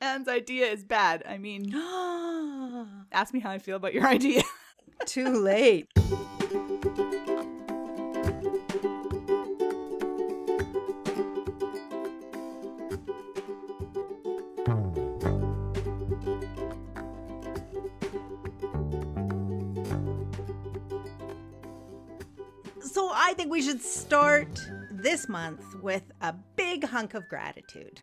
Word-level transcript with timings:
Anne's 0.00 0.28
idea 0.28 0.66
is 0.66 0.82
bad. 0.82 1.22
I 1.28 1.36
mean, 1.36 1.74
ask 3.12 3.34
me 3.34 3.40
how 3.40 3.50
I 3.50 3.58
feel 3.58 3.76
about 3.76 3.92
your 3.92 4.06
idea. 4.18 4.42
Too 5.04 5.28
late. 5.28 5.88
So 22.82 23.10
I 23.14 23.34
think 23.34 23.50
we 23.50 23.62
should 23.62 23.82
start 23.82 24.48
this 24.90 25.28
month 25.28 25.62
with 25.82 26.02
a 26.20 26.34
big 26.56 26.84
hunk 26.84 27.14
of 27.14 27.28
gratitude. 27.28 28.00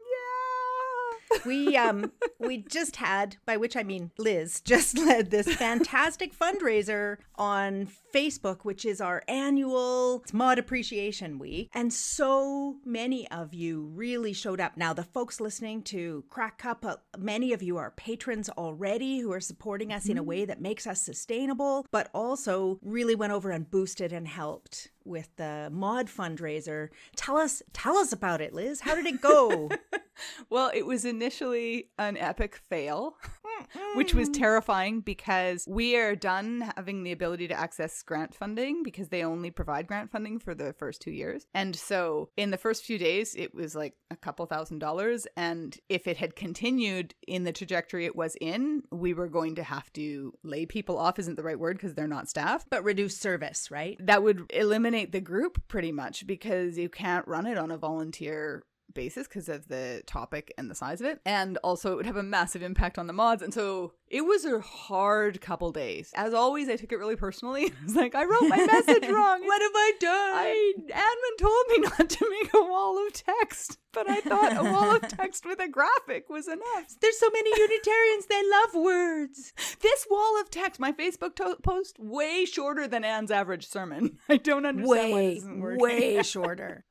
We 1.45 1.75
um 1.77 2.11
we 2.39 2.57
just 2.57 2.97
had 2.97 3.37
by 3.45 3.57
which 3.57 3.75
i 3.75 3.83
mean 3.83 4.11
liz 4.17 4.61
just 4.61 4.97
led 5.05 5.31
this 5.31 5.53
fantastic 5.55 6.37
fundraiser 6.37 7.17
on 7.35 7.87
facebook 8.13 8.63
which 8.63 8.85
is 8.85 9.01
our 9.01 9.23
annual 9.27 10.23
mod 10.33 10.59
appreciation 10.59 11.39
week. 11.39 11.69
And 11.73 11.93
so 11.93 12.77
many 12.85 13.29
of 13.29 13.53
you 13.53 13.83
really 13.93 14.33
showed 14.33 14.59
up. 14.59 14.77
Now 14.77 14.93
the 14.93 15.03
folks 15.03 15.39
listening 15.39 15.83
to 15.83 16.23
Cracked 16.29 16.59
Cup 16.59 16.85
uh, 16.85 16.95
many 17.17 17.53
of 17.53 17.61
you 17.61 17.77
are 17.77 17.91
patrons 17.91 18.49
already 18.49 19.19
who 19.19 19.31
are 19.31 19.39
supporting 19.39 19.91
us 19.91 20.07
in 20.07 20.17
a 20.17 20.23
way 20.23 20.45
that 20.45 20.61
makes 20.61 20.87
us 20.87 21.01
sustainable 21.01 21.85
but 21.91 22.09
also 22.13 22.79
really 22.81 23.15
went 23.15 23.33
over 23.33 23.51
and 23.51 23.69
boosted 23.69 24.11
and 24.13 24.27
helped 24.27 24.89
with 25.03 25.29
the 25.37 25.69
mod 25.71 26.07
fundraiser. 26.07 26.89
Tell 27.15 27.37
us 27.37 27.61
tell 27.73 27.97
us 27.97 28.11
about 28.11 28.41
it 28.41 28.53
liz. 28.53 28.81
How 28.81 28.95
did 28.95 29.05
it 29.05 29.21
go 29.21 29.69
well, 30.49 30.71
it 30.73 30.85
was 30.85 31.05
initially 31.05 31.89
an 31.97 32.17
epic 32.17 32.59
fail, 32.69 33.15
which 33.95 34.13
was 34.13 34.29
terrifying 34.29 35.01
because 35.01 35.65
we 35.67 35.95
are 35.95 36.15
done 36.15 36.71
having 36.75 37.03
the 37.03 37.11
ability 37.11 37.47
to 37.47 37.59
access 37.59 38.01
grant 38.03 38.33
funding 38.33 38.83
because 38.83 39.09
they 39.09 39.23
only 39.23 39.51
provide 39.51 39.87
grant 39.87 40.11
funding 40.11 40.39
for 40.39 40.53
the 40.53 40.73
first 40.73 41.01
two 41.01 41.11
years. 41.11 41.47
And 41.53 41.75
so 41.75 42.29
in 42.37 42.51
the 42.51 42.57
first 42.57 42.83
few 42.83 42.97
days, 42.97 43.35
it 43.35 43.53
was 43.53 43.75
like 43.75 43.95
a 44.11 44.15
couple 44.15 44.45
thousand 44.45 44.79
dollars. 44.79 45.27
And 45.35 45.77
if 45.89 46.07
it 46.07 46.17
had 46.17 46.35
continued 46.35 47.15
in 47.27 47.43
the 47.43 47.51
trajectory 47.51 48.05
it 48.05 48.15
was 48.15 48.35
in, 48.39 48.83
we 48.91 49.13
were 49.13 49.27
going 49.27 49.55
to 49.55 49.63
have 49.63 49.91
to 49.93 50.33
lay 50.43 50.65
people 50.65 50.97
off, 50.97 51.19
isn't 51.19 51.35
the 51.35 51.43
right 51.43 51.59
word 51.59 51.77
because 51.77 51.93
they're 51.93 52.07
not 52.07 52.29
staff. 52.29 52.65
but 52.69 52.83
reduce 52.83 53.17
service 53.17 53.71
right 53.71 53.97
That 53.99 54.23
would 54.23 54.45
eliminate 54.51 55.11
the 55.11 55.21
group 55.21 55.61
pretty 55.67 55.91
much 55.91 56.25
because 56.27 56.77
you 56.77 56.89
can't 56.89 57.27
run 57.27 57.45
it 57.45 57.57
on 57.57 57.71
a 57.71 57.77
volunteer 57.77 58.63
basis 58.97 59.27
because 59.27 59.47
of 59.47 59.67
the 59.69 60.01
topic 60.07 60.51
and 60.57 60.69
the 60.69 60.75
size 60.75 60.99
of 60.99 61.07
it. 61.07 61.21
And 61.25 61.57
also, 61.63 61.93
it 61.93 61.95
would 61.95 62.05
have 62.05 62.17
a 62.17 62.23
massive 62.23 62.61
impact 62.63 62.97
on 62.97 63.07
the 63.07 63.13
mods. 63.13 63.41
And 63.43 63.53
so 63.53 63.93
it 64.09 64.21
was 64.25 64.43
a 64.43 64.59
hard 64.59 65.39
couple 65.39 65.71
days. 65.71 66.11
As 66.15 66.33
always, 66.33 66.67
I 66.67 66.75
took 66.75 66.91
it 66.91 66.97
really 66.97 67.15
personally. 67.15 67.65
I 67.81 67.83
was 67.83 67.95
like, 67.95 68.15
I 68.15 68.25
wrote 68.25 68.49
my 68.49 68.65
message 68.65 69.07
wrong. 69.09 69.45
what 69.45 69.61
have 69.61 69.71
i 69.75 69.91
done 69.99 70.33
I 70.35 70.73
Admin 70.89 71.39
told 71.39 71.65
me 71.69 71.77
not 71.99 72.09
to 72.09 72.29
make 72.29 72.53
a 72.53 72.61
wall 72.63 73.05
of 73.05 73.13
text, 73.13 73.77
but 73.97 74.07
I 74.09 74.21
thought 74.21 74.55
a 74.57 74.63
wall 74.71 74.95
of 74.95 75.07
text 75.07 75.43
with 75.43 75.59
a 75.59 75.67
graphic 75.67 76.29
was 76.29 76.47
enough. 76.47 76.95
There's 77.01 77.17
so 77.17 77.29
many 77.31 77.49
Unitarians, 77.59 78.27
they 78.27 78.41
love 78.47 78.75
words. 78.75 79.53
This 79.81 80.05
wall 80.09 80.39
of 80.39 80.51
text, 80.51 80.79
my 80.79 80.91
Facebook 80.91 81.35
to- 81.37 81.57
post, 81.63 81.97
way 81.99 82.45
shorter 82.45 82.87
than 82.87 83.03
Anne's 83.03 83.31
average 83.31 83.65
sermon. 83.67 84.19
I 84.29 84.37
don't 84.37 84.65
understand 84.67 84.87
why 85.11 85.13
Way, 85.13 85.29
this 85.33 85.37
isn't 85.39 85.59
working. 85.59 85.81
way 85.81 86.21
shorter. 86.23 86.85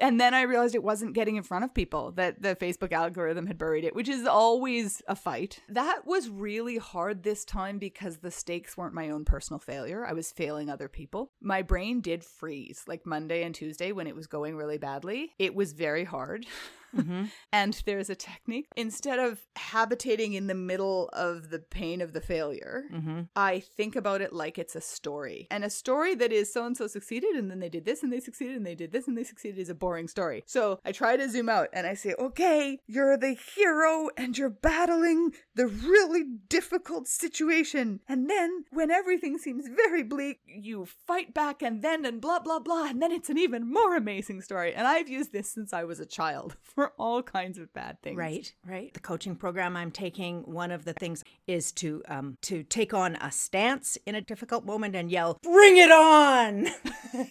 and 0.00 0.20
then 0.20 0.34
I 0.34 0.42
realized 0.42 0.74
it 0.74 0.82
wasn't 0.82 1.14
getting 1.14 1.36
in 1.36 1.42
front 1.42 1.64
of 1.64 1.72
people, 1.74 2.12
that 2.12 2.42
the 2.42 2.54
Facebook 2.54 2.92
algorithm 2.92 3.46
had 3.46 3.56
buried 3.58 3.84
it, 3.84 3.94
which 3.94 4.08
is 4.08 4.26
always 4.26 5.00
a 5.08 5.16
fight. 5.16 5.60
That 5.68 6.02
was 6.06 6.28
really 6.28 6.76
hard 6.76 7.22
this 7.22 7.44
time 7.44 7.78
because 7.78 8.18
the 8.18 8.30
stakes 8.30 8.76
weren't 8.76 8.94
my 8.94 9.08
own 9.10 9.24
personal 9.24 9.58
failure. 9.58 10.04
I 10.06 10.12
was 10.12 10.30
failing 10.32 10.68
other 10.68 10.88
people. 10.88 11.32
My 11.40 11.62
brain 11.62 12.00
did 12.00 12.22
freeze 12.24 12.82
like 12.86 13.06
Monday 13.06 13.42
and 13.42 13.54
Tuesday 13.54 13.90
when 13.92 14.06
it 14.06 14.14
was 14.14 14.26
going 14.26 14.56
really 14.56 14.78
badly. 14.78 15.32
It 15.38 15.54
was 15.54 15.72
very 15.72 15.95
hard. 16.04 16.46
Mm-hmm. 16.94 17.24
And 17.52 17.80
there's 17.86 18.10
a 18.10 18.14
technique. 18.14 18.66
Instead 18.76 19.18
of 19.18 19.40
habitating 19.56 20.34
in 20.34 20.46
the 20.46 20.54
middle 20.54 21.08
of 21.12 21.48
the 21.48 21.58
pain 21.58 22.02
of 22.02 22.12
the 22.12 22.20
failure, 22.20 22.84
mm-hmm. 22.92 23.22
I 23.34 23.60
think 23.60 23.96
about 23.96 24.20
it 24.20 24.32
like 24.32 24.58
it's 24.58 24.76
a 24.76 24.80
story. 24.80 25.46
And 25.50 25.64
a 25.64 25.70
story 25.70 26.14
that 26.16 26.32
is 26.32 26.52
so 26.52 26.66
and 26.66 26.76
so 26.76 26.86
succeeded, 26.86 27.30
and 27.30 27.50
then 27.50 27.60
they 27.60 27.68
did 27.68 27.84
this, 27.86 28.02
and 28.02 28.12
they 28.12 28.20
succeeded, 28.20 28.56
and 28.56 28.66
they 28.66 28.74
did 28.74 28.92
this, 28.92 29.08
and 29.08 29.16
they 29.16 29.24
succeeded 29.24 29.58
is 29.58 29.70
a 29.70 29.74
boring 29.74 30.08
story. 30.08 30.42
So 30.46 30.80
I 30.84 30.92
try 30.92 31.16
to 31.16 31.28
zoom 31.28 31.48
out 31.48 31.68
and 31.72 31.86
I 31.86 31.94
say, 31.94 32.14
okay, 32.18 32.78
you're 32.86 33.16
the 33.16 33.36
hero 33.54 34.08
and 34.16 34.36
you're 34.36 34.50
battling 34.50 35.32
the 35.54 35.66
really 35.66 36.24
difficult 36.48 37.08
situation. 37.08 38.00
And 38.08 38.28
then 38.28 38.64
when 38.70 38.90
everything 38.90 39.38
seems 39.38 39.68
very 39.68 40.02
bleak, 40.02 40.40
you 40.46 40.86
fight 41.06 41.34
back 41.34 41.62
and 41.62 41.82
then 41.82 42.04
and 42.04 42.20
blah, 42.20 42.40
blah, 42.40 42.60
blah. 42.60 42.86
And 42.86 43.00
then 43.00 43.12
it's 43.12 43.30
an 43.30 43.38
even 43.38 43.70
more 43.70 43.96
amazing 43.96 44.42
story. 44.42 44.74
And 44.74 44.86
I've 44.86 45.08
used 45.08 45.32
this 45.32 45.50
since 45.50 45.72
I 45.72 45.84
was 45.84 46.00
a 46.00 46.06
child 46.06 46.56
for 46.62 46.85
all 46.98 47.22
kinds 47.22 47.58
of 47.58 47.72
bad 47.72 48.00
things. 48.02 48.16
Right, 48.16 48.52
right. 48.66 48.92
The 48.94 49.00
coaching 49.00 49.36
program 49.36 49.76
I'm 49.76 49.90
taking, 49.90 50.42
one 50.42 50.70
of 50.70 50.84
the 50.84 50.92
things 50.92 51.24
is 51.46 51.72
to 51.72 52.02
um 52.08 52.36
to 52.42 52.62
take 52.62 52.94
on 52.94 53.16
a 53.16 53.30
stance 53.30 53.96
in 54.06 54.14
a 54.14 54.20
difficult 54.20 54.64
moment 54.64 54.94
and 54.96 55.10
yell, 55.10 55.38
"Bring 55.42 55.76
it 55.76 55.90
on!" 55.90 56.66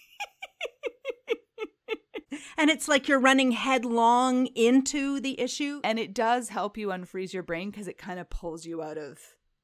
and 2.58 2.70
it's 2.70 2.88
like 2.88 3.08
you're 3.08 3.20
running 3.20 3.52
headlong 3.52 4.46
into 4.48 5.20
the 5.20 5.38
issue. 5.40 5.80
And 5.84 5.98
it 5.98 6.14
does 6.14 6.48
help 6.48 6.76
you 6.76 6.88
unfreeze 6.88 7.32
your 7.32 7.42
brain 7.42 7.70
because 7.70 7.88
it 7.88 7.98
kind 7.98 8.18
of 8.18 8.28
pulls 8.30 8.66
you 8.66 8.82
out 8.82 8.98
of 8.98 9.18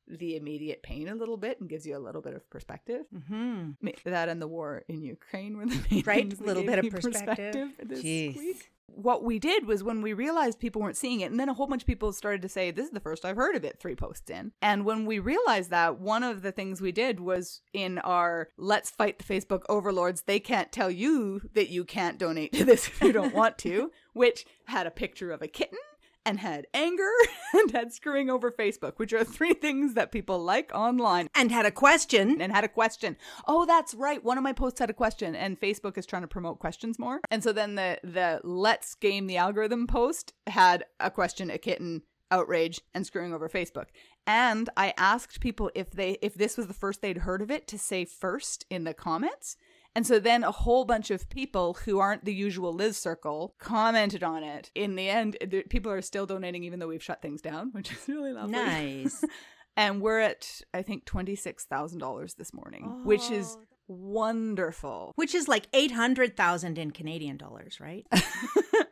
the 0.07 0.37
immediate 0.37 0.83
pain 0.83 1.09
a 1.09 1.15
little 1.15 1.37
bit 1.37 1.61
and 1.61 1.69
gives 1.69 1.87
you 1.87 1.97
a 1.97 1.99
little 2.01 2.21
bit 2.21 2.35
of 2.35 2.49
perspective. 2.51 3.03
Mm-hmm. 3.15 3.89
That 4.05 4.29
and 4.29 4.43
the 4.43 4.49
war 4.49 4.83
in 4.89 5.03
Ukraine 5.03 5.57
were 5.57 5.67
the 5.67 5.81
main 5.91 6.03
Right, 6.05 6.29
that 6.31 6.45
little 6.45 6.65
bit 6.65 6.79
of 6.79 6.85
me 6.85 6.91
perspective. 6.91 7.71
this 7.83 8.03
Jeez. 8.03 8.37
week. 8.37 8.71
What 8.95 9.25
we 9.25 9.39
did 9.39 9.67
was 9.67 9.83
when 9.83 10.03
we 10.03 10.13
realized 10.13 10.59
people 10.59 10.83
weren't 10.83 10.97
seeing 10.97 11.21
it, 11.21 11.31
and 11.31 11.41
then 11.41 11.49
a 11.49 11.55
whole 11.55 11.67
bunch 11.67 11.83
of 11.83 11.87
people 11.87 12.13
started 12.13 12.43
to 12.43 12.49
say, 12.49 12.71
This 12.71 12.87
is 12.87 12.93
the 12.93 13.01
first 13.01 13.25
I've 13.25 13.37
heard 13.37 13.57
of 13.57 13.65
it, 13.65 13.79
three 13.81 13.97
posts 13.97 14.31
in. 14.31 14.53
And 14.61 14.85
when 14.85 15.07
we 15.07 15.19
realized 15.19 15.71
that, 15.71 15.99
one 15.99 16.23
of 16.23 16.43
the 16.43 16.53
things 16.53 16.81
we 16.81 16.93
did 16.93 17.21
was 17.21 17.63
in 17.73 17.99
our 18.01 18.49
Let's 18.57 18.91
Fight 18.91 19.19
the 19.19 19.25
Facebook 19.25 19.63
Overlords, 19.69 20.23
they 20.23 20.41
can't 20.41 20.73
tell 20.73 20.91
you 20.91 21.43
that 21.55 21.71
you 21.71 21.85
can't 21.85 22.19
donate 22.19 22.53
to 22.53 22.65
this 22.65 22.89
if 22.89 23.01
you 23.03 23.13
don't 23.13 23.35
want 23.35 23.59
to, 23.59 23.91
which 24.13 24.45
had 24.67 24.87
a 24.87 24.91
picture 24.91 25.33
of 25.33 25.43
a 25.43 25.49
kitten 25.49 25.79
and 26.25 26.41
had 26.41 26.67
anger 26.75 27.11
and 27.53 27.71
had 27.71 27.93
screwing 27.93 28.31
over 28.31 28.51
Facebook, 28.51 28.95
which 28.99 29.13
are 29.13 29.25
three 29.25 29.55
things 29.55 29.95
that 29.95 30.13
people 30.13 30.39
like 30.39 30.71
online 30.75 31.29
And 31.35 31.51
had 31.51 31.67
a 31.67 31.71
question. 31.71 32.41
and 32.41 32.53
had 32.53 32.65
a 32.65 32.69
question. 32.69 33.17
Oh, 33.47 33.67
that's 33.67 33.95
right. 33.95 34.23
One 34.23 34.39
of 34.39 34.45
my 34.45 34.53
posts 34.53 34.81
had 34.81 34.91
a 34.91 34.95
question, 34.95 35.35
and 35.35 35.61
Facebook 35.61 35.99
is 35.99 36.07
trying 36.07 36.23
to 36.23 36.29
promote 36.29 36.59
questions 36.59 36.99
more. 36.99 37.21
And 37.31 37.43
so 37.43 37.53
then 37.53 37.75
the 37.75 37.99
the 38.03 38.41
Let's 38.45 38.95
Game 38.95 39.27
the 39.27 39.37
Algorithm 39.37 39.87
post 39.87 40.33
had 40.47 40.85
a 41.01 41.11
question, 41.11 41.51
a 41.51 41.59
kitten, 41.59 42.03
outrage, 42.31 42.81
and 42.95 43.07
screwing 43.07 43.35
over 43.35 43.49
Facebook. 43.49 43.87
And 44.27 44.71
I 44.77 44.95
asked 44.97 45.41
people 45.41 45.71
if 45.75 45.91
they 45.91 46.19
if 46.23 46.35
this 46.35 46.57
was 46.57 46.67
the 46.67 46.75
first 46.75 47.03
they'd 47.03 47.19
heard 47.19 47.43
of 47.43 47.51
it 47.51 47.67
to 47.69 47.79
say 47.79 48.05
first 48.05 48.65
in 48.71 48.85
the 48.85 48.95
comments. 48.95 49.57
And 49.95 50.07
so 50.07 50.19
then 50.19 50.43
a 50.43 50.51
whole 50.51 50.85
bunch 50.85 51.11
of 51.11 51.29
people 51.29 51.75
who 51.85 51.99
aren't 51.99 52.25
the 52.25 52.35
usual 52.35 52.73
Liz 52.73 52.97
circle 52.97 53.55
commented 53.59 54.23
on 54.23 54.43
it. 54.43 54.71
In 54.75 54.97
the 54.97 55.09
end, 55.09 55.37
the- 55.41 55.65
people 55.65 55.93
are 55.93 56.01
still 56.01 56.27
donating 56.27 56.65
even 56.65 56.79
though 56.79 56.89
we've 56.89 57.03
shut 57.03 57.21
things 57.21 57.43
down, 57.43 57.71
which 57.73 57.93
is 57.93 58.09
really 58.09 58.33
lovely. 58.33 58.53
Nice. 58.53 59.25
And 59.77 60.03
we're 60.03 60.21
at, 60.21 60.61
I 60.75 60.83
think, 60.83 61.07
$26,000 61.07 62.37
this 62.37 62.53
morning, 62.53 63.05
which 63.05 63.31
is 63.31 63.57
oh. 63.59 63.65
wonderful. 63.89 65.13
Which 65.17 65.35
is 65.35 65.49
like 65.49 65.67
800,000 65.73 66.77
in 66.77 66.91
Canadian 66.91 67.39
dollars, 67.39 67.81
right? 67.81 68.07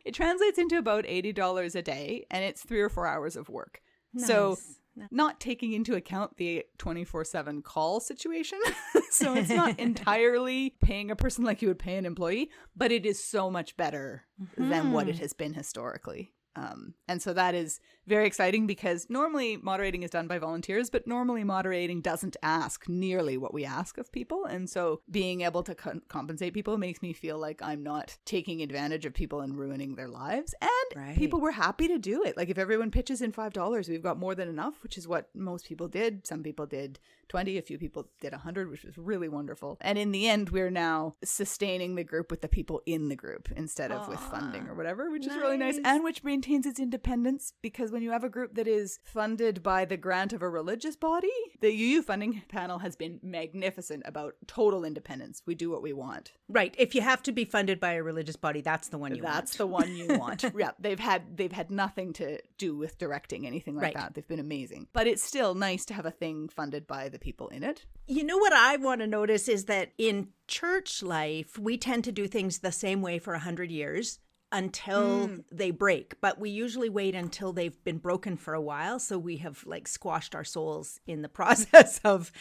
it 0.04 0.14
translates 0.14 0.58
into 0.58 0.78
about 0.78 1.04
$80 1.04 1.74
a 1.74 1.82
day, 1.82 2.26
and 2.30 2.44
it's 2.44 2.62
three 2.64 2.80
or 2.80 2.88
four 2.88 3.06
hours 3.06 3.36
of 3.36 3.50
work. 3.50 3.82
So, 4.16 4.50
Nice. 4.50 4.78
Not 5.10 5.40
taking 5.40 5.72
into 5.72 5.94
account 5.94 6.36
the 6.36 6.64
24 6.78 7.24
7 7.24 7.62
call 7.62 8.00
situation. 8.00 8.58
so, 9.10 9.34
it's 9.34 9.50
not 9.50 9.78
entirely 9.80 10.74
paying 10.82 11.10
a 11.10 11.16
person 11.16 11.44
like 11.44 11.62
you 11.62 11.68
would 11.68 11.78
pay 11.78 11.96
an 11.96 12.06
employee, 12.06 12.50
but 12.76 12.92
it 12.92 13.06
is 13.06 13.22
so 13.22 13.50
much 13.50 13.76
better 13.76 14.24
than 14.56 14.92
what 14.92 15.08
it 15.08 15.12
mm-hmm. 15.12 15.22
has 15.22 15.32
been 15.32 15.54
historically. 15.54 16.32
Um, 16.56 16.94
and 17.06 17.22
so 17.22 17.32
that 17.32 17.54
is 17.54 17.80
very 18.06 18.26
exciting 18.26 18.66
because 18.66 19.08
normally 19.08 19.56
moderating 19.56 20.02
is 20.02 20.10
done 20.10 20.26
by 20.26 20.38
volunteers, 20.38 20.90
but 20.90 21.06
normally 21.06 21.44
moderating 21.44 22.00
doesn't 22.00 22.36
ask 22.42 22.88
nearly 22.88 23.36
what 23.36 23.54
we 23.54 23.64
ask 23.64 23.98
of 23.98 24.10
people. 24.10 24.44
And 24.46 24.68
so 24.68 25.00
being 25.10 25.42
able 25.42 25.62
to 25.62 25.74
con- 25.74 26.02
compensate 26.08 26.52
people 26.52 26.76
makes 26.76 27.02
me 27.02 27.12
feel 27.12 27.38
like 27.38 27.62
I'm 27.62 27.82
not 27.84 28.16
taking 28.24 28.62
advantage 28.62 29.06
of 29.06 29.14
people 29.14 29.40
and 29.40 29.56
ruining 29.56 29.94
their 29.94 30.08
lives. 30.08 30.54
And 30.60 30.70
Right. 30.96 31.16
people 31.16 31.40
were 31.40 31.52
happy 31.52 31.86
to 31.86 31.98
do 31.98 32.24
it. 32.24 32.36
Like 32.36 32.48
if 32.48 32.58
everyone 32.58 32.90
pitches 32.90 33.22
in 33.22 33.30
$5, 33.32 33.88
we've 33.88 34.02
got 34.02 34.18
more 34.18 34.34
than 34.34 34.48
enough, 34.48 34.82
which 34.82 34.98
is 34.98 35.06
what 35.06 35.28
most 35.36 35.66
people 35.66 35.86
did. 35.86 36.26
Some 36.26 36.42
people 36.42 36.66
did 36.66 36.98
20, 37.30 37.56
a 37.58 37.62
few 37.62 37.78
people 37.78 38.08
did 38.20 38.32
100, 38.32 38.68
which 38.70 38.84
was 38.84 38.98
really 38.98 39.28
wonderful. 39.28 39.78
And 39.80 39.96
in 39.96 40.10
the 40.10 40.28
end, 40.28 40.50
we're 40.50 40.70
now 40.70 41.14
sustaining 41.24 41.94
the 41.94 42.04
group 42.04 42.30
with 42.30 42.42
the 42.42 42.48
people 42.48 42.82
in 42.86 43.08
the 43.08 43.16
group 43.16 43.48
instead 43.56 43.92
of 43.92 44.08
with 44.08 44.18
funding 44.18 44.66
or 44.66 44.74
whatever, 44.74 45.10
which 45.10 45.26
is 45.26 45.36
really 45.36 45.56
nice. 45.56 45.76
nice. 45.76 45.84
And 45.84 46.04
which 46.04 46.24
maintains 46.24 46.66
its 46.66 46.80
independence 46.80 47.52
because 47.62 47.92
when 47.92 48.02
you 48.02 48.10
have 48.10 48.24
a 48.24 48.28
group 48.28 48.54
that 48.56 48.66
is 48.66 48.98
funded 49.04 49.62
by 49.62 49.84
the 49.84 49.96
grant 49.96 50.32
of 50.32 50.42
a 50.42 50.48
religious 50.48 50.96
body, 50.96 51.30
the 51.60 51.68
UU 51.70 52.02
funding 52.02 52.42
panel 52.48 52.80
has 52.80 52.96
been 52.96 53.20
magnificent 53.22 54.02
about 54.06 54.34
total 54.48 54.84
independence. 54.84 55.42
We 55.46 55.54
do 55.54 55.70
what 55.70 55.82
we 55.82 55.92
want. 55.92 56.32
Right. 56.48 56.74
If 56.78 56.96
you 56.96 57.00
have 57.02 57.22
to 57.22 57.32
be 57.32 57.44
funded 57.44 57.78
by 57.78 57.92
a 57.92 58.02
religious 58.02 58.36
body, 58.36 58.60
that's 58.60 58.88
the 58.88 58.98
one 58.98 59.14
you 59.14 59.22
That's 59.22 59.32
want. 59.32 59.44
That's 59.46 59.56
the 59.56 59.66
one 59.68 59.94
you 59.94 60.18
want. 60.18 60.44
yeah, 60.58 60.72
they've 60.80 60.98
had 60.98 61.36
they've 61.36 61.52
had 61.52 61.70
nothing 61.70 62.12
to 62.14 62.40
do 62.58 62.76
with 62.76 62.98
directing 62.98 63.46
anything 63.46 63.76
like 63.76 63.84
Right. 63.84 63.94
that. 63.94 64.14
They've 64.14 64.26
been 64.26 64.40
amazing. 64.40 64.88
But 64.92 65.06
it's 65.06 65.22
still 65.22 65.54
nice 65.54 65.84
to 65.86 65.94
have 65.94 66.06
a 66.06 66.10
thing 66.10 66.48
funded 66.48 66.88
by 66.88 67.08
the 67.08 67.19
people 67.20 67.48
in 67.48 67.62
it. 67.62 67.84
You 68.06 68.24
know 68.24 68.38
what 68.38 68.52
I 68.52 68.76
want 68.76 69.00
to 69.00 69.06
notice 69.06 69.48
is 69.48 69.66
that 69.66 69.92
in 69.98 70.28
church 70.48 71.02
life, 71.02 71.58
we 71.58 71.78
tend 71.78 72.04
to 72.04 72.12
do 72.12 72.26
things 72.26 72.58
the 72.58 72.72
same 72.72 73.02
way 73.02 73.18
for 73.18 73.34
a 73.34 73.38
hundred 73.38 73.70
years 73.70 74.18
until 74.52 75.28
mm. 75.28 75.44
they 75.50 75.70
break. 75.70 76.20
But 76.20 76.38
we 76.38 76.50
usually 76.50 76.88
wait 76.88 77.14
until 77.14 77.52
they've 77.52 77.82
been 77.84 77.98
broken 77.98 78.36
for 78.36 78.54
a 78.54 78.60
while. 78.60 78.98
So 78.98 79.18
we 79.18 79.38
have 79.38 79.64
like 79.66 79.88
squashed 79.88 80.34
our 80.34 80.44
souls 80.44 81.00
in 81.06 81.22
the 81.22 81.28
process 81.40 82.00
of, 82.04 82.32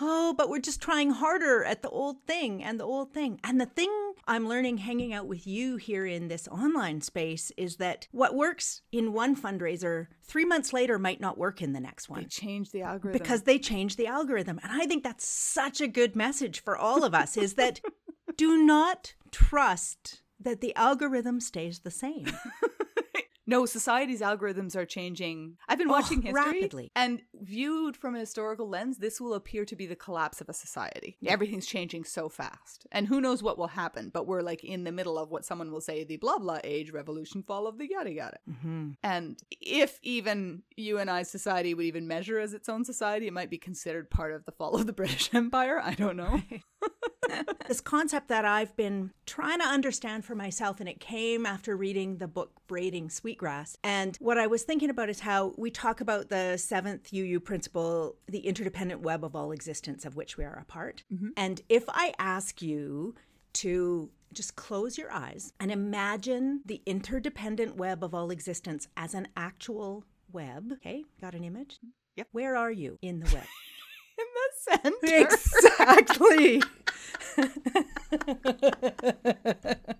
oh, 0.00 0.34
but 0.36 0.48
we're 0.48 0.60
just 0.60 0.80
trying 0.80 1.10
harder 1.10 1.64
at 1.64 1.82
the 1.82 1.90
old 1.90 2.24
thing 2.26 2.62
and 2.62 2.78
the 2.78 2.84
old 2.84 3.12
thing. 3.12 3.40
And 3.44 3.60
the 3.60 3.66
thing 3.66 3.90
I'm 4.26 4.48
learning 4.48 4.78
hanging 4.78 5.12
out 5.12 5.26
with 5.26 5.46
you 5.46 5.76
here 5.76 6.06
in 6.06 6.28
this 6.28 6.48
online 6.48 7.00
space 7.00 7.52
is 7.56 7.76
that 7.76 8.08
what 8.12 8.34
works 8.34 8.82
in 8.92 9.12
one 9.12 9.36
fundraiser 9.36 10.08
three 10.22 10.44
months 10.44 10.72
later 10.72 10.98
might 10.98 11.20
not 11.20 11.38
work 11.38 11.62
in 11.62 11.72
the 11.72 11.80
next 11.80 12.08
They 12.08 12.12
one 12.14 12.28
changed 12.28 12.72
the 12.72 12.82
algorithm. 12.82 13.18
because 13.18 13.42
they 13.42 13.58
changed 13.58 13.96
the 13.96 14.06
algorithm 14.06 14.60
and 14.62 14.70
i 14.70 14.86
think 14.86 15.02
that's 15.02 15.26
such 15.26 15.80
a 15.80 15.88
good 15.88 16.14
message 16.14 16.60
for 16.60 16.76
all 16.76 17.04
of 17.04 17.14
us 17.14 17.36
is 17.36 17.54
that 17.54 17.80
do 18.36 18.64
not 18.64 19.14
trust 19.30 20.22
that 20.40 20.60
the 20.60 20.74
algorithm 20.74 21.40
stays 21.40 21.80
the 21.80 21.90
same 21.90 22.26
No, 23.48 23.64
society's 23.64 24.20
algorithms 24.20 24.76
are 24.76 24.84
changing. 24.84 25.56
I've 25.66 25.78
been 25.78 25.88
Oh, 25.88 25.92
watching 25.92 26.20
history 26.20 26.34
rapidly. 26.60 26.90
and 26.94 27.22
viewed 27.34 27.96
from 27.96 28.14
a 28.14 28.18
historical 28.18 28.68
lens, 28.68 28.98
this 28.98 29.22
will 29.22 29.32
appear 29.32 29.64
to 29.64 29.74
be 29.74 29.86
the 29.86 29.96
collapse 29.96 30.42
of 30.42 30.50
a 30.50 30.52
society. 30.52 31.16
Everything's 31.26 31.66
changing 31.66 32.04
so 32.04 32.28
fast. 32.28 32.86
And 32.92 33.06
who 33.06 33.22
knows 33.22 33.42
what 33.42 33.56
will 33.56 33.68
happen, 33.68 34.10
but 34.12 34.26
we're 34.26 34.42
like 34.42 34.62
in 34.64 34.84
the 34.84 34.92
middle 34.92 35.18
of 35.18 35.30
what 35.30 35.46
someone 35.46 35.72
will 35.72 35.80
say 35.80 36.04
the 36.04 36.18
blah 36.18 36.36
blah 36.38 36.58
age, 36.62 36.90
revolution, 36.92 37.42
fall 37.42 37.66
of 37.66 37.78
the 37.78 37.88
yada 37.88 38.12
yada. 38.12 38.36
Mm-hmm. 38.48 38.90
And 39.02 39.38
if 39.62 39.98
even 40.02 40.62
you 40.76 40.98
and 40.98 41.10
I's 41.10 41.30
society 41.30 41.72
would 41.72 41.86
even 41.86 42.06
measure 42.06 42.38
as 42.38 42.52
its 42.52 42.68
own 42.68 42.84
society, 42.84 43.28
it 43.28 43.32
might 43.32 43.48
be 43.50 43.56
considered 43.58 44.10
part 44.10 44.34
of 44.34 44.44
the 44.44 44.52
fall 44.52 44.76
of 44.76 44.86
the 44.86 44.92
British 45.00 45.34
Empire. 45.34 45.80
I 45.82 45.94
don't 45.94 46.16
know. 46.18 46.42
this 47.66 47.80
concept 47.80 48.28
that 48.28 48.44
i've 48.44 48.74
been 48.76 49.10
trying 49.26 49.58
to 49.58 49.64
understand 49.66 50.24
for 50.24 50.34
myself 50.34 50.80
and 50.80 50.88
it 50.88 50.98
came 51.00 51.44
after 51.44 51.76
reading 51.76 52.16
the 52.18 52.28
book 52.28 52.52
braiding 52.66 53.10
sweetgrass 53.38 53.76
and 53.84 54.16
what 54.20 54.38
i 54.38 54.46
was 54.46 54.62
thinking 54.62 54.90
about 54.90 55.08
is 55.08 55.20
how 55.20 55.54
we 55.56 55.70
talk 55.70 56.00
about 56.00 56.28
the 56.28 56.56
seventh 56.56 57.12
uu 57.12 57.40
principle 57.40 58.16
the 58.26 58.40
interdependent 58.40 59.00
web 59.00 59.24
of 59.24 59.34
all 59.36 59.52
existence 59.52 60.04
of 60.04 60.16
which 60.16 60.36
we 60.36 60.44
are 60.44 60.58
a 60.58 60.64
part. 60.64 61.04
Mm-hmm. 61.12 61.28
And 61.36 61.60
if 61.68 61.84
i 61.88 62.12
ask 62.18 62.60
you 62.62 63.14
to 63.54 64.10
just 64.32 64.56
close 64.56 64.98
your 64.98 65.12
eyes 65.12 65.52
and 65.60 65.70
imagine 65.70 66.62
the 66.66 66.82
interdependent 66.84 67.76
web 67.76 68.04
of 68.04 68.14
all 68.14 68.30
existence 68.30 68.88
as 68.96 69.14
an 69.14 69.28
actual 69.36 70.04
web 70.32 70.72
okay 70.74 71.04
got 71.20 71.34
an 71.34 71.44
image? 71.44 71.76
Mm-hmm. 71.76 71.88
Yep. 72.16 72.28
where 72.32 72.56
are 72.56 72.72
you 72.72 72.98
in 73.02 73.20
the 73.20 73.26
web? 73.32 73.44
In 74.18 74.26
the 74.34 74.48
center. 74.98 75.28
exactly. 75.28 76.60
Not 77.38 77.46
only 78.34 78.70
that, 79.62 79.98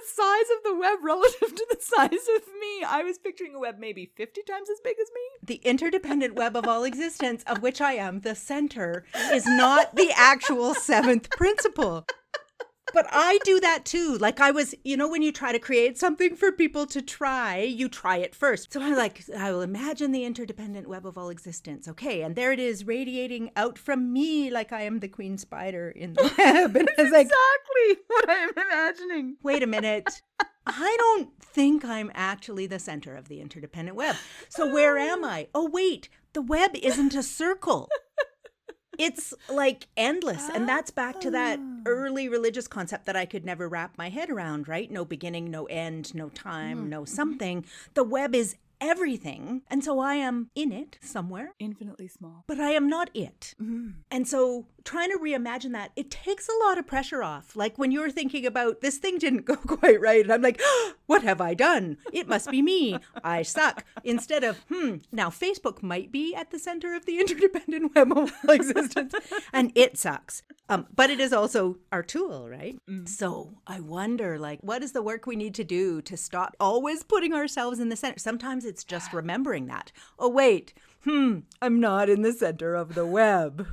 the 0.00 0.06
size 0.06 0.50
of 0.56 0.64
the 0.64 0.74
web 0.78 0.98
relative 1.02 1.54
to 1.54 1.66
the 1.70 1.78
size 1.80 2.26
of 2.36 2.42
me. 2.60 2.84
I 2.86 3.02
was 3.02 3.18
picturing 3.18 3.54
a 3.54 3.58
web 3.58 3.76
maybe 3.78 4.10
50 4.16 4.42
times 4.42 4.70
as 4.70 4.80
big 4.82 4.96
as 5.00 5.08
me. 5.14 5.20
the 5.42 5.60
interdependent 5.68 6.34
web 6.34 6.56
of 6.56 6.66
all 6.66 6.84
existence, 6.84 7.42
of 7.46 7.62
which 7.62 7.80
I 7.80 7.94
am 7.94 8.20
the 8.20 8.34
center, 8.34 9.04
is 9.32 9.46
not 9.46 9.94
the 9.96 10.10
actual 10.16 10.74
seventh 10.74 11.30
principle. 11.30 12.06
But 12.92 13.06
I 13.10 13.38
do 13.44 13.60
that 13.60 13.84
too. 13.84 14.16
Like 14.18 14.40
I 14.40 14.50
was, 14.50 14.74
you 14.84 14.96
know, 14.96 15.08
when 15.08 15.22
you 15.22 15.32
try 15.32 15.52
to 15.52 15.58
create 15.58 15.98
something 15.98 16.36
for 16.36 16.52
people 16.52 16.86
to 16.86 17.00
try, 17.02 17.58
you 17.62 17.88
try 17.88 18.18
it 18.18 18.34
first. 18.34 18.72
So 18.72 18.80
I'm 18.82 18.96
like, 18.96 19.24
I 19.36 19.50
will 19.52 19.62
imagine 19.62 20.12
the 20.12 20.24
interdependent 20.24 20.88
web 20.88 21.06
of 21.06 21.16
all 21.16 21.30
existence. 21.30 21.88
Okay, 21.88 22.22
and 22.22 22.36
there 22.36 22.52
it 22.52 22.58
is 22.60 22.86
radiating 22.86 23.50
out 23.56 23.78
from 23.78 24.12
me 24.12 24.50
like 24.50 24.72
I 24.72 24.82
am 24.82 25.00
the 25.00 25.08
queen 25.08 25.38
spider 25.38 25.90
in 25.90 26.14
the 26.14 26.22
web. 26.38 26.76
And 26.76 26.88
I 26.98 27.02
was 27.02 27.12
like, 27.12 27.26
exactly 27.26 28.04
what 28.08 28.28
I 28.28 28.34
am 28.34 28.50
imagining. 28.56 29.36
wait 29.42 29.62
a 29.62 29.66
minute. 29.66 30.22
I 30.66 30.96
don't 30.98 31.30
think 31.42 31.84
I'm 31.84 32.10
actually 32.14 32.66
the 32.66 32.78
center 32.78 33.16
of 33.16 33.28
the 33.28 33.40
interdependent 33.40 33.96
web. 33.96 34.16
So 34.48 34.72
where 34.72 34.96
am 34.96 35.24
I? 35.24 35.48
Oh, 35.54 35.68
wait, 35.68 36.08
the 36.34 36.42
web 36.42 36.70
isn't 36.76 37.14
a 37.14 37.22
circle. 37.22 37.88
It's 38.98 39.34
like 39.50 39.86
endless. 39.96 40.48
And 40.48 40.68
that's 40.68 40.90
back 40.90 41.20
to 41.20 41.30
that 41.30 41.58
ah. 41.60 41.80
early 41.86 42.28
religious 42.28 42.66
concept 42.68 43.06
that 43.06 43.16
I 43.16 43.24
could 43.24 43.44
never 43.44 43.68
wrap 43.68 43.96
my 43.96 44.10
head 44.10 44.30
around, 44.30 44.68
right? 44.68 44.90
No 44.90 45.04
beginning, 45.04 45.50
no 45.50 45.64
end, 45.66 46.14
no 46.14 46.28
time, 46.28 46.78
mm-hmm. 46.78 46.88
no 46.90 47.02
mm-hmm. 47.02 47.14
something. 47.14 47.64
The 47.94 48.04
web 48.04 48.34
is 48.34 48.56
everything. 48.82 49.62
And 49.68 49.82
so 49.84 50.00
I 50.00 50.14
am 50.14 50.50
in 50.54 50.72
it 50.72 50.98
somewhere, 51.00 51.54
Infinitely 51.58 52.08
small. 52.08 52.44
but 52.46 52.58
I 52.58 52.70
am 52.70 52.88
not 52.88 53.10
it. 53.14 53.54
Mm-hmm. 53.62 53.90
And 54.10 54.28
so 54.28 54.66
trying 54.84 55.10
to 55.10 55.18
reimagine 55.18 55.72
that, 55.72 55.92
it 55.96 56.10
takes 56.10 56.48
a 56.48 56.64
lot 56.66 56.78
of 56.78 56.86
pressure 56.86 57.22
off. 57.22 57.56
Like 57.56 57.78
when 57.78 57.90
you're 57.90 58.10
thinking 58.10 58.46
about 58.46 58.80
this 58.80 58.98
thing 58.98 59.18
didn't 59.18 59.44
go 59.44 59.56
quite 59.56 60.00
right, 60.00 60.22
and 60.24 60.32
I'm 60.32 60.42
like, 60.42 60.60
what 61.06 61.22
have 61.22 61.40
I 61.40 61.54
done? 61.54 61.98
It 62.12 62.28
must 62.28 62.50
be 62.50 62.62
me. 62.62 62.98
I 63.22 63.42
suck. 63.42 63.84
Instead 64.04 64.44
of, 64.44 64.58
hmm, 64.68 64.96
now 65.10 65.30
Facebook 65.30 65.82
might 65.82 66.12
be 66.12 66.34
at 66.34 66.50
the 66.50 66.58
center 66.58 66.94
of 66.94 67.06
the 67.06 67.18
interdependent 67.20 67.94
web 67.94 68.16
of 68.16 68.32
existence, 68.48 69.14
and 69.52 69.72
it 69.74 69.98
sucks. 69.98 70.42
Um, 70.68 70.86
but 70.94 71.10
it 71.10 71.20
is 71.20 71.32
also 71.32 71.78
our 71.90 72.02
tool, 72.02 72.48
right? 72.48 72.78
So 73.04 73.54
I 73.66 73.80
wonder, 73.80 74.38
like, 74.38 74.60
what 74.62 74.82
is 74.82 74.92
the 74.92 75.02
work 75.02 75.26
we 75.26 75.36
need 75.36 75.54
to 75.56 75.64
do 75.64 76.00
to 76.02 76.16
stop 76.16 76.56
always 76.58 77.02
putting 77.02 77.34
ourselves 77.34 77.78
in 77.78 77.88
the 77.88 77.96
center? 77.96 78.18
Sometimes 78.18 78.64
it's 78.64 78.84
just 78.84 79.12
remembering 79.12 79.66
that. 79.66 79.92
Oh, 80.18 80.28
wait, 80.28 80.72
hmm, 81.04 81.40
I'm 81.60 81.80
not 81.80 82.08
in 82.08 82.22
the 82.22 82.32
center 82.32 82.74
of 82.74 82.94
the 82.94 83.06
web. 83.06 83.66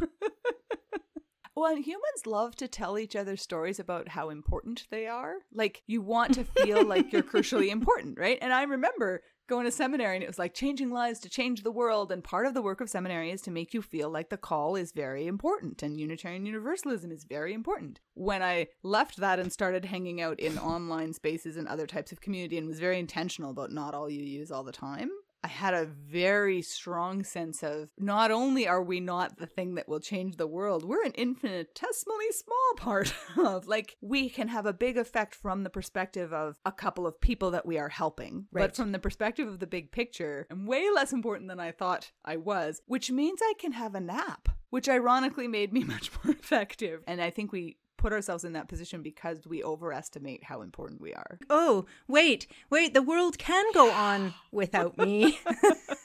Well, 1.59 1.73
and 1.73 1.83
humans 1.83 2.25
love 2.25 2.56
to 2.56 2.69
tell 2.69 2.97
each 2.97 3.17
other 3.17 3.35
stories 3.35 3.81
about 3.81 4.07
how 4.07 4.29
important 4.29 4.88
they 4.89 5.07
are. 5.07 5.39
Like, 5.53 5.83
you 5.88 6.01
want 6.01 6.35
to 6.35 6.45
feel 6.45 6.85
like 6.85 7.11
you're 7.11 7.21
crucially 7.21 7.67
important, 7.71 8.17
right? 8.17 8.38
And 8.41 8.53
I 8.53 8.63
remember 8.63 9.23
going 9.50 9.65
to 9.65 9.71
seminary 9.71 10.15
and 10.15 10.23
it 10.23 10.29
was 10.29 10.39
like 10.39 10.53
changing 10.53 10.89
lives 10.89 11.19
to 11.19 11.29
change 11.29 11.63
the 11.63 11.72
world. 11.72 12.13
And 12.13 12.24
part 12.24 12.45
of 12.45 12.53
the 12.53 12.62
work 12.62 12.79
of 12.79 12.89
seminary 12.89 13.29
is 13.29 13.41
to 13.41 13.51
make 13.51 13.74
you 13.74 13.81
feel 13.81 14.10
like 14.10 14.29
the 14.29 14.38
call 14.38 14.77
is 14.77 14.93
very 14.93 15.27
important 15.27 15.84
and 15.84 16.00
Unitarian 16.00 16.45
Universalism 16.45 17.12
is 17.12 17.25
very 17.25 17.53
important. 17.53 18.00
When 18.13 18.41
I 18.41 18.67
left 18.81 19.17
that 19.17 19.39
and 19.39 19.51
started 19.51 19.84
hanging 19.84 20.22
out 20.22 20.39
in 20.39 20.57
online 20.60 21.12
spaces 21.12 21.57
and 21.57 21.67
other 21.67 21.88
types 21.88 22.13
of 22.13 22.22
community 22.22 22.57
and 22.57 22.69
was 22.69 22.79
very 22.79 23.00
intentional 23.00 23.51
about 23.51 23.74
not 23.74 23.93
all 23.93 24.07
UUs 24.07 24.50
all 24.50 24.63
the 24.63 24.72
time, 24.72 25.10
I 25.43 25.48
had 25.48 25.74
a 25.74 25.86
very 25.86 26.62
strong 26.62 27.24
sense 27.24 27.63
of 27.63 27.89
not 27.98 28.31
only 28.31 28.67
are 28.67 28.84
we 28.84 29.00
not 29.00 29.38
the 29.38 29.46
thing 29.46 29.75
that 29.75 29.88
will 29.88 30.00
change 30.00 30.36
the 30.36 30.48
world, 30.48 30.84
we're 30.84 31.05
an 31.05 31.13
infinitesimally 31.15 32.31
small 32.31 32.74
part 32.77 33.13
of. 33.38 33.67
Like, 33.67 33.96
we 34.01 34.29
can 34.29 34.50
have 34.50 34.65
a 34.65 34.74
big 34.74 34.98
effect 34.98 35.36
from 35.36 35.63
the 35.63 35.69
perspective 35.69 36.34
of 36.34 36.58
a 36.65 36.72
couple 36.72 37.08
of 37.08 37.22
people 37.22 37.51
that 37.51 37.65
we 37.65 37.77
are 37.77 37.89
helping. 37.89 38.48
Right. 38.51 38.63
But 38.63 38.75
from 38.75 38.91
the 38.91 39.00
perspective 39.00 39.48
of 39.48 39.60
the 39.60 39.67
big 39.67 39.91
picture, 39.91 40.48
I'm 40.51 40.65
way 40.65 40.88
less 40.93 41.13
important 41.13 41.50
than 41.50 41.60
I 41.60 41.72
thought 41.72 42.12
I 42.25 42.38
was, 42.38 42.81
which 42.86 43.10
means 43.10 43.39
I 43.41 43.53
can 43.60 43.72
have 43.72 43.96
a 43.96 44.01
nap, 44.01 44.50
which 44.69 44.89
ironically 44.89 45.48
made 45.48 45.72
me 45.72 45.84
much 45.86 46.12
more 46.24 46.34
effective. 46.34 47.03
And 47.08 47.22
I 47.22 47.29
think 47.29 47.51
we 47.51 47.77
put 48.00 48.13
ourselves 48.13 48.46
in 48.46 48.53
that 48.53 48.68
position 48.70 49.03
because 49.03 49.46
we 49.46 49.62
overestimate 49.62 50.44
how 50.44 50.62
important 50.62 51.01
we 51.01 51.13
are. 51.13 51.38
oh, 51.50 51.86
wait, 52.08 52.48
wait, 52.70 52.94
the 52.94 53.01
world 53.01 53.38
can 53.38 53.65
go 53.74 53.91
on 53.91 54.34
without 54.51 54.98
me. 54.98 55.38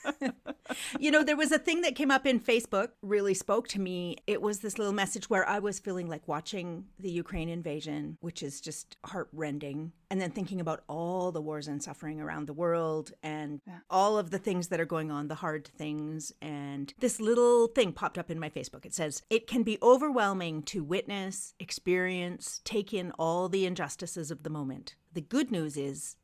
you 0.98 1.10
know, 1.10 1.22
there 1.22 1.36
was 1.36 1.52
a 1.52 1.58
thing 1.58 1.82
that 1.82 1.94
came 1.94 2.10
up 2.10 2.26
in 2.26 2.40
Facebook, 2.40 2.88
really 3.02 3.34
spoke 3.34 3.68
to 3.68 3.80
me. 3.80 4.16
It 4.26 4.40
was 4.40 4.60
this 4.60 4.78
little 4.78 4.92
message 4.92 5.28
where 5.30 5.48
I 5.48 5.58
was 5.58 5.78
feeling 5.78 6.08
like 6.08 6.26
watching 6.26 6.86
the 6.98 7.10
Ukraine 7.10 7.48
invasion, 7.48 8.18
which 8.20 8.42
is 8.42 8.60
just 8.60 8.96
heartrending, 9.04 9.92
and 10.10 10.20
then 10.20 10.30
thinking 10.30 10.60
about 10.60 10.84
all 10.88 11.32
the 11.32 11.42
wars 11.42 11.68
and 11.68 11.82
suffering 11.82 12.20
around 12.20 12.46
the 12.46 12.52
world 12.52 13.12
and 13.22 13.60
all 13.90 14.18
of 14.18 14.30
the 14.30 14.38
things 14.38 14.68
that 14.68 14.80
are 14.80 14.84
going 14.84 15.10
on, 15.10 15.28
the 15.28 15.34
hard 15.36 15.66
things. 15.66 16.32
And 16.40 16.92
this 16.98 17.20
little 17.20 17.66
thing 17.68 17.92
popped 17.92 18.18
up 18.18 18.30
in 18.30 18.40
my 18.40 18.50
Facebook. 18.50 18.84
It 18.86 18.94
says, 18.94 19.22
It 19.30 19.46
can 19.46 19.62
be 19.62 19.78
overwhelming 19.82 20.62
to 20.64 20.84
witness, 20.84 21.54
experience, 21.58 22.60
take 22.64 22.92
in 22.92 23.12
all 23.18 23.48
the 23.48 23.66
injustices 23.66 24.30
of 24.30 24.42
the 24.42 24.50
moment. 24.50 24.94
The 25.12 25.20
good 25.20 25.50
news 25.50 25.76
is 25.76 26.16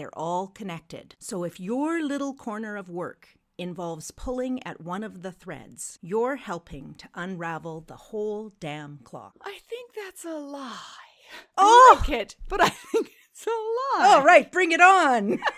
they're 0.00 0.18
all 0.18 0.46
connected. 0.46 1.14
So 1.18 1.44
if 1.44 1.60
your 1.60 2.02
little 2.02 2.32
corner 2.32 2.74
of 2.78 2.88
work 2.88 3.28
involves 3.58 4.10
pulling 4.10 4.66
at 4.66 4.80
one 4.80 5.04
of 5.04 5.20
the 5.20 5.30
threads, 5.30 5.98
you're 6.00 6.36
helping 6.36 6.94
to 6.94 7.08
unravel 7.14 7.82
the 7.82 7.96
whole 7.96 8.54
damn 8.60 9.00
cloth. 9.04 9.34
I 9.42 9.58
think 9.68 9.90
that's 9.94 10.24
a 10.24 10.38
lie. 10.38 10.78
Oh! 11.58 11.92
I 11.92 12.00
like 12.00 12.08
it, 12.08 12.36
but 12.48 12.62
I 12.62 12.70
think 12.70 13.10
it's 13.30 13.46
a 13.46 13.50
lie. 13.50 14.14
All 14.14 14.24
right, 14.24 14.50
bring 14.50 14.72
it 14.72 14.80
on. 14.80 15.38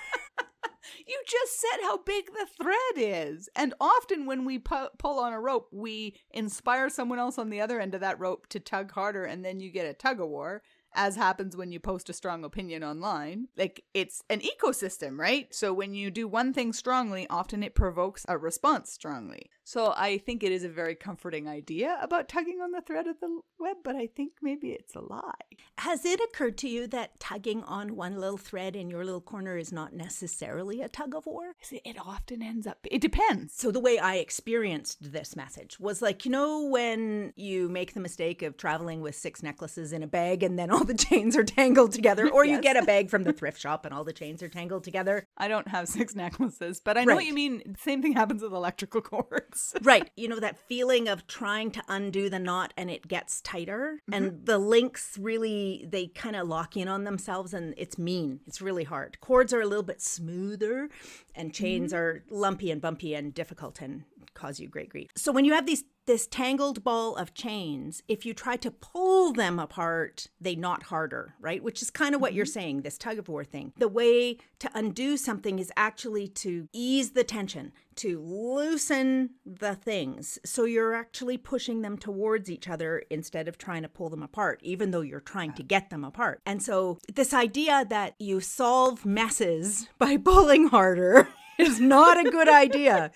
You 1.06 1.20
just 1.28 1.60
said 1.60 1.82
how 1.82 1.98
big 1.98 2.26
the 2.26 2.46
thread 2.60 2.76
is. 2.96 3.48
And 3.56 3.74
often 3.80 4.26
when 4.26 4.44
we 4.44 4.58
pu- 4.58 4.88
pull 4.98 5.18
on 5.18 5.32
a 5.32 5.40
rope, 5.40 5.68
we 5.72 6.16
inspire 6.30 6.88
someone 6.88 7.18
else 7.18 7.38
on 7.38 7.50
the 7.50 7.60
other 7.60 7.80
end 7.80 7.94
of 7.94 8.00
that 8.00 8.18
rope 8.18 8.46
to 8.48 8.60
tug 8.60 8.92
harder, 8.92 9.24
and 9.24 9.44
then 9.44 9.60
you 9.60 9.70
get 9.70 9.86
a 9.86 9.94
tug 9.94 10.20
of 10.20 10.28
war 10.28 10.62
as 10.94 11.16
happens 11.16 11.56
when 11.56 11.72
you 11.72 11.80
post 11.80 12.08
a 12.08 12.12
strong 12.12 12.44
opinion 12.44 12.82
online. 12.84 13.48
Like 13.56 13.84
it's 13.94 14.22
an 14.28 14.40
ecosystem, 14.40 15.18
right? 15.18 15.52
So 15.54 15.72
when 15.72 15.94
you 15.94 16.10
do 16.10 16.28
one 16.28 16.52
thing 16.52 16.72
strongly, 16.72 17.26
often 17.28 17.62
it 17.62 17.74
provokes 17.74 18.24
a 18.28 18.38
response 18.38 18.92
strongly. 18.92 19.50
So 19.72 19.94
I 19.96 20.18
think 20.18 20.42
it 20.42 20.52
is 20.52 20.64
a 20.64 20.68
very 20.68 20.94
comforting 20.94 21.48
idea 21.48 21.96
about 22.02 22.28
tugging 22.28 22.60
on 22.60 22.72
the 22.72 22.82
thread 22.82 23.06
of 23.06 23.18
the 23.20 23.40
web, 23.58 23.78
but 23.82 23.96
I 23.96 24.06
think 24.06 24.32
maybe 24.42 24.72
it's 24.72 24.94
a 24.94 25.00
lie. 25.00 25.32
Has 25.78 26.04
it 26.04 26.20
occurred 26.20 26.58
to 26.58 26.68
you 26.68 26.86
that 26.88 27.18
tugging 27.18 27.62
on 27.62 27.96
one 27.96 28.20
little 28.20 28.36
thread 28.36 28.76
in 28.76 28.90
your 28.90 29.02
little 29.02 29.22
corner 29.22 29.56
is 29.56 29.72
not 29.72 29.94
necessarily 29.94 30.82
a 30.82 30.90
tug 30.90 31.14
of 31.14 31.24
war? 31.24 31.54
It 31.70 31.96
often 31.98 32.42
ends 32.42 32.66
up, 32.66 32.86
it 32.90 33.00
depends. 33.00 33.54
So, 33.54 33.70
the 33.70 33.80
way 33.80 33.98
I 33.98 34.16
experienced 34.16 35.10
this 35.10 35.34
message 35.36 35.80
was 35.80 36.02
like, 36.02 36.26
you 36.26 36.30
know, 36.30 36.66
when 36.66 37.32
you 37.34 37.70
make 37.70 37.94
the 37.94 38.00
mistake 38.00 38.42
of 38.42 38.58
traveling 38.58 39.00
with 39.00 39.14
six 39.14 39.42
necklaces 39.42 39.94
in 39.94 40.02
a 40.02 40.06
bag 40.06 40.42
and 40.42 40.58
then 40.58 40.70
all 40.70 40.84
the 40.84 40.92
chains 41.08 41.34
are 41.34 41.44
tangled 41.44 41.92
together, 41.92 42.28
or 42.28 42.44
you 42.44 42.60
get 42.60 42.76
a 42.76 42.82
bag 42.82 43.08
from 43.08 43.22
the 43.22 43.32
thrift 43.38 43.58
shop 43.58 43.86
and 43.86 43.94
all 43.94 44.04
the 44.04 44.12
chains 44.12 44.42
are 44.42 44.50
tangled 44.50 44.84
together. 44.84 45.26
I 45.38 45.48
don't 45.48 45.68
have 45.68 45.88
six 45.88 46.14
necklaces, 46.14 46.78
but 46.78 46.98
I 46.98 47.04
know 47.04 47.14
what 47.14 47.24
you 47.24 47.32
mean. 47.32 47.74
Same 47.78 48.02
thing 48.02 48.12
happens 48.12 48.42
with 48.42 48.52
electrical 48.52 49.00
cords. 49.00 49.61
Right. 49.82 50.10
You 50.16 50.28
know, 50.28 50.38
that 50.38 50.58
feeling 50.68 51.08
of 51.08 51.26
trying 51.26 51.70
to 51.72 51.82
undo 51.88 52.30
the 52.30 52.38
knot 52.38 52.72
and 52.76 52.90
it 52.90 53.08
gets 53.08 53.40
tighter. 53.40 54.00
And 54.12 54.30
mm-hmm. 54.30 54.44
the 54.44 54.58
links 54.58 55.18
really, 55.20 55.86
they 55.88 56.06
kind 56.06 56.36
of 56.36 56.46
lock 56.46 56.76
in 56.76 56.88
on 56.88 57.04
themselves 57.04 57.52
and 57.52 57.74
it's 57.76 57.98
mean. 57.98 58.40
It's 58.46 58.62
really 58.62 58.84
hard. 58.84 59.20
Cords 59.20 59.52
are 59.52 59.60
a 59.60 59.66
little 59.66 59.82
bit 59.82 60.00
smoother 60.00 60.88
and 61.34 61.52
chains 61.52 61.92
mm-hmm. 61.92 61.98
are 61.98 62.24
lumpy 62.30 62.70
and 62.70 62.80
bumpy 62.80 63.14
and 63.14 63.34
difficult 63.34 63.80
and 63.80 64.04
cause 64.34 64.60
you 64.60 64.68
great 64.68 64.88
grief. 64.88 65.10
So 65.16 65.32
when 65.32 65.44
you 65.44 65.52
have 65.52 65.66
these, 65.66 65.84
this 66.06 66.26
tangled 66.26 66.82
ball 66.82 67.16
of 67.16 67.34
chains, 67.34 68.02
if 68.08 68.26
you 68.26 68.34
try 68.34 68.56
to 68.56 68.70
pull 68.70 69.32
them 69.32 69.58
apart, 69.58 70.26
they 70.40 70.56
knot 70.56 70.84
harder, 70.84 71.34
right? 71.40 71.62
Which 71.62 71.82
is 71.82 71.90
kind 71.90 72.14
of 72.14 72.20
what 72.20 72.34
you're 72.34 72.44
mm-hmm. 72.44 72.52
saying, 72.52 72.82
this 72.82 72.98
tug 72.98 73.18
of 73.18 73.28
war 73.28 73.44
thing. 73.44 73.72
The 73.78 73.88
way 73.88 74.38
to 74.58 74.70
undo 74.74 75.16
something 75.16 75.58
is 75.58 75.72
actually 75.76 76.28
to 76.28 76.68
ease 76.72 77.12
the 77.12 77.24
tension, 77.24 77.72
to 77.96 78.20
loosen 78.20 79.30
the 79.44 79.74
things. 79.74 80.38
So 80.44 80.64
you're 80.64 80.94
actually 80.94 81.36
pushing 81.36 81.82
them 81.82 81.98
towards 81.98 82.50
each 82.50 82.68
other 82.68 83.02
instead 83.10 83.48
of 83.48 83.58
trying 83.58 83.82
to 83.82 83.88
pull 83.88 84.10
them 84.10 84.22
apart, 84.22 84.60
even 84.62 84.90
though 84.90 85.00
you're 85.02 85.20
trying 85.20 85.52
to 85.54 85.62
get 85.62 85.90
them 85.90 86.04
apart. 86.04 86.40
And 86.46 86.62
so 86.62 86.98
this 87.12 87.32
idea 87.32 87.84
that 87.88 88.14
you 88.18 88.40
solve 88.40 89.06
messes 89.06 89.88
by 89.98 90.16
pulling 90.16 90.68
harder 90.68 91.28
is 91.58 91.80
not 91.80 92.18
a 92.18 92.30
good 92.30 92.48
idea. 92.48 93.10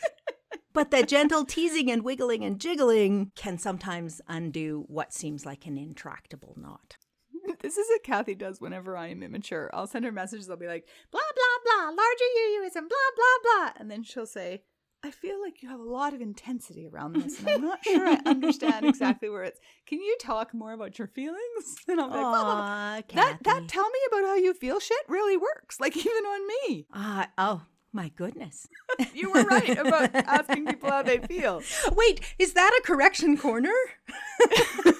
But 0.72 0.90
that 0.90 1.08
gentle 1.08 1.44
teasing 1.44 1.90
and 1.90 2.02
wiggling 2.02 2.44
and 2.44 2.60
jiggling 2.60 3.32
can 3.34 3.58
sometimes 3.58 4.20
undo 4.28 4.84
what 4.88 5.12
seems 5.12 5.46
like 5.46 5.66
an 5.66 5.78
intractable 5.78 6.54
knot. 6.56 6.96
this 7.60 7.76
is 7.76 7.86
what 7.88 8.02
Kathy 8.02 8.34
does 8.34 8.60
whenever 8.60 8.96
I 8.96 9.08
am 9.08 9.22
immature. 9.22 9.70
I'll 9.72 9.86
send 9.86 10.04
her 10.04 10.12
messages. 10.12 10.50
I'll 10.50 10.56
be 10.56 10.66
like, 10.66 10.86
blah, 11.10 11.20
blah, 11.20 11.72
blah, 11.72 11.90
larger 11.90 12.64
UUism, 12.64 12.88
blah, 12.88 13.10
blah, 13.16 13.38
blah. 13.42 13.70
And 13.76 13.90
then 13.90 14.02
she'll 14.02 14.26
say, 14.26 14.62
I 15.02 15.10
feel 15.10 15.40
like 15.40 15.62
you 15.62 15.68
have 15.68 15.78
a 15.78 15.84
lot 15.84 16.14
of 16.14 16.20
intensity 16.20 16.86
around 16.86 17.14
this, 17.14 17.38
and 17.38 17.48
I'm 17.48 17.60
not 17.60 17.84
sure 17.84 18.08
I 18.08 18.18
understand 18.26 18.86
exactly 18.88 19.28
where 19.28 19.44
it's. 19.44 19.60
Can 19.86 20.00
you 20.00 20.16
talk 20.20 20.52
more 20.52 20.72
about 20.72 20.98
your 20.98 21.06
feelings? 21.08 21.38
And 21.88 22.00
I'll 22.00 22.08
be 22.08 22.14
like, 22.14 22.22
blah, 22.22 22.42
blah, 22.42 22.54
blah. 22.54 22.64
Aw, 22.64 23.02
that 23.14 23.38
that 23.44 23.68
tell 23.68 23.88
me 23.88 23.98
about 24.08 24.24
how 24.24 24.34
you 24.34 24.52
feel 24.52 24.80
shit 24.80 24.98
really 25.06 25.36
works. 25.36 25.78
Like 25.78 25.96
even 25.96 26.10
on 26.10 26.48
me. 26.48 26.86
Ah, 26.92 27.28
oh, 27.38 27.62
my 27.96 28.10
goodness. 28.10 28.68
You 29.12 29.32
were 29.32 29.44
right 29.44 29.78
about 29.78 30.14
asking 30.14 30.66
people 30.66 30.90
how 30.90 31.02
they 31.02 31.18
feel. 31.18 31.62
Wait, 31.92 32.20
is 32.38 32.52
that 32.52 32.78
a 32.78 32.86
correction 32.86 33.36
corner? 33.36 33.72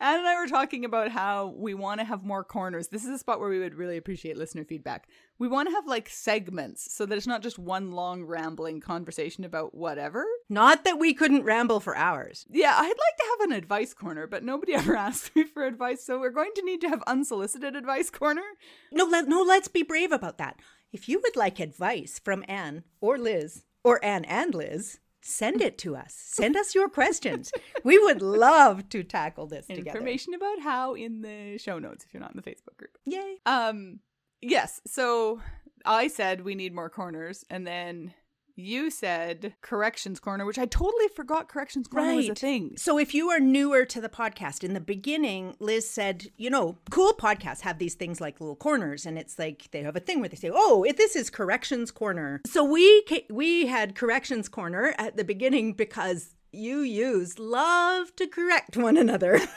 Anne 0.00 0.18
and 0.20 0.28
I 0.28 0.40
were 0.40 0.46
talking 0.46 0.84
about 0.84 1.10
how 1.10 1.54
we 1.56 1.74
want 1.74 2.00
to 2.00 2.06
have 2.06 2.24
more 2.24 2.42
corners. 2.42 2.88
This 2.88 3.04
is 3.04 3.10
a 3.10 3.18
spot 3.18 3.38
where 3.38 3.48
we 3.50 3.58
would 3.58 3.74
really 3.74 3.96
appreciate 3.96 4.36
listener 4.36 4.64
feedback. 4.64 5.08
We 5.38 5.48
want 5.48 5.68
to 5.68 5.74
have 5.74 5.86
like 5.86 6.08
segments 6.08 6.92
so 6.92 7.06
that 7.06 7.16
it's 7.16 7.26
not 7.26 7.42
just 7.42 7.58
one 7.58 7.92
long 7.92 8.24
rambling 8.24 8.80
conversation 8.80 9.44
about 9.44 9.74
whatever. 9.74 10.24
Not 10.48 10.84
that 10.84 10.98
we 10.98 11.12
couldn't 11.12 11.44
ramble 11.44 11.80
for 11.80 11.96
hours. 11.96 12.46
Yeah, 12.50 12.74
I'd 12.76 12.86
like 12.88 13.16
to 13.18 13.24
have 13.30 13.50
an 13.50 13.56
advice 13.56 13.92
corner, 13.94 14.26
but 14.26 14.42
nobody 14.42 14.74
ever 14.74 14.96
asks 14.96 15.30
me 15.34 15.44
for 15.44 15.64
advice, 15.64 16.02
so 16.02 16.18
we're 16.18 16.30
going 16.30 16.52
to 16.56 16.64
need 16.64 16.80
to 16.82 16.88
have 16.88 17.02
unsolicited 17.06 17.76
advice 17.76 18.10
corner. 18.10 18.44
No, 18.92 19.04
let, 19.04 19.28
no, 19.28 19.42
let's 19.42 19.68
be 19.68 19.82
brave 19.82 20.12
about 20.12 20.38
that. 20.38 20.58
If 20.92 21.08
you 21.08 21.20
would 21.20 21.36
like 21.36 21.60
advice 21.60 22.20
from 22.22 22.44
Anne 22.48 22.84
or 23.00 23.16
Liz, 23.16 23.64
or 23.84 24.04
Anne 24.04 24.24
and 24.24 24.54
Liz, 24.54 24.98
send 25.22 25.60
it 25.60 25.78
to 25.78 25.94
us. 25.94 26.14
Send 26.14 26.56
us 26.56 26.74
your 26.74 26.88
questions. 26.88 27.52
we 27.84 27.98
would 27.98 28.20
love 28.20 28.88
to 28.88 29.04
tackle 29.04 29.46
this 29.46 29.66
together. 29.66 29.90
Information 29.90 30.34
about 30.34 30.60
how 30.60 30.94
in 30.94 31.22
the 31.22 31.58
show 31.58 31.78
notes 31.78 32.04
if 32.04 32.12
you're 32.12 32.20
not 32.20 32.32
in 32.32 32.36
the 32.36 32.50
Facebook 32.50 32.76
group. 32.76 32.98
Yay. 33.04 33.36
Um, 33.46 34.00
yes. 34.40 34.80
So 34.86 35.40
I 35.84 36.08
said 36.08 36.42
we 36.42 36.54
need 36.54 36.74
more 36.74 36.90
corners, 36.90 37.44
and 37.48 37.66
then 37.66 38.12
you 38.60 38.90
said 38.90 39.54
corrections 39.62 40.20
corner, 40.20 40.44
which 40.44 40.58
I 40.58 40.66
totally 40.66 41.08
forgot 41.08 41.48
corrections 41.48 41.88
corner 41.88 42.14
was 42.14 42.28
a 42.28 42.34
thing. 42.34 42.74
So 42.76 42.98
if 42.98 43.14
you 43.14 43.30
are 43.30 43.40
newer 43.40 43.84
to 43.86 44.00
the 44.00 44.08
podcast, 44.08 44.62
in 44.62 44.74
the 44.74 44.80
beginning, 44.80 45.56
Liz 45.58 45.88
said, 45.88 46.26
you 46.36 46.50
know, 46.50 46.78
cool 46.90 47.12
podcasts 47.12 47.60
have 47.62 47.78
these 47.78 47.94
things 47.94 48.20
like 48.20 48.40
little 48.40 48.56
corners, 48.56 49.06
and 49.06 49.18
it's 49.18 49.38
like 49.38 49.68
they 49.70 49.82
have 49.82 49.96
a 49.96 50.00
thing 50.00 50.20
where 50.20 50.28
they 50.28 50.36
say, 50.36 50.50
"Oh, 50.52 50.84
if 50.84 50.96
this 50.96 51.16
is 51.16 51.30
corrections 51.30 51.90
corner." 51.90 52.40
So 52.46 52.64
we 52.64 53.02
ca- 53.08 53.26
we 53.30 53.66
had 53.66 53.94
corrections 53.94 54.48
corner 54.48 54.94
at 54.98 55.16
the 55.16 55.24
beginning 55.24 55.72
because 55.72 56.34
UUs 56.54 57.34
love 57.38 58.14
to 58.16 58.26
correct 58.26 58.76
one 58.76 58.96
another. 58.96 59.40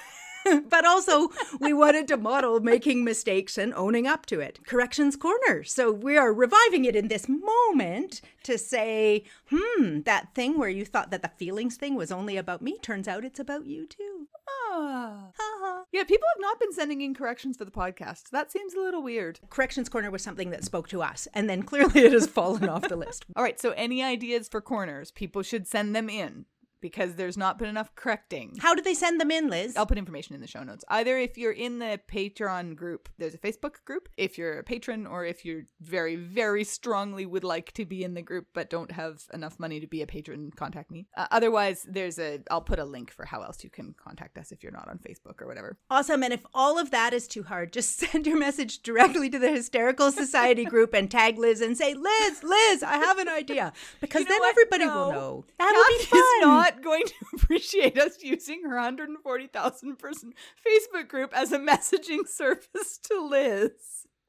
but 0.70 0.86
also, 0.86 1.30
we 1.60 1.74
wanted 1.74 2.08
to 2.08 2.18
model 2.18 2.60
making 2.60 3.04
mistakes 3.04 3.58
and 3.58 3.74
owning 3.74 4.08
up 4.08 4.26
to 4.28 4.40
it. 4.40 4.60
Corrections 4.66 5.16
Corner. 5.16 5.64
So 5.64 5.92
we 5.92 6.18
are 6.18 6.34
reviving 6.34 6.86
it 6.86 6.96
in 6.96 7.08
this 7.08 7.28
moment 7.28 8.22
to 8.44 8.58
say, 8.58 9.24
hmm, 9.50 10.02
that 10.02 10.34
thing 10.36 10.58
where 10.58 10.70
you 10.70 10.86
thought 10.86 11.12
that 11.12 11.22
the 11.22 11.30
feelings 11.30 11.78
thing 11.78 11.96
was 11.96 12.12
only 12.12 12.38
about 12.38 12.62
me 12.62 12.78
turns 12.80 13.08
out 13.08 13.26
it's 13.26 13.40
about 13.40 13.66
you 13.66 13.88
too. 13.88 14.28
Ah. 14.48 15.30
Ha 15.38 15.84
Yeah, 15.92 16.04
people 16.04 16.28
have 16.36 16.42
not 16.42 16.60
been 16.60 16.74
sending 16.74 17.02
in 17.02 17.14
corrections 17.14 17.58
for 17.58 17.66
the 17.66 17.72
podcast. 17.72 18.30
That 18.32 18.52
seems 18.52 18.74
a 18.74 18.80
little 18.80 19.04
weird. 19.04 19.40
Corrections 19.50 19.90
Corner 19.90 20.12
was 20.12 20.24
something 20.24 20.50
that 20.50 20.66
spoke 20.66 20.88
to 20.90 21.02
us, 21.02 21.28
and 21.34 21.50
then 21.50 21.64
clearly 21.72 22.02
it 22.02 22.12
has 22.12 22.28
fallen 22.28 22.68
off 22.68 22.88
the 22.88 22.96
list. 22.96 23.26
All 23.36 23.44
right, 23.44 23.60
so 23.60 23.72
any 23.72 24.04
ideas 24.04 24.50
for 24.50 24.62
corners? 24.62 25.12
People 25.12 25.44
should 25.44 25.68
send 25.68 25.96
them 25.96 26.10
in 26.10 26.46
because 26.84 27.16
there's 27.16 27.38
not 27.38 27.58
been 27.58 27.70
enough 27.70 27.96
correcting. 27.96 28.58
How 28.60 28.76
do 28.76 28.82
they 28.82 28.94
send 28.94 29.20
them 29.22 29.32
in, 29.32 29.50
Liz? 29.50 29.76
I'll 29.78 29.86
put 29.88 29.98
information 29.98 30.36
in 30.36 30.42
the 30.42 30.48
show 30.48 30.62
notes. 30.64 30.84
Either 30.90 31.18
if 31.18 31.38
you're 31.38 31.54
in 31.54 31.80
the 31.80 31.98
Patreon 32.12 32.76
group, 32.76 33.08
there's 33.18 33.34
a 33.34 33.38
Facebook 33.38 33.76
group. 33.86 34.10
If 34.18 34.38
you're 34.38 34.60
a 34.60 34.64
patron, 34.64 35.08
or 35.08 35.24
if 35.26 35.46
you 35.46 35.64
very, 35.80 36.16
very 36.18 36.64
strongly 36.66 37.26
would 37.26 37.46
like 37.46 37.72
to 37.74 37.86
be 37.86 38.04
in 38.04 38.14
the 38.16 38.22
group 38.22 38.48
but 38.54 38.70
don't 38.70 38.92
have 38.92 39.24
enough 39.34 39.60
money 39.60 39.80
to 39.80 39.88
be 39.88 40.02
a 40.02 40.08
patron, 40.08 40.52
contact 40.56 40.92
me. 40.92 41.08
Uh, 41.16 41.28
otherwise, 41.32 41.88
there's 41.90 42.20
a. 42.20 42.42
I'll 42.52 42.62
put 42.62 42.80
a 42.80 42.86
link 42.86 43.12
for 43.12 43.26
how 43.26 43.42
else 43.42 43.64
you 43.64 43.70
can 43.70 43.96
contact 43.98 44.38
us 44.38 44.52
if 44.52 44.62
you're 44.62 44.72
not 44.74 44.90
on 44.90 45.00
Facebook 45.00 45.42
or 45.42 45.48
whatever. 45.48 45.78
Awesome. 45.90 46.22
And 46.22 46.34
if 46.34 46.46
all 46.54 46.78
of 46.78 46.92
that 46.92 47.14
is 47.14 47.28
too 47.30 47.44
hard, 47.44 47.72
just 47.72 47.98
send 48.00 48.28
your 48.28 48.38
message 48.38 48.84
directly 48.84 49.30
to 49.30 49.40
the 49.40 49.52
Hysterical 49.52 50.12
Society 50.12 50.66
group 50.66 50.94
and 50.94 51.10
tag 51.10 51.38
Liz 51.40 51.62
and 51.62 51.78
say, 51.78 51.94
Liz, 51.94 52.44
Liz, 52.44 52.84
I 52.84 52.98
have 52.98 53.18
an 53.20 53.30
idea. 53.30 53.72
Because 54.02 54.24
You 54.24 54.26
know 54.26 54.34
then 54.36 54.40
what? 54.42 54.50
everybody 54.50 54.86
No. 54.86 54.96
will 55.06 55.12
know. 55.14 55.46
That 55.60 55.74
would 55.76 55.98
be 55.98 56.06
fun. 56.06 56.73
Not 56.74 56.84
going 56.84 57.06
to 57.06 57.14
appreciate 57.36 57.98
us 57.98 58.22
using 58.22 58.64
her 58.64 58.76
140,000 58.76 59.98
person 59.98 60.34
Facebook 60.66 61.08
group 61.08 61.36
as 61.36 61.52
a 61.52 61.60
messaging 61.60 62.28
service 62.28 63.00
to 63.04 63.26
Liz. 63.26 63.72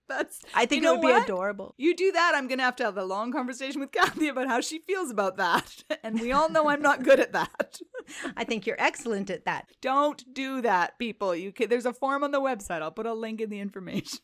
That's. 0.06 0.40
I 0.54 0.66
think 0.66 0.84
it 0.84 0.90
would 0.90 1.00
be 1.00 1.10
adorable. 1.10 1.74
You 1.78 1.96
do 1.96 2.12
that, 2.12 2.32
I'm 2.34 2.46
going 2.46 2.58
to 2.58 2.64
have 2.64 2.76
to 2.76 2.84
have 2.84 2.98
a 2.98 3.04
long 3.04 3.32
conversation 3.32 3.80
with 3.80 3.90
Kathy 3.90 4.28
about 4.28 4.48
how 4.48 4.60
she 4.60 4.80
feels 4.80 5.10
about 5.10 5.36
that. 5.38 5.82
And 6.04 6.20
we 6.20 6.32
all 6.32 6.50
know 6.50 6.68
I'm 6.68 6.82
not 6.82 7.02
good 7.02 7.18
at 7.18 7.32
that. 7.32 7.78
I 8.36 8.44
think 8.44 8.66
you're 8.66 8.76
excellent 8.78 9.30
at 9.30 9.46
that. 9.46 9.68
Don't 9.80 10.22
do 10.34 10.60
that, 10.60 10.98
people. 10.98 11.34
You 11.34 11.50
can, 11.50 11.70
there's 11.70 11.86
a 11.86 11.94
form 11.94 12.22
on 12.22 12.30
the 12.30 12.42
website. 12.42 12.82
I'll 12.82 12.90
put 12.90 13.06
a 13.06 13.14
link 13.14 13.40
in 13.40 13.48
the 13.48 13.58
information. 13.58 14.18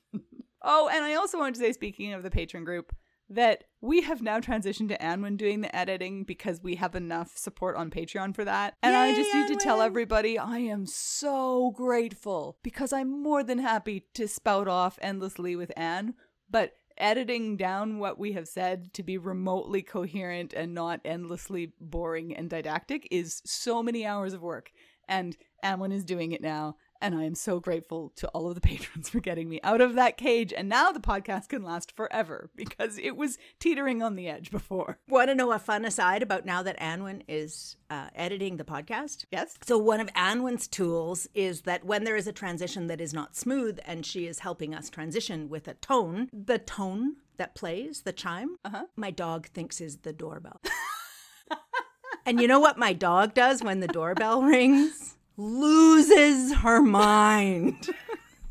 oh, 0.62 0.90
and 0.92 1.02
I 1.02 1.14
also 1.14 1.38
wanted 1.38 1.54
to 1.54 1.60
say, 1.60 1.72
speaking 1.72 2.12
of 2.12 2.22
the 2.22 2.30
patron 2.30 2.64
group, 2.64 2.94
that 3.30 3.64
we 3.80 4.02
have 4.02 4.20
now 4.20 4.40
transitioned 4.40 4.88
to 4.88 4.98
Anwen 4.98 5.36
doing 5.36 5.60
the 5.60 5.74
editing 5.74 6.24
because 6.24 6.60
we 6.60 6.74
have 6.74 6.96
enough 6.96 7.36
support 7.36 7.76
on 7.76 7.88
Patreon 7.88 8.34
for 8.34 8.44
that. 8.44 8.74
And 8.82 8.94
I 8.94 9.14
just 9.14 9.32
need 9.32 9.48
to 9.48 9.56
tell 9.56 9.80
everybody 9.80 10.36
I 10.36 10.58
am 10.58 10.84
so 10.84 11.70
grateful 11.70 12.58
because 12.62 12.92
I'm 12.92 13.22
more 13.22 13.44
than 13.44 13.58
happy 13.58 14.04
to 14.14 14.26
spout 14.26 14.68
off 14.68 14.98
endlessly 15.00 15.54
with 15.54 15.72
Anne, 15.76 16.14
but 16.50 16.72
editing 16.98 17.56
down 17.56 17.98
what 17.98 18.18
we 18.18 18.32
have 18.32 18.48
said 18.48 18.92
to 18.94 19.02
be 19.02 19.16
remotely 19.16 19.80
coherent 19.80 20.52
and 20.52 20.74
not 20.74 21.00
endlessly 21.04 21.72
boring 21.80 22.36
and 22.36 22.50
didactic 22.50 23.06
is 23.10 23.40
so 23.46 23.82
many 23.82 24.04
hours 24.04 24.34
of 24.34 24.42
work. 24.42 24.70
And 25.08 25.36
Anwen 25.64 25.92
is 25.92 26.04
doing 26.04 26.32
it 26.32 26.42
now. 26.42 26.76
And 27.02 27.14
I 27.14 27.24
am 27.24 27.34
so 27.34 27.60
grateful 27.60 28.12
to 28.16 28.28
all 28.28 28.48
of 28.48 28.54
the 28.54 28.60
patrons 28.70 29.08
for 29.08 29.20
getting 29.20 29.48
me 29.48 29.58
out 29.62 29.80
of 29.80 29.94
that 29.94 30.16
cage. 30.18 30.52
And 30.52 30.68
now 30.68 30.92
the 30.92 31.00
podcast 31.00 31.48
can 31.48 31.62
last 31.62 31.96
forever 31.96 32.50
because 32.54 32.98
it 32.98 33.16
was 33.16 33.38
teetering 33.58 34.02
on 34.02 34.16
the 34.16 34.28
edge 34.28 34.50
before. 34.50 34.98
Want 35.08 35.28
to 35.28 35.34
know 35.34 35.52
a 35.52 35.58
fun 35.58 35.84
aside 35.86 36.22
about 36.22 36.44
now 36.44 36.62
that 36.62 36.78
Anwen 36.78 37.22
is 37.26 37.76
uh, 37.88 38.08
editing 38.14 38.58
the 38.58 38.64
podcast? 38.64 39.24
Yes. 39.32 39.56
So, 39.64 39.78
one 39.78 40.00
of 40.00 40.08
Anwen's 40.14 40.68
tools 40.68 41.26
is 41.34 41.62
that 41.62 41.84
when 41.84 42.04
there 42.04 42.16
is 42.16 42.26
a 42.26 42.32
transition 42.32 42.86
that 42.88 43.00
is 43.00 43.14
not 43.14 43.34
smooth 43.34 43.78
and 43.86 44.04
she 44.04 44.26
is 44.26 44.40
helping 44.40 44.74
us 44.74 44.90
transition 44.90 45.48
with 45.48 45.68
a 45.68 45.74
tone, 45.74 46.28
the 46.32 46.58
tone 46.58 47.16
that 47.38 47.54
plays, 47.54 48.02
the 48.02 48.12
chime, 48.12 48.56
Uh-huh. 48.64 48.84
my 48.96 49.10
dog 49.10 49.46
thinks 49.48 49.80
is 49.80 49.98
the 49.98 50.12
doorbell. 50.12 50.60
and 52.26 52.40
you 52.40 52.46
know 52.46 52.60
what 52.60 52.76
my 52.78 52.92
dog 52.92 53.32
does 53.34 53.62
when 53.62 53.80
the 53.80 53.88
doorbell 53.88 54.42
rings? 54.42 55.09
Loses 55.36 56.54
her 56.56 56.80
mind. 56.82 57.88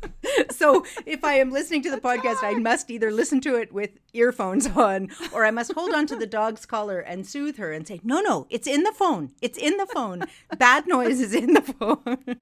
so 0.50 0.84
if 1.06 1.24
I 1.24 1.34
am 1.34 1.50
listening 1.50 1.82
to 1.82 1.90
the 1.90 2.00
podcast, 2.00 2.38
I 2.42 2.54
must 2.54 2.90
either 2.90 3.10
listen 3.10 3.40
to 3.42 3.56
it 3.56 3.72
with 3.72 3.90
earphones 4.12 4.66
on 4.68 5.08
or 5.32 5.44
I 5.44 5.50
must 5.50 5.72
hold 5.72 5.92
on 5.94 6.06
to 6.08 6.16
the 6.16 6.26
dog's 6.26 6.66
collar 6.66 7.00
and 7.00 7.26
soothe 7.26 7.58
her 7.58 7.72
and 7.72 7.86
say, 7.86 8.00
no, 8.02 8.20
no, 8.20 8.46
it's 8.50 8.66
in 8.66 8.82
the 8.82 8.92
phone. 8.92 9.32
It's 9.40 9.58
in 9.58 9.76
the 9.76 9.86
phone. 9.86 10.24
Bad 10.58 10.86
noise 10.86 11.20
is 11.20 11.34
in 11.34 11.54
the 11.54 11.62
phone. 11.62 12.00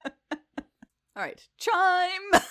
All 1.15 1.25
right. 1.25 1.41
Chime. 1.57 2.41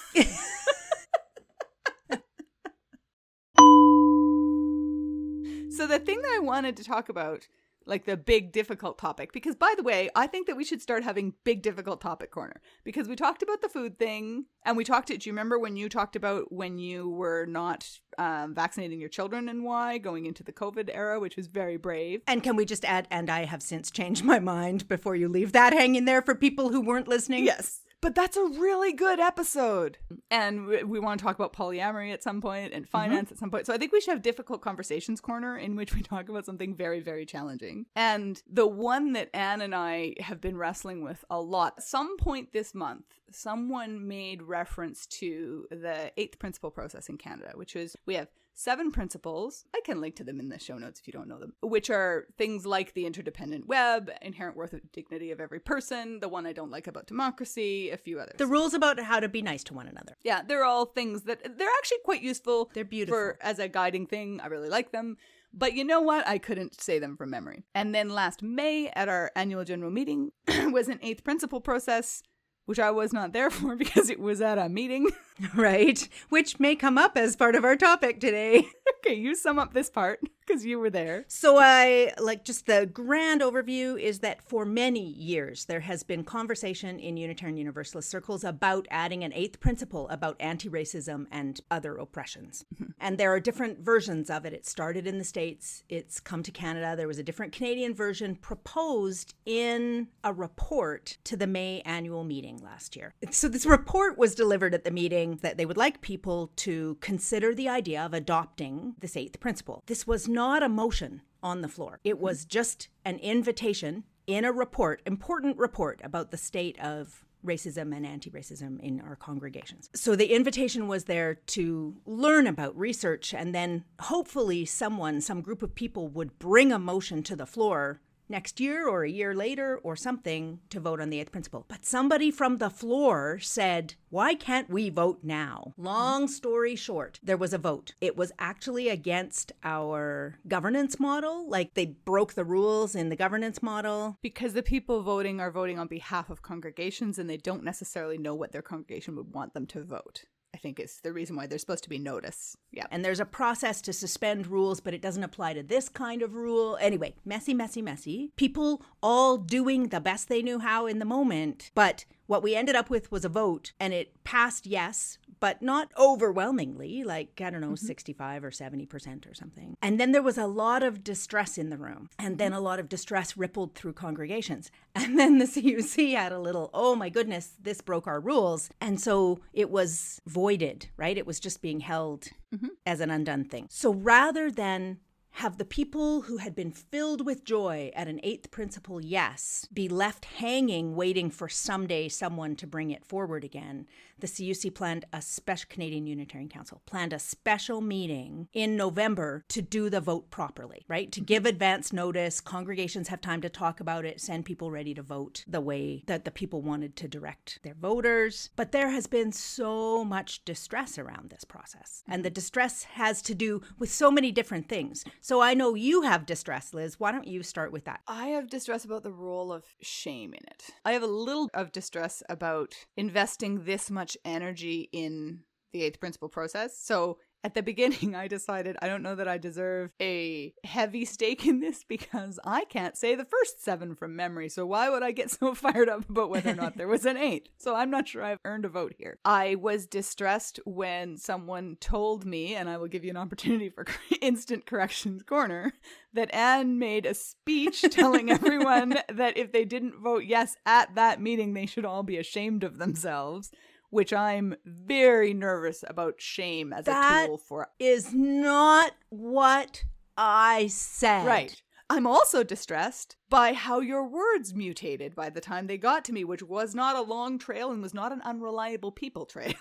so 5.71 5.87
the 5.87 5.99
thing 5.99 6.21
that 6.21 6.33
I 6.37 6.41
wanted 6.41 6.77
to 6.77 6.85
talk 6.85 7.09
about, 7.09 7.47
like 7.89 8.05
the 8.05 8.17
big 8.17 8.53
difficult 8.53 8.99
topic, 8.99 9.33
because 9.33 9.57
by 9.57 9.75
the 9.77 9.83
way, 9.83 10.11
I 10.15 10.27
think 10.27 10.47
that 10.47 10.57
we 10.57 10.65
should 10.65 10.83
start 10.83 11.05
having 11.05 11.35
big 11.45 11.63
difficult 11.63 12.01
topic 12.01 12.31
corner 12.31 12.61
because 12.85 13.09
we 13.09 13.17
talked 13.17 13.43
about 13.43 13.63
the 13.63 13.69
food 13.69 13.99
thing 13.99 14.45
and 14.65 14.77
we 14.77 14.85
talked. 14.85 15.09
Do 15.09 15.15
you 15.15 15.33
remember 15.33 15.59
when 15.59 15.77
you 15.77 15.89
talked 15.89 16.17
about 16.17 16.53
when 16.53 16.79
you 16.79 17.09
were 17.09 17.47
not 17.47 17.89
um, 18.19 18.55
vaccinating 18.55 19.01
your 19.01 19.09
children 19.09 19.49
and 19.49 19.65
why 19.65 19.97
going 19.99 20.27
into 20.27 20.43
the 20.43 20.53
COVID 20.53 20.91
era, 20.93 21.21
which 21.21 21.37
was 21.37 21.47
very 21.47 21.77
brave. 21.77 22.21
And 22.27 22.43
can 22.43 22.57
we 22.57 22.65
just 22.65 22.85
add, 22.85 23.07
and 23.11 23.31
I 23.31 23.45
have 23.45 23.63
since 23.63 23.91
changed 23.91 24.25
my 24.25 24.41
mind 24.41 24.89
before 24.89 25.17
you 25.17 25.29
leave 25.29 25.53
that 25.53 25.73
hanging 25.73 26.05
there 26.05 26.21
for 26.21 26.35
people 26.35 26.71
who 26.71 26.81
weren't 26.81 27.09
listening? 27.09 27.45
Yes. 27.45 27.81
But 28.01 28.15
that's 28.15 28.37
a 28.37 28.45
really 28.45 28.93
good 28.93 29.19
episode. 29.19 29.99
And 30.31 30.67
we, 30.67 30.85
we 30.85 31.01
want 31.01 31.19
to 31.19 31.25
talk 31.25 31.37
about 31.37 31.53
polyamory 31.53 32.13
at 32.13 32.23
some 32.23 32.41
point 32.41 32.73
and 32.73 32.85
mm-hmm. 32.85 32.91
finance 32.91 33.33
at 33.33 33.39
some 33.39 33.51
point. 33.51 33.67
So 33.67 33.75
I 33.75 33.79
think 33.79 33.93
we 33.93 34.01
should 34.01 34.13
have 34.13 34.23
difficult 34.23 34.61
conversations 34.63 35.21
corner 35.21 35.57
in 35.57 35.75
which 35.75 35.95
we 35.95 36.03
talk 36.03 36.29
about 36.29 36.47
something 36.47 36.75
very, 36.75 37.01
very 37.01 37.27
challenging. 37.27 37.87
And 37.97 38.41
the 38.49 38.67
one 38.67 39.15
that 39.15 39.31
Anne 39.35 39.61
and 39.61 39.75
I 39.75 40.15
have 40.21 40.41
been 40.41 40.57
wrestling 40.57 41.03
with 41.03 41.25
a 41.29 41.41
lot, 41.41 41.83
some 41.83 42.17
point 42.19 42.53
this 42.53 42.75
month, 42.75 43.05
someone 43.31 44.07
made 44.07 44.43
reference 44.43 45.07
to 45.07 45.67
the 45.71 46.13
eighth 46.17 46.39
principle 46.39 46.71
process 46.71 47.09
in 47.09 47.19
Canada, 47.19 47.53
which 47.55 47.75
is 47.75 47.97
we 48.07 48.15
have 48.15 48.29
seven 48.59 48.91
principles. 48.91 49.65
I 49.75 49.81
can 49.85 50.01
link 50.01 50.17
to 50.17 50.25
them 50.25 50.41
in 50.41 50.49
the 50.49 50.59
show 50.59 50.79
notes 50.79 50.99
if 50.99 51.07
you 51.07 51.13
don't 51.13 51.29
know 51.29 51.39
them, 51.39 51.53
which 51.63 51.91
are 51.91 52.27
things 52.37 52.67
like 52.67 52.95
the 52.95 53.07
interdependent 53.07 53.69
web, 53.69 54.11
inherent 54.21 54.57
worth 54.57 54.73
and 54.73 54.91
dignity 54.93 55.31
of 55.31 55.41
every 55.41 55.61
person, 55.61 56.19
the 56.21 56.29
one 56.29 56.45
I 56.45 56.53
don't 56.53 56.71
like 56.71 56.89
about 56.89 57.07
democracy, 57.07 57.91
a 57.91 57.97
few 57.97 58.19
others. 58.19 58.35
The 58.37 58.47
rules 58.47 58.75
about 58.75 58.99
how 58.99 59.21
to 59.21 59.29
be 59.29 59.43
nice 59.43 59.63
to 59.65 59.75
one 59.75 59.87
another. 59.87 60.17
yeah, 60.25 60.43
they're 60.43 60.65
all 60.65 60.87
things 60.87 61.23
that 61.23 61.57
they're 61.57 61.69
actually 61.79 61.99
quite 62.05 62.23
useful. 62.23 62.71
They're 62.75 62.85
beautiful. 62.85 63.17
for 63.17 63.39
as 63.41 63.59
a 63.61 63.69
guiding 63.69 64.07
thing. 64.07 64.41
I 64.43 64.49
really 64.49 64.69
like 64.69 64.91
them. 64.91 65.17
But 65.53 65.73
you 65.75 65.85
know 65.85 66.01
what? 66.01 66.27
I 66.27 66.39
couldn't 66.39 66.79
say 66.81 66.99
them 66.99 67.17
from 67.17 67.31
memory. 67.31 67.65
And 67.75 67.95
then 67.95 68.11
last 68.11 68.43
May 68.43 68.89
at 68.95 69.09
our 69.09 69.31
annual 69.35 69.65
general 69.65 69.91
meeting 69.91 70.33
was 70.49 70.89
an 70.89 70.99
eighth 71.01 71.25
principle 71.25 71.61
process, 71.61 72.23
which 72.69 72.79
I 72.79 72.91
was 72.91 73.15
not 73.15 73.33
there 73.33 73.49
for 73.59 73.77
because 73.77 74.11
it 74.11 74.21
was 74.21 74.43
at 74.43 74.59
a 74.59 74.69
meeting. 74.69 75.09
Right? 75.55 76.09
Which 76.31 76.59
may 76.59 76.75
come 76.75 76.99
up 76.99 77.17
as 77.17 77.37
part 77.37 77.55
of 77.55 77.65
our 77.65 77.77
topic 77.77 78.19
today. 78.19 78.67
okay, 78.99 79.15
you 79.15 79.37
sum 79.37 79.57
up 79.57 79.73
this 79.73 79.89
part 79.89 80.19
because 80.49 80.65
you 80.65 80.79
were 80.79 80.91
there. 80.91 81.25
So, 81.29 81.59
I 81.59 82.13
like 82.19 82.45
just 82.45 82.67
the 82.67 82.87
grand 82.87 83.43
overview 83.43 84.01
is 84.01 84.21
that 84.21 84.43
for 84.43 84.65
many 84.65 85.05
years 85.05 85.67
there 85.67 85.81
has 85.81 86.03
been 86.03 86.25
conversation 86.25 86.99
in 86.99 87.17
Unitarian 87.17 87.59
Universalist 87.59 88.09
circles 88.09 88.45
about 88.45 88.89
adding 88.91 89.23
an 89.25 89.33
eighth 89.35 89.61
principle 89.61 90.09
about 90.09 90.37
anti 90.41 90.69
racism 90.69 91.27
and 91.31 91.61
other 91.71 91.97
oppressions. 91.97 92.65
Mm-hmm. 92.75 92.93
And 92.99 93.19
there 93.19 93.33
are 93.33 93.41
different 93.41 93.81
versions 93.81 94.31
of 94.31 94.47
it. 94.47 94.53
It 94.53 94.67
started 94.67 95.07
in 95.07 95.19
the 95.19 95.25
States, 95.25 95.85
it's 95.89 96.19
come 96.19 96.43
to 96.43 96.51
Canada. 96.51 96.97
There 96.97 97.09
was 97.09 97.19
a 97.19 97.23
different 97.23 97.53
Canadian 97.53 97.95
version 97.95 98.35
proposed 98.35 99.35
in 99.45 100.09
a 100.25 100.33
report 100.33 101.19
to 101.25 101.37
the 101.37 101.47
May 101.47 101.83
annual 101.85 102.25
meeting 102.25 102.59
last 102.59 102.97
year. 102.97 103.15
So, 103.31 103.49
this 103.49 103.67
report 103.67 104.17
was 104.17 104.35
delivered 104.35 104.75
at 104.75 104.85
the 104.85 104.91
meeting 104.91 105.39
that 105.43 105.59
they 105.59 105.67
would 105.67 105.77
like 105.77 106.01
people 106.01 106.51
to 106.57 106.97
consider 107.01 107.55
the 107.55 107.69
idea 107.69 108.03
of 108.05 108.15
adopting 108.15 108.95
this 109.01 109.17
eighth 109.17 109.41
principle. 109.41 109.83
This 109.87 110.07
was 110.07 110.29
not 110.29 110.38
a 110.39 110.69
motion 110.69 111.23
on 111.43 111.61
the 111.61 111.69
floor, 111.69 112.01
it 112.05 112.19
was 112.19 112.45
just 112.45 112.89
an 113.05 113.19
invitation 113.19 114.05
in 114.27 114.45
a 114.45 114.53
report, 114.53 115.03
important 115.07 115.57
report 115.57 116.01
about 116.05 116.31
the 116.31 116.37
state 116.37 116.79
of 116.81 117.25
racism 117.45 117.97
and 117.97 118.05
anti 118.05 118.31
racism 118.31 118.81
in 118.81 119.01
our 119.01 119.17
congregations. 119.17 119.89
So 119.95 120.17
the 120.17 120.35
invitation 120.35 120.89
was 120.89 121.05
there 121.05 121.35
to 121.35 121.97
learn 122.05 122.47
about 122.47 122.77
research, 122.77 123.33
and 123.33 123.55
then 123.55 123.85
hopefully 124.01 124.65
someone, 124.65 125.21
some 125.21 125.41
group 125.41 125.63
of 125.63 125.75
people 125.75 126.09
would 126.09 126.39
bring 126.39 126.73
a 126.73 126.79
motion 126.79 127.23
to 127.25 127.37
the 127.37 127.47
floor 127.47 128.01
next 128.29 128.61
year 128.61 128.89
or 128.89 129.05
a 129.05 129.11
year 129.11 129.35
later 129.35 129.79
or 129.83 129.97
something 129.97 130.61
to 130.71 130.81
vote 130.81 131.01
on 131.01 131.11
the 131.11 131.21
eighth 131.21 131.33
principle. 131.33 131.65
But 131.69 131.85
somebody 131.85 132.31
from 132.31 132.59
the 132.59 132.71
floor 132.71 133.39
said, 133.39 133.95
Why 134.11 134.35
can't 134.35 134.71
we 134.71 134.91
vote 134.91 135.21
now? 135.23 135.75
Long 135.77 136.29
story 136.29 136.77
short, 136.77 137.21
there 137.23 137.37
was 137.37 137.53
a 137.53 137.59
vote. 137.59 137.95
It 138.01 138.17
was 138.17 138.33
actually 138.39 138.89
against 138.89 139.53
our 139.65 140.39
governance 140.47 141.01
model. 141.01 141.49
Like 141.49 141.75
they 141.75 141.87
broke 141.87 142.35
the 142.35 142.45
rules 142.45 142.95
in 142.95 143.09
the 143.09 143.17
governance 143.17 143.63
model. 143.63 144.19
Because 144.23 144.55
the 144.55 144.63
people 144.63 145.03
voting 145.03 145.41
are 145.41 145.51
voting 145.51 145.79
on 145.79 145.89
behalf 145.89 146.31
of 146.31 146.43
congregations 146.43 147.19
and 147.19 147.29
they 147.29 147.37
don't 147.37 147.65
necessarily 147.65 148.19
know 148.19 148.35
what 148.35 148.53
their 148.53 148.63
congregation 148.63 149.17
would 149.17 149.33
want 149.33 149.55
them 149.55 149.67
to 149.67 149.83
vote. 149.83 150.25
I 150.59 150.61
think 150.61 150.81
is 150.81 150.99
the 151.05 151.13
reason 151.13 151.37
why 151.37 151.47
there's 151.47 151.61
supposed 151.61 151.85
to 151.85 151.89
be 151.89 152.01
notice. 152.01 152.57
Yeah. 152.73 152.87
And 152.91 153.05
there's 153.05 153.21
a 153.21 153.25
process 153.25 153.81
to 153.83 153.93
suspend 153.93 154.49
rules, 154.49 154.81
but 154.81 154.93
it 154.93 155.01
doesn't 155.01 155.23
apply 155.23 155.53
to 155.53 155.63
this 155.63 155.89
kind 155.89 156.21
of 156.21 156.35
rule. 156.35 156.77
Anyway, 156.81 157.15
messy, 157.25 157.55
messy, 157.55 157.81
messy. 157.81 158.33
People 158.35 158.83
all 159.01 159.37
doing 159.37 159.91
the 159.91 160.01
best 160.01 160.29
they 160.29 160.43
knew 160.43 160.59
how 160.59 160.87
in 160.87 160.99
the 160.99 161.05
moment. 161.05 161.71
But 161.77 162.07
what 162.27 162.43
we 162.43 162.57
ended 162.57 162.75
up 162.75 162.91
with 162.91 163.13
was 163.13 163.25
a 163.25 163.29
vote, 163.29 163.73
and 163.79 163.95
it 163.95 164.25
passed 164.25 164.67
yes, 164.67 165.19
but 165.41 165.63
not 165.63 165.91
overwhelmingly, 165.99 167.05
like, 167.05 167.41
I 167.41 167.51
don't 167.51 167.61
know, 167.61 167.69
mm-hmm. 167.69 167.87
65 167.87 168.45
or 168.45 168.51
70% 168.51 169.31
or 169.31 169.35
something. 169.35 169.77
And 169.83 169.99
then 169.99 170.13
there 170.13 170.23
was 170.23 170.39
a 170.39 170.47
lot 170.47 170.83
of 170.83 171.05
distress 171.05 171.59
in 171.59 171.71
the 171.71 171.77
room, 171.77 172.09
and 172.19 172.39
then 172.39 172.53
a 172.53 172.61
lot 172.61 172.79
of 172.79 172.89
distress 172.89 173.37
rippled 173.37 173.75
through 173.75 173.95
congregations. 173.95 174.71
And 174.99 175.17
then 175.17 175.39
the 175.39 175.47
CUC 175.47 176.15
had 176.15 176.33
a 176.33 176.41
little, 176.41 176.71
oh 176.75 176.95
my 176.97 177.09
goodness, 177.09 177.53
this 177.63 177.81
broke 177.81 178.07
our 178.07 178.21
rules. 178.21 178.69
And 178.81 179.01
so 179.01 179.39
it 179.53 179.71
was 179.71 180.21
voided, 180.27 180.89
right? 180.97 181.17
It 181.17 181.27
was 181.27 181.39
just 181.39 181.63
being 181.63 181.81
held 181.81 182.27
mm-hmm. 182.55 182.67
as 182.85 183.01
an 183.01 183.11
undone 183.11 183.45
thing. 183.45 183.69
So 183.71 183.95
rather 183.95 184.51
than 184.51 184.99
have 185.39 185.57
the 185.57 185.65
people 185.65 186.23
who 186.23 186.39
had 186.39 186.53
been 186.57 186.73
filled 186.73 187.25
with 187.25 187.45
joy 187.45 187.93
at 187.95 188.09
an 188.09 188.19
eighth 188.25 188.51
principle 188.51 189.01
yes 189.01 189.69
be 189.73 189.89
left 189.89 190.25
hanging 190.25 190.97
waiting 190.97 191.31
for 191.31 191.49
someday 191.49 192.09
someone 192.09 192.57
to 192.57 192.67
bring 192.67 192.91
it 192.91 193.05
forward 193.05 193.45
again. 193.45 193.87
The 194.19 194.27
cuc 194.27 194.75
planned 194.75 195.05
a 195.13 195.23
special 195.23 195.69
canadian 195.71 196.09
unitarian 196.09 196.49
council 196.49 196.83
planned 196.87 197.13
a 197.13 197.21
special 197.21 197.81
meeting 197.81 198.49
in 198.53 198.77
november 198.77 199.45
to 199.49 199.63
do 199.63 199.89
the 199.89 200.01
vote 200.01 200.29
properly 200.29 200.85
right? 200.89 201.13
To 201.13 201.21
give 201.21 201.47
advance 201.47 201.93
notice. 201.93 202.41
Congregations 202.41 203.09
have 203.09 203.21
time 203.21 203.41
to 203.43 203.49
talk 203.49 203.79
about 203.79 204.05
it 204.05 204.21
send 204.21 204.45
people 204.45 204.71
ready 204.71 204.95
to 204.95 205.03
vote 205.03 205.45
the 205.47 205.61
way 205.61 206.03
that 206.07 206.25
the 206.25 206.31
people 206.31 206.63
wanted 206.63 206.97
to 206.97 207.07
direct 207.07 207.61
their 207.63 207.75
voters. 207.75 208.51
But 208.57 208.73
there 208.73 208.91
has 208.91 209.07
been 209.07 209.31
so 209.33 210.05
much 210.05 210.45
distress 210.45 210.99
around 210.99 211.31
this 211.31 211.45
process. 211.45 212.03
And 212.09 212.25
the 212.25 212.31
distress 212.31 212.85
has 212.85 213.23
to 213.23 213.35
do 213.35 213.63
with 213.79 213.93
so 213.93 214.11
many 214.11 214.33
different 214.33 214.69
things 214.69 215.05
so 215.29 215.43
I 215.43 215.53
know 215.53 215.75
you 215.75 216.01
have 216.01 216.25
distress, 216.25 216.73
Liz. 216.73 216.99
Why 216.99 217.13
don't 217.13 217.27
you 217.27 217.43
start 217.43 217.71
with 217.71 217.85
that? 217.85 218.01
I 218.09 218.29
have 218.29 218.49
distress 218.49 218.87
about 218.87 219.03
the 219.03 219.13
role 219.13 219.53
of 219.53 219.67
shame 219.83 220.33
in 220.33 220.41
it. 220.47 220.71
I 220.87 220.93
have 220.93 221.03
a 221.03 221.07
little 221.07 221.51
of 221.53 221.71
distress 221.71 222.23
about 222.31 222.73
investing 222.97 223.65
this 223.65 223.91
much 223.91 224.17
energy 224.25 224.89
in 224.91 225.41
the 225.75 225.83
eighth 225.83 226.01
principle 226.01 226.31
process. 226.31 226.79
So 226.79 227.19
At 227.49 227.55
the 227.55 227.63
beginning, 227.63 228.15
I 228.15 228.29
decided 228.29 228.77
I 228.83 228.89
don't 228.89 229.03
know 229.03 229.15
that 229.15 229.27
I 229.27 229.39
deserve 229.39 229.93
a 230.03 230.53
heavy 230.65 231.07
stake 231.07 231.47
in 231.47 231.61
this 231.61 231.83
because 231.83 232.39
I 232.45 232.67
can't 232.67 232.95
say 232.95 233.15
the 233.15 233.25
first 233.25 233.65
seven 233.65 233.95
from 233.95 234.15
memory. 234.15 234.51
So 234.51 234.67
why 234.67 234.91
would 234.91 235.03
I 235.03 235.13
get 235.13 235.31
so 235.41 235.55
fired 235.55 235.89
up 235.89 236.11
about 236.11 236.29
whether 236.29 236.51
or 236.51 236.55
not 236.55 236.77
there 236.77 236.87
was 236.87 237.07
an 237.07 237.17
eight? 237.29 237.49
So 237.57 237.75
I'm 237.75 237.89
not 237.89 238.07
sure 238.07 238.23
I've 238.23 238.39
earned 238.45 238.67
a 238.67 238.69
vote 238.69 238.97
here. 238.99 239.19
I 239.25 239.55
was 239.55 239.87
distressed 239.87 240.61
when 240.67 241.17
someone 241.17 241.79
told 241.81 242.27
me, 242.27 242.55
and 242.55 242.69
I 242.69 242.77
will 242.77 242.87
give 242.87 243.03
you 243.03 243.13
an 243.13 243.17
opportunity 243.17 243.71
for 243.71 243.87
instant 244.21 244.67
corrections 244.67 245.23
corner, 245.23 245.73
that 246.13 246.35
Anne 246.35 246.79
made 246.79 247.07
a 247.07 247.15
speech 247.15 247.81
telling 247.91 248.31
everyone 248.31 248.99
that 249.09 249.39
if 249.39 249.53
they 249.53 249.65
didn't 249.65 250.03
vote 250.03 250.25
yes 250.25 250.55
at 250.67 250.95
that 250.97 251.19
meeting, 251.19 251.55
they 251.55 251.65
should 251.65 251.87
all 251.87 252.03
be 252.03 252.19
ashamed 252.19 252.63
of 252.63 252.77
themselves 252.77 253.51
which 253.91 254.13
I'm 254.13 254.55
very 254.65 255.35
nervous 255.35 255.85
about 255.87 256.21
shame 256.21 256.73
as 256.73 256.85
That 256.85 257.25
a 257.25 257.27
tool 257.29 257.39
for. 257.39 257.69
Is 257.79 258.13
not 258.13 258.93
what 259.11 259.85
I 260.17 260.67
said. 260.69 261.27
Right. 261.27 261.63
I'm 261.91 262.07
also 262.07 262.43
distressed 262.43 263.17
by 263.31 263.55
how 263.55 263.81
your 263.81 264.07
words 264.07 264.53
mutated 264.53 265.15
by 265.15 265.31
the 265.31 265.41
time 265.41 265.67
they 265.67 265.79
got 265.79 266.05
to 266.05 266.13
me, 266.13 266.23
which 266.23 266.43
was 266.43 266.75
not 266.75 266.97
a 266.97 267.01
long 267.01 267.39
trail 267.39 267.71
and 267.71 267.81
was 267.81 267.95
not 267.95 268.13
an 268.13 268.21
unreliable 268.23 268.93
people 268.93 269.25
trail. 269.27 269.55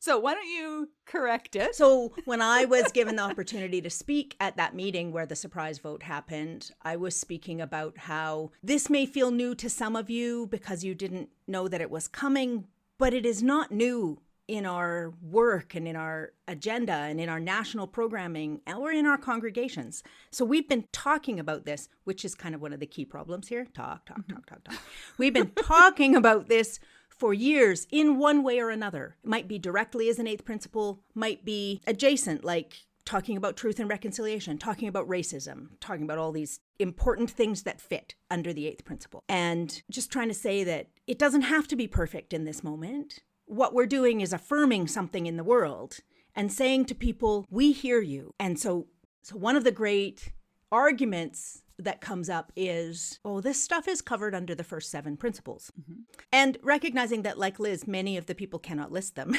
so 0.00 0.18
why 0.18 0.34
don't 0.34 0.48
you 0.48 0.88
correct 1.06 1.54
it? 1.54 1.76
So 1.76 2.12
when 2.24 2.42
I 2.42 2.64
was 2.64 2.90
given 2.90 3.14
the 3.14 3.22
opportunity 3.22 3.80
to 3.82 3.90
speak 3.90 4.34
at 4.40 4.56
that 4.56 4.74
meeting 4.74 5.12
where 5.12 5.26
the 5.26 5.36
surprise 5.36 5.78
vote 5.78 6.02
happened, 6.02 6.72
I 6.82 6.96
was 6.96 7.14
speaking 7.14 7.60
about 7.60 7.98
how 7.98 8.50
this 8.64 8.90
may 8.90 9.06
feel 9.06 9.30
new 9.30 9.54
to 9.54 9.70
some 9.70 9.94
of 9.94 10.10
you 10.10 10.48
because 10.48 10.82
you 10.82 10.96
didn't 10.96 11.28
know 11.46 11.68
that 11.68 11.80
it 11.80 11.90
was 11.90 12.08
coming, 12.08 12.66
but 13.00 13.14
it 13.14 13.24
is 13.24 13.42
not 13.42 13.72
new 13.72 14.20
in 14.46 14.66
our 14.66 15.14
work 15.22 15.74
and 15.74 15.88
in 15.88 15.96
our 15.96 16.32
agenda 16.46 16.92
and 16.92 17.18
in 17.18 17.30
our 17.30 17.40
national 17.40 17.86
programming 17.86 18.60
or 18.66 18.90
in 18.90 19.06
our 19.06 19.16
congregations. 19.16 20.02
So 20.30 20.44
we've 20.44 20.68
been 20.68 20.84
talking 20.92 21.40
about 21.40 21.64
this, 21.64 21.88
which 22.04 22.26
is 22.26 22.34
kind 22.34 22.54
of 22.54 22.60
one 22.60 22.74
of 22.74 22.80
the 22.80 22.86
key 22.86 23.06
problems 23.06 23.48
here. 23.48 23.64
Talk, 23.72 24.04
talk, 24.04 24.28
talk, 24.28 24.44
talk, 24.44 24.64
talk. 24.64 24.82
We've 25.18 25.32
been 25.32 25.52
talking 25.52 26.14
about 26.14 26.48
this 26.48 26.78
for 27.08 27.32
years 27.32 27.86
in 27.90 28.18
one 28.18 28.42
way 28.42 28.58
or 28.60 28.68
another. 28.68 29.16
It 29.24 29.28
might 29.30 29.48
be 29.48 29.58
directly 29.58 30.10
as 30.10 30.18
an 30.18 30.26
eighth 30.26 30.44
principle, 30.44 31.00
might 31.14 31.42
be 31.42 31.80
adjacent, 31.86 32.44
like 32.44 32.84
talking 33.10 33.36
about 33.36 33.56
truth 33.56 33.80
and 33.80 33.90
reconciliation, 33.90 34.56
talking 34.56 34.86
about 34.86 35.08
racism, 35.08 35.70
talking 35.80 36.04
about 36.04 36.16
all 36.16 36.30
these 36.30 36.60
important 36.78 37.28
things 37.28 37.64
that 37.64 37.80
fit 37.80 38.14
under 38.30 38.52
the 38.52 38.68
eighth 38.68 38.84
principle. 38.84 39.24
And 39.28 39.82
just 39.90 40.12
trying 40.12 40.28
to 40.28 40.34
say 40.34 40.62
that 40.62 40.86
it 41.08 41.18
doesn't 41.18 41.42
have 41.42 41.66
to 41.68 41.76
be 41.76 41.88
perfect 41.88 42.32
in 42.32 42.44
this 42.44 42.62
moment. 42.62 43.18
What 43.46 43.74
we're 43.74 43.86
doing 43.86 44.20
is 44.20 44.32
affirming 44.32 44.86
something 44.86 45.26
in 45.26 45.36
the 45.36 45.42
world 45.42 45.98
and 46.36 46.52
saying 46.52 46.84
to 46.84 46.94
people, 46.94 47.46
we 47.50 47.72
hear 47.72 48.00
you. 48.00 48.32
And 48.38 48.60
so, 48.60 48.86
so 49.24 49.36
one 49.36 49.56
of 49.56 49.64
the 49.64 49.72
great 49.72 50.32
arguments 50.70 51.62
that 51.80 52.00
comes 52.00 52.30
up 52.30 52.52
is, 52.54 53.18
oh, 53.24 53.40
this 53.40 53.60
stuff 53.60 53.88
is 53.88 54.00
covered 54.00 54.36
under 54.36 54.54
the 54.54 54.62
first 54.62 54.88
seven 54.88 55.16
principles. 55.16 55.72
Mm-hmm. 55.80 56.02
And 56.32 56.58
recognizing 56.62 57.22
that, 57.22 57.38
like 57.38 57.58
Liz, 57.58 57.88
many 57.88 58.16
of 58.16 58.26
the 58.26 58.36
people 58.36 58.60
cannot 58.60 58.92
list 58.92 59.16
them. 59.16 59.34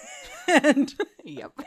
and 0.46 0.94
yep. 1.24 1.58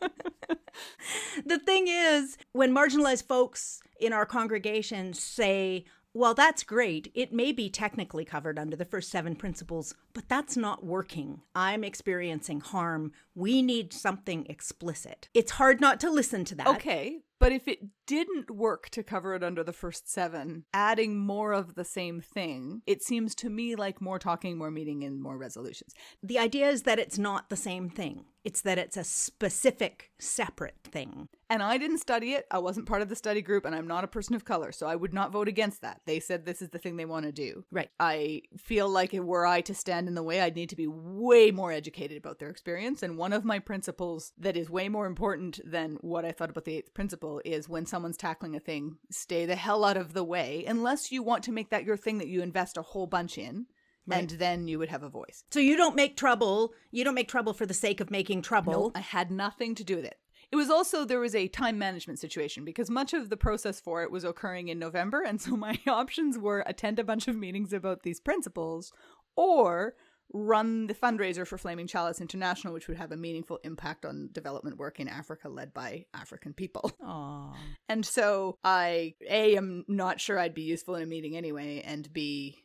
the 1.46 1.58
thing 1.58 1.86
is, 1.88 2.36
when 2.52 2.74
marginalized 2.74 3.26
folks 3.26 3.80
in 4.00 4.12
our 4.12 4.26
congregation 4.26 5.12
say, 5.12 5.84
well, 6.16 6.32
that's 6.32 6.62
great. 6.62 7.10
It 7.12 7.32
may 7.32 7.50
be 7.50 7.68
technically 7.68 8.24
covered 8.24 8.56
under 8.56 8.76
the 8.76 8.84
first 8.84 9.10
seven 9.10 9.34
principles, 9.34 9.94
but 10.12 10.28
that's 10.28 10.56
not 10.56 10.86
working. 10.86 11.42
I'm 11.56 11.82
experiencing 11.82 12.60
harm. 12.60 13.10
We 13.34 13.62
need 13.62 13.92
something 13.92 14.46
explicit. 14.48 15.28
It's 15.34 15.52
hard 15.52 15.80
not 15.80 15.98
to 16.00 16.10
listen 16.10 16.44
to 16.46 16.54
that. 16.54 16.68
Okay. 16.68 17.18
But 17.40 17.50
if 17.50 17.66
it 17.66 17.80
didn't 18.06 18.48
work 18.48 18.90
to 18.90 19.02
cover 19.02 19.34
it 19.34 19.42
under 19.42 19.64
the 19.64 19.72
first 19.72 20.08
seven, 20.08 20.64
adding 20.72 21.18
more 21.18 21.52
of 21.52 21.74
the 21.74 21.84
same 21.84 22.20
thing, 22.20 22.82
it 22.86 23.02
seems 23.02 23.34
to 23.34 23.50
me 23.50 23.74
like 23.74 24.00
more 24.00 24.20
talking, 24.20 24.56
more 24.56 24.70
meeting, 24.70 25.02
and 25.02 25.20
more 25.20 25.36
resolutions. 25.36 25.94
The 26.22 26.38
idea 26.38 26.68
is 26.68 26.84
that 26.84 27.00
it's 27.00 27.18
not 27.18 27.50
the 27.50 27.56
same 27.56 27.90
thing. 27.90 28.24
It's 28.44 28.60
that 28.62 28.78
it's 28.78 28.96
a 28.96 29.04
specific, 29.04 30.10
separate 30.18 30.76
thing. 30.84 31.28
And 31.48 31.62
I 31.62 31.78
didn't 31.78 31.98
study 31.98 32.32
it. 32.32 32.46
I 32.50 32.58
wasn't 32.58 32.86
part 32.86 33.00
of 33.00 33.08
the 33.08 33.16
study 33.16 33.40
group, 33.40 33.64
and 33.64 33.74
I'm 33.74 33.86
not 33.86 34.04
a 34.04 34.08
person 34.08 34.34
of 34.34 34.44
color, 34.44 34.72
so 34.72 34.86
I 34.86 34.96
would 34.96 35.14
not 35.14 35.32
vote 35.32 35.48
against 35.48 35.82
that. 35.82 36.00
They 36.04 36.20
said 36.20 36.44
this 36.44 36.60
is 36.60 36.70
the 36.70 36.78
thing 36.78 36.96
they 36.96 37.04
want 37.04 37.26
to 37.26 37.32
do. 37.32 37.64
Right. 37.70 37.90
I 38.00 38.42
feel 38.56 38.88
like 38.88 39.12
were 39.12 39.46
I 39.46 39.60
to 39.62 39.74
stand 39.74 40.08
in 40.08 40.14
the 40.14 40.22
way, 40.22 40.40
I'd 40.40 40.56
need 40.56 40.70
to 40.70 40.76
be 40.76 40.86
way 40.86 41.50
more 41.50 41.72
educated 41.72 42.18
about 42.18 42.38
their 42.38 42.50
experience. 42.50 43.02
And 43.02 43.16
one 43.16 43.32
of 43.32 43.44
my 43.44 43.58
principles 43.58 44.32
that 44.38 44.56
is 44.56 44.68
way 44.68 44.88
more 44.88 45.06
important 45.06 45.60
than 45.64 45.96
what 46.00 46.24
I 46.24 46.32
thought 46.32 46.50
about 46.50 46.64
the 46.64 46.76
eighth 46.76 46.92
principle 46.92 47.40
is 47.44 47.68
when 47.68 47.86
someone's 47.86 48.16
tackling 48.16 48.56
a 48.56 48.60
thing, 48.60 48.98
stay 49.10 49.46
the 49.46 49.56
hell 49.56 49.84
out 49.84 49.96
of 49.96 50.12
the 50.12 50.24
way, 50.24 50.64
unless 50.66 51.12
you 51.12 51.22
want 51.22 51.44
to 51.44 51.52
make 51.52 51.70
that 51.70 51.84
your 51.84 51.96
thing 51.96 52.18
that 52.18 52.28
you 52.28 52.42
invest 52.42 52.76
a 52.76 52.82
whole 52.82 53.06
bunch 53.06 53.38
in. 53.38 53.66
Right. 54.06 54.20
And 54.20 54.30
then 54.38 54.68
you 54.68 54.78
would 54.78 54.90
have 54.90 55.02
a 55.02 55.08
voice. 55.08 55.44
So 55.50 55.60
you 55.60 55.76
don't 55.76 55.96
make 55.96 56.16
trouble. 56.16 56.74
You 56.90 57.04
don't 57.04 57.14
make 57.14 57.28
trouble 57.28 57.54
for 57.54 57.66
the 57.66 57.74
sake 57.74 58.00
of 58.00 58.10
making 58.10 58.42
trouble. 58.42 58.72
Nope, 58.72 58.92
I 58.96 59.00
had 59.00 59.30
nothing 59.30 59.74
to 59.76 59.84
do 59.84 59.96
with 59.96 60.04
it. 60.04 60.18
It 60.52 60.56
was 60.56 60.70
also 60.70 61.04
there 61.04 61.20
was 61.20 61.34
a 61.34 61.48
time 61.48 61.78
management 61.78 62.18
situation 62.18 62.64
because 62.64 62.90
much 62.90 63.12
of 63.14 63.28
the 63.28 63.36
process 63.36 63.80
for 63.80 64.02
it 64.02 64.10
was 64.10 64.24
occurring 64.24 64.68
in 64.68 64.78
November, 64.78 65.22
and 65.22 65.40
so 65.40 65.56
my 65.56 65.78
options 65.88 66.38
were 66.38 66.62
attend 66.66 66.98
a 66.98 67.04
bunch 67.04 67.28
of 67.28 67.36
meetings 67.36 67.72
about 67.72 68.02
these 68.02 68.20
principles 68.20 68.92
or 69.36 69.94
run 70.32 70.86
the 70.86 70.94
fundraiser 70.94 71.46
for 71.46 71.58
Flaming 71.58 71.86
Chalice 71.86 72.20
International, 72.20 72.72
which 72.72 72.88
would 72.88 72.96
have 72.96 73.12
a 73.12 73.16
meaningful 73.16 73.58
impact 73.62 74.04
on 74.04 74.30
development 74.32 74.78
work 74.78 74.98
in 74.98 75.08
Africa 75.08 75.48
led 75.48 75.72
by 75.74 76.06
African 76.14 76.52
people. 76.52 76.90
Aww. 77.02 77.54
And 77.88 78.04
so 78.04 78.58
I, 78.64 79.14
A, 79.28 79.56
am 79.56 79.84
not 79.86 80.20
sure 80.20 80.38
I'd 80.38 80.54
be 80.54 80.62
useful 80.62 80.96
in 80.96 81.02
a 81.02 81.06
meeting 81.06 81.36
anyway, 81.36 81.82
and 81.84 82.10
B, 82.12 82.63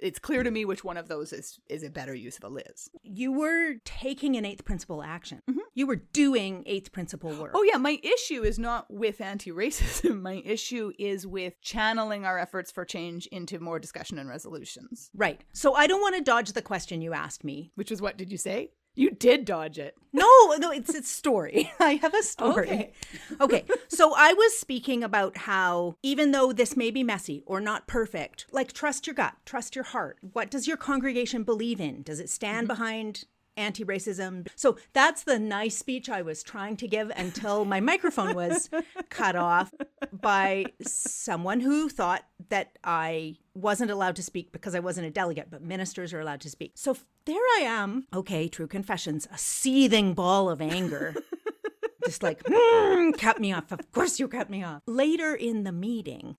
it's 0.00 0.18
clear 0.18 0.42
to 0.42 0.50
me 0.50 0.64
which 0.64 0.84
one 0.84 0.96
of 0.96 1.08
those 1.08 1.32
is 1.32 1.60
is 1.68 1.82
a 1.82 1.90
better 1.90 2.14
use 2.14 2.36
of 2.38 2.44
a 2.44 2.48
Liz. 2.48 2.90
You 3.02 3.32
were 3.32 3.74
taking 3.84 4.36
an 4.36 4.44
eighth 4.44 4.64
principle 4.64 5.02
action. 5.02 5.42
Mm-hmm. 5.50 5.60
You 5.74 5.86
were 5.86 5.96
doing 5.96 6.62
eighth 6.66 6.92
principle 6.92 7.34
work. 7.34 7.52
Oh 7.54 7.62
yeah, 7.62 7.76
my 7.76 7.98
issue 8.02 8.42
is 8.42 8.58
not 8.58 8.86
with 8.90 9.20
anti-racism. 9.20 10.22
My 10.28 10.42
issue 10.44 10.92
is 10.98 11.26
with 11.26 11.60
channeling 11.62 12.24
our 12.24 12.38
efforts 12.38 12.70
for 12.70 12.84
change 12.84 13.26
into 13.28 13.58
more 13.58 13.78
discussion 13.78 14.18
and 14.18 14.28
resolutions. 14.28 15.10
Right. 15.14 15.42
So 15.52 15.74
I 15.74 15.86
don't 15.86 16.00
want 16.00 16.16
to 16.16 16.22
dodge 16.22 16.52
the 16.52 16.62
question 16.62 17.00
you 17.00 17.12
asked 17.12 17.44
me, 17.44 17.70
which 17.76 17.92
is 17.92 18.02
what 18.02 18.18
did 18.18 18.30
you 18.30 18.38
say? 18.38 18.72
You 18.98 19.12
did 19.12 19.44
dodge 19.44 19.78
it. 19.78 19.96
No, 20.12 20.26
no, 20.58 20.72
it's 20.72 20.92
a 20.92 21.04
story. 21.04 21.70
I 21.80 21.92
have 21.92 22.14
a 22.14 22.22
story. 22.24 22.68
Okay. 22.68 22.92
okay. 23.40 23.64
So 23.86 24.12
I 24.16 24.32
was 24.32 24.58
speaking 24.58 25.04
about 25.04 25.36
how 25.36 25.94
even 26.02 26.32
though 26.32 26.52
this 26.52 26.76
may 26.76 26.90
be 26.90 27.04
messy 27.04 27.44
or 27.46 27.60
not 27.60 27.86
perfect, 27.86 28.46
like 28.50 28.72
trust 28.72 29.06
your 29.06 29.14
gut, 29.14 29.34
trust 29.44 29.76
your 29.76 29.84
heart. 29.84 30.18
What 30.32 30.50
does 30.50 30.66
your 30.66 30.76
congregation 30.76 31.44
believe 31.44 31.80
in? 31.80 32.02
Does 32.02 32.18
it 32.18 32.28
stand 32.28 32.66
mm-hmm. 32.66 32.74
behind 32.76 33.24
anti 33.58 33.84
racism. 33.84 34.48
So 34.54 34.78
that's 34.92 35.24
the 35.24 35.38
nice 35.38 35.76
speech 35.76 36.08
I 36.08 36.22
was 36.22 36.42
trying 36.42 36.76
to 36.76 36.88
give 36.88 37.10
until 37.16 37.64
my 37.64 37.80
microphone 37.80 38.34
was 38.34 38.70
cut 39.10 39.36
off 39.36 39.74
by 40.12 40.66
someone 40.80 41.60
who 41.60 41.88
thought 41.88 42.22
that 42.50 42.78
I 42.84 43.36
wasn't 43.58 43.90
allowed 43.90 44.16
to 44.16 44.22
speak 44.22 44.52
because 44.52 44.74
I 44.74 44.80
wasn't 44.80 45.06
a 45.06 45.10
delegate, 45.10 45.50
but 45.50 45.62
ministers 45.62 46.12
are 46.12 46.20
allowed 46.20 46.40
to 46.42 46.50
speak. 46.50 46.72
So 46.74 46.96
there 47.24 47.36
I 47.58 47.62
am. 47.62 48.06
Okay, 48.14 48.48
true 48.48 48.66
confessions, 48.66 49.28
a 49.32 49.38
seething 49.38 50.14
ball 50.14 50.48
of 50.48 50.60
anger. 50.60 51.14
just 52.04 52.22
like 52.22 52.42
mm, 52.44 53.18
cut 53.18 53.40
me 53.40 53.52
off. 53.52 53.70
Of 53.72 53.92
course 53.92 54.18
you 54.18 54.28
cut 54.28 54.48
me 54.48 54.62
off. 54.62 54.82
Later 54.86 55.34
in 55.34 55.64
the 55.64 55.72
meeting, 55.72 56.36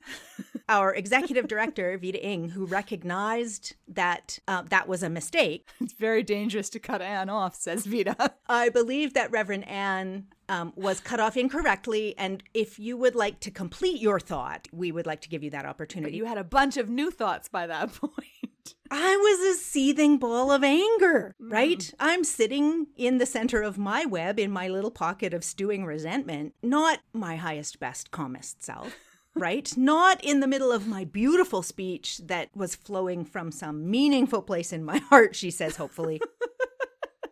our 0.69 0.93
executive 0.93 1.47
director 1.47 1.97
Vyda 1.97 2.23
Ng, 2.23 2.49
who 2.49 2.65
recognized 2.65 3.75
that 3.88 4.39
uh, 4.47 4.62
that 4.69 4.88
was 4.88 5.03
a 5.03 5.10
mistake. 5.10 5.67
It's 5.82 5.93
very 5.93 6.21
dangerous 6.21 6.69
to 6.71 6.79
cut 6.79 7.01
Anne 7.01 7.29
off, 7.29 7.55
says 7.55 7.88
Vita. 7.88 8.36
I 8.47 8.69
believe 8.69 9.15
that 9.15 9.32
Reverend 9.32 9.67
Anne 9.67 10.27
um, 10.47 10.71
was 10.75 10.99
cut 10.99 11.19
off 11.19 11.36
incorrectly. 11.36 12.15
And 12.17 12.43
if 12.53 12.77
you 12.77 12.95
would 12.95 13.15
like 13.15 13.39
to 13.41 13.51
complete 13.51 13.99
your 13.99 14.19
thought, 14.19 14.67
we 14.71 14.91
would 14.91 15.08
like 15.08 15.21
to 15.21 15.29
give 15.29 15.43
you 15.43 15.49
that 15.49 15.65
opportunity. 15.65 16.12
But 16.12 16.17
you 16.17 16.25
had 16.25 16.38
a 16.38 16.43
bunch 16.43 16.77
of 16.77 16.89
new 16.89 17.10
thoughts 17.10 17.47
by 17.47 17.65
that 17.65 17.93
point. 18.01 18.75
I 18.91 19.15
was 19.17 19.55
a 19.55 19.60
seething 19.60 20.17
ball 20.17 20.51
of 20.51 20.63
anger, 20.63 21.36
mm. 21.41 21.51
right? 21.51 21.79
Mm. 21.79 21.93
I'm 21.99 22.23
sitting 22.23 22.88
in 22.95 23.17
the 23.17 23.25
center 23.25 23.62
of 23.62 23.77
my 23.77 24.05
web 24.05 24.38
in 24.38 24.51
my 24.51 24.67
little 24.67 24.91
pocket 24.91 25.34
of 25.34 25.43
stewing 25.43 25.86
resentment, 25.86 26.53
not 26.62 26.99
my 27.13 27.36
highest, 27.36 27.79
best, 27.79 28.12
calmest 28.12 28.63
self. 28.63 28.95
Right? 29.36 29.76
Not 29.78 30.24
in 30.24 30.39
the 30.39 30.48
middle 30.48 30.72
of 30.72 30.88
my 30.88 31.06
beautiful 31.06 31.62
speech 31.62 32.20
that 32.26 32.50
was 32.56 32.76
flowing 32.76 33.26
from 33.26 33.52
some 33.52 33.89
meaningful 33.89 34.42
place 34.42 34.74
in 34.74 34.84
my 34.84 34.98
heart, 35.10 35.36
she 35.36 35.52
says, 35.52 35.78
hopefully. 35.78 36.22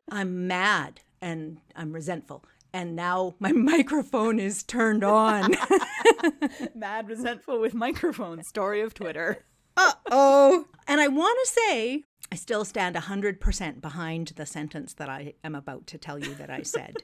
I'm 0.10 0.48
mad 0.48 1.02
and 1.22 1.60
I'm 1.76 1.92
resentful. 1.92 2.46
And 2.74 2.96
now 2.96 3.36
my 3.40 3.52
microphone 3.54 4.40
is 4.40 4.64
turned 4.64 5.04
on. 5.04 5.56
mad, 6.76 7.08
resentful 7.08 7.60
with 7.60 7.74
microphone. 7.74 8.44
Story 8.44 8.82
of 8.82 8.94
Twitter 8.94 9.46
uh 9.78 9.94
oh. 10.12 10.66
And 10.88 11.00
I 11.00 11.08
want 11.08 11.38
to 11.44 11.52
say, 11.52 12.04
I 12.32 12.36
still 12.36 12.66
stand 12.66 12.96
100% 12.96 13.82
behind 13.82 14.30
the 14.30 14.46
sentence 14.46 14.94
that 14.96 15.08
I 15.08 15.34
am 15.44 15.56
about 15.56 15.88
to 15.88 15.98
tell 15.98 16.20
you 16.20 16.34
that 16.36 16.50
I 16.50 16.64
said. 16.64 16.98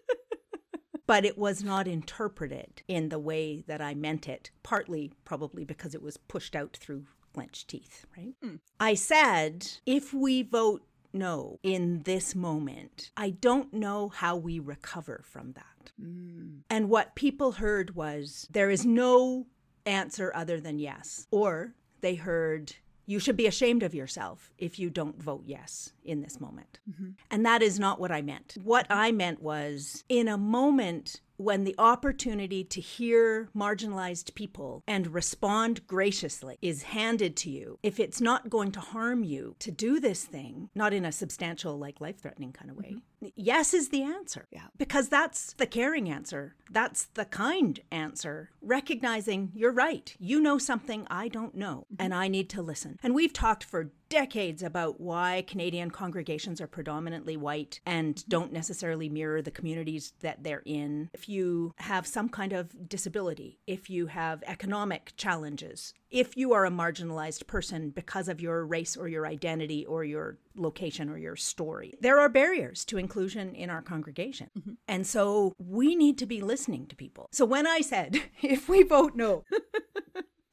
But 1.06 1.26
it 1.26 1.38
was 1.38 1.64
not 1.64 1.88
interpreted 1.88 2.82
in 2.88 3.10
the 3.10 3.20
way 3.20 3.64
that 3.68 3.82
I 3.82 3.94
meant 3.94 4.28
it, 4.28 4.52
partly 4.64 5.12
probably 5.26 5.66
because 5.66 5.94
it 5.94 6.02
was 6.02 6.18
pushed 6.18 6.56
out 6.56 6.78
through 6.78 7.06
clenched 7.34 7.68
teeth, 7.68 8.06
right? 8.18 8.34
Hmm. 8.42 8.56
I 8.80 8.94
said, 8.94 9.68
if 9.86 10.14
we 10.14 10.44
vote 10.44 10.84
no 11.14 11.60
in 11.64 12.04
this 12.04 12.36
moment, 12.36 13.12
I 13.18 13.32
don't 13.32 13.74
know 13.74 14.10
how 14.10 14.36
we 14.36 14.60
recover 14.60 15.24
from 15.26 15.54
that. 15.54 15.92
Mm. 16.02 16.62
And 16.70 16.90
what 16.90 17.16
people 17.16 17.54
heard 17.54 17.96
was 17.96 18.48
there 18.52 18.70
is 18.70 18.86
no 18.86 19.48
answer 19.86 20.32
other 20.36 20.60
than 20.60 20.80
yes. 20.80 21.28
Or 21.32 21.74
they 22.02 22.16
heard 22.16 22.74
you 23.06 23.20
should 23.20 23.36
be 23.36 23.48
ashamed 23.48 23.84
of 23.84 23.94
yourself 23.94 24.52
if 24.58 24.80
you 24.80 24.90
don't 24.90 25.22
vote 25.22 25.44
yes 25.46 25.92
in 26.06 26.22
this 26.22 26.40
moment. 26.40 26.80
Mm-hmm. 26.90 27.12
And 27.32 27.46
that 27.46 27.62
is 27.62 27.80
not 27.80 28.00
what 28.00 28.12
I 28.12 28.22
meant. 28.22 28.58
What 28.64 28.88
I 28.90 29.12
meant 29.12 29.42
was 29.42 30.04
in 30.10 30.28
a 30.28 30.38
moment 30.38 31.22
when 31.38 31.64
the 31.64 31.76
opportunity 31.78 32.64
to 32.64 32.80
hear 32.80 33.50
marginalized 33.56 34.36
people 34.36 34.84
and 34.88 35.14
respond 35.14 35.86
graciously 35.88 36.58
is 36.62 36.84
handed 36.84 37.36
to 37.36 37.50
you, 37.50 37.80
if 37.84 38.00
it's 38.00 38.22
not 38.22 38.50
going 38.50 38.72
to 38.72 38.80
harm 38.80 39.24
you 39.24 39.56
to 39.60 39.72
do 39.72 40.00
this 40.00 40.24
thing, 40.24 40.70
not 40.76 40.94
in 40.94 41.06
a 41.06 41.12
substantial, 41.12 41.78
like 41.78 42.00
life 42.00 42.22
threatening 42.22 42.54
kind 42.54 42.70
of 42.70 42.78
way, 42.78 42.96
mm-hmm. 42.96 43.28
yes 43.36 43.74
is 43.74 43.90
the 43.90 44.04
answer. 44.04 44.48
Yeah. 44.52 44.68
Because 44.78 45.10
that's 45.10 45.54
the 45.54 45.68
caring 45.68 46.10
answer. 46.10 46.56
That's 46.72 47.06
the 47.06 47.26
kind 47.26 47.80
answer. 47.92 48.52
Recognizing 48.62 49.52
you're 49.54 49.72
right. 49.72 50.16
You 50.20 50.40
know 50.40 50.58
something 50.58 51.06
I 51.10 51.28
don't 51.28 51.56
know, 51.56 51.88
mm-hmm. 51.92 52.04
and 52.04 52.14
I 52.14 52.28
need 52.28 52.50
to 52.52 52.62
listen. 52.62 53.00
And 53.04 53.14
we've 53.16 53.34
talked 53.34 53.64
for 53.64 53.92
decades 54.14 54.62
about 54.62 55.02
why 55.02 55.44
Canadian 55.48 55.90
congregations 55.90 56.62
are 56.62 56.68
predominantly 56.68 57.36
white 57.36 57.80
and 57.84 58.16
mm-hmm. 58.16 58.30
don't 58.30 58.54
necessarily 58.54 59.10
mirror 59.10 59.42
the 59.42 59.50
communities 59.50 60.14
that 60.20 60.44
they're 60.44 60.62
in. 60.66 61.10
If 61.14 61.28
you 61.28 61.74
have 61.78 62.06
some 62.06 62.30
kind 62.30 62.54
of 62.54 62.88
disability, 62.88 63.58
if 63.66 63.90
you 63.90 64.06
have 64.06 64.44
economic 64.46 65.14
challenges, 65.18 65.96
if 66.12 66.38
you 66.38 66.54
are 66.54 66.64
a 66.64 66.70
marginalized 66.70 67.48
person 67.48 67.90
because 67.90 68.28
of 68.28 68.40
your 68.40 68.64
race 68.68 68.96
or 68.96 69.08
your 69.08 69.26
identity 69.26 69.84
or 69.84 70.04
your 70.04 70.38
location 70.56 71.10
or 71.10 71.18
your 71.18 71.36
story, 71.36 71.96
there 72.00 72.20
are 72.20 72.30
barriers 72.30 72.86
to 72.86 73.00
inclusion 73.00 73.56
in 73.56 73.72
our 73.72 73.82
congregation. 73.82 74.52
Mm-hmm. 74.56 74.74
And 74.88 75.08
so 75.08 75.54
we 75.58 75.96
need 75.96 76.20
to 76.20 76.28
be 76.28 76.40
listening 76.40 76.86
to 76.86 76.96
people. 76.96 77.30
So 77.32 77.46
when 77.46 77.66
I 77.66 77.82
said, 77.82 78.22
if 78.44 78.70
we 78.70 78.84
vote 78.84 79.16
no, 79.16 79.44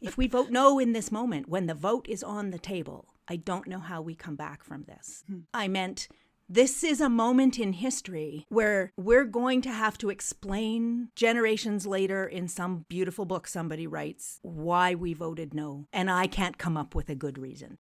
if 0.00 0.16
we 0.16 0.26
vote 0.26 0.50
no 0.50 0.78
in 0.78 0.92
this 0.92 1.12
moment, 1.12 1.48
when 1.48 1.66
the 1.66 1.74
vote 1.74 2.06
is 2.08 2.22
on 2.22 2.50
the 2.50 2.58
table, 2.58 3.08
I 3.28 3.36
don't 3.36 3.66
know 3.66 3.78
how 3.78 4.00
we 4.00 4.14
come 4.14 4.36
back 4.36 4.64
from 4.64 4.84
this. 4.84 5.24
Hmm. 5.26 5.40
I 5.52 5.68
meant 5.68 6.08
this 6.48 6.82
is 6.82 7.00
a 7.00 7.08
moment 7.08 7.58
in 7.58 7.74
history 7.74 8.44
where 8.48 8.92
we're 8.96 9.24
going 9.24 9.62
to 9.62 9.70
have 9.70 9.96
to 9.98 10.10
explain 10.10 11.08
generations 11.14 11.86
later 11.86 12.26
in 12.26 12.48
some 12.48 12.86
beautiful 12.88 13.24
book 13.24 13.46
somebody 13.46 13.86
writes 13.86 14.40
why 14.42 14.94
we 14.94 15.14
voted 15.14 15.54
no. 15.54 15.86
And 15.92 16.10
I 16.10 16.26
can't 16.26 16.58
come 16.58 16.76
up 16.76 16.94
with 16.94 17.08
a 17.08 17.14
good 17.14 17.38
reason. 17.38 17.78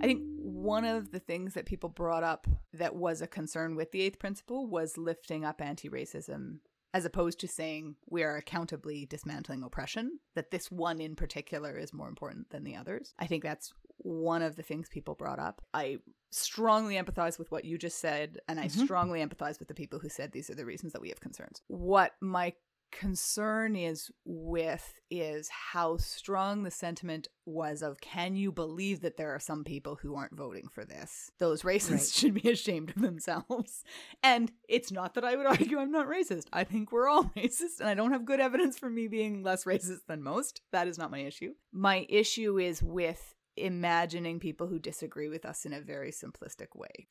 I 0.00 0.06
think 0.06 0.22
one 0.38 0.84
of 0.84 1.10
the 1.10 1.18
things 1.18 1.54
that 1.54 1.66
people 1.66 1.88
brought 1.88 2.22
up 2.22 2.46
that 2.72 2.94
was 2.94 3.20
a 3.20 3.26
concern 3.26 3.74
with 3.74 3.92
the 3.92 4.00
eighth 4.00 4.18
principle 4.18 4.66
was 4.66 4.96
lifting 4.96 5.44
up 5.44 5.60
anti 5.60 5.90
racism 5.90 6.60
as 6.94 7.04
opposed 7.04 7.40
to 7.40 7.48
saying 7.48 7.96
we 8.08 8.22
are 8.22 8.36
accountably 8.36 9.06
dismantling 9.06 9.62
oppression, 9.62 10.18
that 10.34 10.50
this 10.50 10.70
one 10.70 11.00
in 11.00 11.14
particular 11.14 11.76
is 11.76 11.92
more 11.92 12.08
important 12.08 12.50
than 12.50 12.64
the 12.64 12.76
others. 12.76 13.14
I 13.18 13.26
think 13.26 13.42
that's 13.42 13.72
one 13.98 14.42
of 14.42 14.56
the 14.56 14.62
things 14.62 14.88
people 14.88 15.14
brought 15.14 15.38
up. 15.38 15.60
I 15.74 15.98
strongly 16.30 16.96
empathize 16.96 17.38
with 17.38 17.50
what 17.50 17.64
you 17.64 17.78
just 17.78 17.98
said, 17.98 18.38
and 18.48 18.58
I 18.60 18.66
mm-hmm. 18.66 18.84
strongly 18.84 19.24
empathize 19.24 19.58
with 19.58 19.68
the 19.68 19.74
people 19.74 19.98
who 19.98 20.08
said 20.08 20.32
these 20.32 20.50
are 20.50 20.54
the 20.54 20.64
reasons 20.64 20.92
that 20.92 21.02
we 21.02 21.08
have 21.08 21.20
concerns. 21.20 21.62
What 21.66 22.12
my 22.20 22.54
concern 22.90 23.76
is 23.76 24.10
with 24.24 25.00
is 25.10 25.48
how 25.48 25.96
strong 25.96 26.62
the 26.62 26.70
sentiment 26.70 27.28
was 27.46 27.82
of 27.82 28.00
can 28.00 28.36
you 28.36 28.52
believe 28.52 29.00
that 29.00 29.16
there 29.16 29.34
are 29.34 29.38
some 29.38 29.64
people 29.64 29.96
who 29.96 30.14
aren't 30.14 30.36
voting 30.36 30.68
for 30.68 30.84
this? 30.84 31.30
Those 31.38 31.62
racists 31.62 31.90
Right. 31.90 32.02
should 32.12 32.34
be 32.34 32.50
ashamed 32.50 32.90
of 32.90 33.00
themselves. 33.02 33.84
And 34.22 34.52
it's 34.68 34.90
not 34.92 35.14
that 35.14 35.24
i 35.24 35.36
would 35.36 35.46
argue 35.46 35.78
i'm 35.78 35.90
not 35.92 36.08
racist. 36.08 36.46
I 36.52 36.64
think 36.64 36.92
we're 36.92 37.08
all 37.08 37.24
racist 37.36 37.80
and 37.80 37.88
i 37.88 37.94
don't 37.94 38.12
have 38.12 38.24
good 38.24 38.40
evidence 38.40 38.78
for 38.78 38.90
me 38.90 39.08
being 39.08 39.42
less 39.42 39.64
racist 39.64 40.06
than 40.06 40.22
most. 40.22 40.60
That 40.72 40.88
is 40.88 40.98
not 40.98 41.10
my 41.10 41.20
issue. 41.20 41.52
My 41.72 42.06
issue 42.08 42.58
is 42.58 42.82
with 42.82 43.34
imagining 43.56 44.38
people 44.40 44.66
who 44.68 44.78
disagree 44.78 45.28
with 45.28 45.44
us 45.44 45.64
in 45.64 45.72
a 45.72 45.80
very 45.80 46.12
simplistic 46.12 46.68
way 46.76 47.08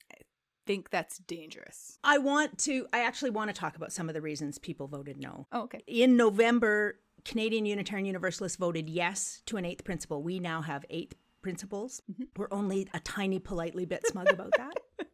think 0.67 0.89
that's 0.89 1.17
dangerous 1.19 1.97
I 2.03 2.17
want 2.17 2.58
to, 2.60 2.86
I 2.93 2.99
actually 2.99 3.32
want 3.32 3.49
to 3.49 3.53
talk 3.53 3.75
about 3.75 3.91
some 3.91 4.10
of 4.10 4.15
the 4.15 4.21
reasons 4.21 4.58
people 4.60 4.88
voted 4.88 5.17
no. 5.17 5.47
oh, 5.51 5.63
okay 5.63 5.84
In 5.88 6.17
November, 6.17 6.99
Canadian 7.25 7.65
Unitarian 7.65 8.06
Universalists 8.06 8.58
voted 8.58 8.89
yes 8.89 9.41
to 9.47 9.58
an 9.58 9.65
eighth 9.65 9.84
principle. 9.84 10.21
We 10.23 10.39
now 10.39 10.62
have 10.62 10.86
eight 10.89 11.15
principles. 11.41 12.01
We're 12.36 12.47
only 12.51 12.88
a 12.93 12.99
tiny, 12.99 13.39
politely 13.39 13.86
bit 13.86 14.06
smug 14.08 14.30
about 14.30 14.51
that. 14.58 14.77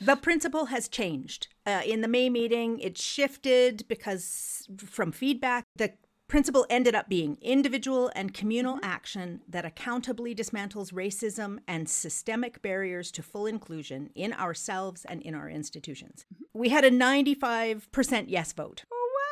The 0.00 0.16
principle 0.16 0.66
has 0.66 0.88
changed. 0.88 1.46
Uh, 1.64 1.82
in 1.86 2.00
the 2.00 2.08
May 2.08 2.28
meeting, 2.28 2.80
it 2.80 2.98
shifted 2.98 3.86
because 3.86 4.66
from 4.78 5.12
feedback, 5.12 5.64
the 5.76 5.92
principle 6.32 6.64
ended 6.70 6.94
up 6.94 7.10
being 7.10 7.36
individual 7.42 8.10
and 8.16 8.32
communal 8.32 8.78
action 8.82 9.42
that 9.46 9.66
accountably 9.66 10.34
dismantles 10.34 10.90
racism 10.90 11.58
and 11.68 11.86
systemic 11.86 12.62
barriers 12.62 13.10
to 13.10 13.22
full 13.22 13.44
inclusion 13.44 14.08
in 14.14 14.32
ourselves 14.32 15.04
and 15.04 15.20
in 15.20 15.34
our 15.34 15.50
institutions. 15.50 16.24
We 16.54 16.70
had 16.70 16.86
a 16.86 16.90
95% 16.90 18.24
yes 18.28 18.54
vote. 18.54 18.84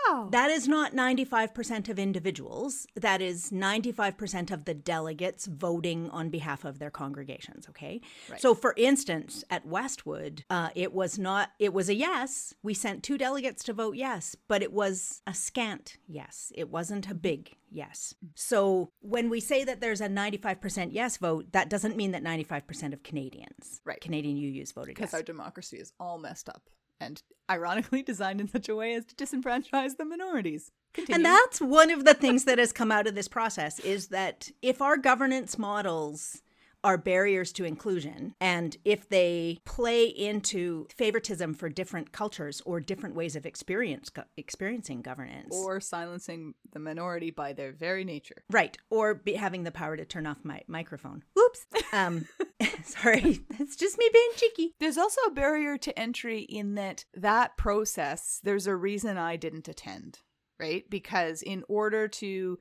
Wow 0.08 0.28
That 0.30 0.50
is 0.50 0.68
not 0.68 0.92
95% 0.94 1.88
of 1.88 1.98
individuals. 1.98 2.86
That 2.94 3.20
is 3.20 3.50
95% 3.50 4.50
of 4.50 4.64
the 4.64 4.74
delegates 4.74 5.46
voting 5.46 6.10
on 6.10 6.30
behalf 6.30 6.64
of 6.64 6.78
their 6.78 6.90
congregations, 6.90 7.68
okay? 7.68 8.00
Right. 8.30 8.40
So, 8.40 8.54
for 8.54 8.74
instance, 8.76 9.44
at 9.50 9.66
Westwood, 9.66 10.44
uh, 10.50 10.70
it 10.74 10.92
was 10.92 11.18
not, 11.18 11.50
it 11.58 11.72
was 11.72 11.88
a 11.88 11.94
yes. 11.94 12.54
We 12.62 12.74
sent 12.74 13.02
two 13.02 13.18
delegates 13.18 13.64
to 13.64 13.72
vote 13.72 13.96
yes, 13.96 14.36
but 14.48 14.62
it 14.62 14.72
was 14.72 15.22
a 15.26 15.34
scant 15.34 15.96
yes. 16.06 16.52
It 16.54 16.70
wasn't 16.70 17.08
a 17.10 17.14
big 17.14 17.56
yes. 17.70 18.14
So, 18.34 18.90
when 19.00 19.30
we 19.30 19.40
say 19.40 19.64
that 19.64 19.80
there's 19.80 20.00
a 20.00 20.08
95% 20.08 20.88
yes 20.92 21.16
vote, 21.16 21.52
that 21.52 21.70
doesn't 21.70 21.96
mean 21.96 22.12
that 22.12 22.22
95% 22.24 22.92
of 22.92 23.02
Canadians, 23.02 23.80
Right. 23.84 24.00
Canadian 24.00 24.36
UUs 24.36 24.72
voted 24.74 24.90
yes. 24.98 25.10
because 25.10 25.14
our 25.14 25.22
democracy 25.22 25.76
is 25.78 25.92
all 25.98 26.18
messed 26.18 26.48
up 26.48 26.62
and 27.00 27.22
ironically 27.50 28.02
designed 28.10 28.40
in 28.40 28.48
such 28.48 28.68
a 28.68 28.76
way 28.76 28.94
as 28.94 29.04
to 29.06 29.14
disenfranchise 29.14 29.96
the 29.96 30.04
minorities. 30.04 30.70
Continue. 30.92 31.16
And 31.16 31.24
that's 31.24 31.60
one 31.60 31.90
of 31.90 32.04
the 32.04 32.14
things 32.14 32.44
that 32.44 32.58
has 32.58 32.72
come 32.72 32.90
out 32.90 33.06
of 33.06 33.14
this 33.14 33.28
process 33.28 33.78
is 33.78 34.08
that 34.08 34.50
if 34.60 34.82
our 34.82 34.96
governance 34.96 35.56
models 35.56 36.42
are 36.84 36.98
barriers 36.98 37.52
to 37.52 37.64
inclusion 37.64 38.34
and 38.40 38.76
if 38.84 39.08
they 39.08 39.58
play 39.64 40.04
into 40.04 40.86
favoritism 40.96 41.54
for 41.54 41.68
different 41.68 42.12
cultures 42.12 42.62
or 42.64 42.80
different 42.80 43.14
ways 43.14 43.36
of 43.36 43.46
experience 43.46 44.10
experiencing 44.36 45.02
governance 45.02 45.54
or 45.54 45.80
silencing 45.80 46.54
the 46.72 46.78
minority 46.78 47.30
by 47.30 47.52
their 47.52 47.72
very 47.72 48.04
nature. 48.04 48.42
right 48.50 48.76
or 48.90 49.14
be 49.14 49.34
having 49.34 49.64
the 49.64 49.70
power 49.70 49.96
to 49.96 50.04
turn 50.04 50.26
off 50.26 50.38
my 50.44 50.60
microphone 50.66 51.22
Oops. 51.38 51.66
um 51.92 52.26
sorry 52.84 53.40
it's 53.58 53.76
just 53.76 53.98
me 53.98 54.08
being 54.12 54.30
cheeky 54.36 54.74
There's 54.80 54.98
also 54.98 55.20
a 55.26 55.30
barrier 55.30 55.78
to 55.78 55.98
entry 55.98 56.40
in 56.40 56.74
that 56.74 57.04
that 57.14 57.56
process, 57.56 58.40
there's 58.42 58.66
a 58.66 58.74
reason 58.76 59.16
I 59.16 59.36
didn't 59.36 59.68
attend, 59.68 60.20
right? 60.58 60.84
Because 60.88 61.42
in 61.42 61.64
order 61.68 62.08
to 62.08 62.58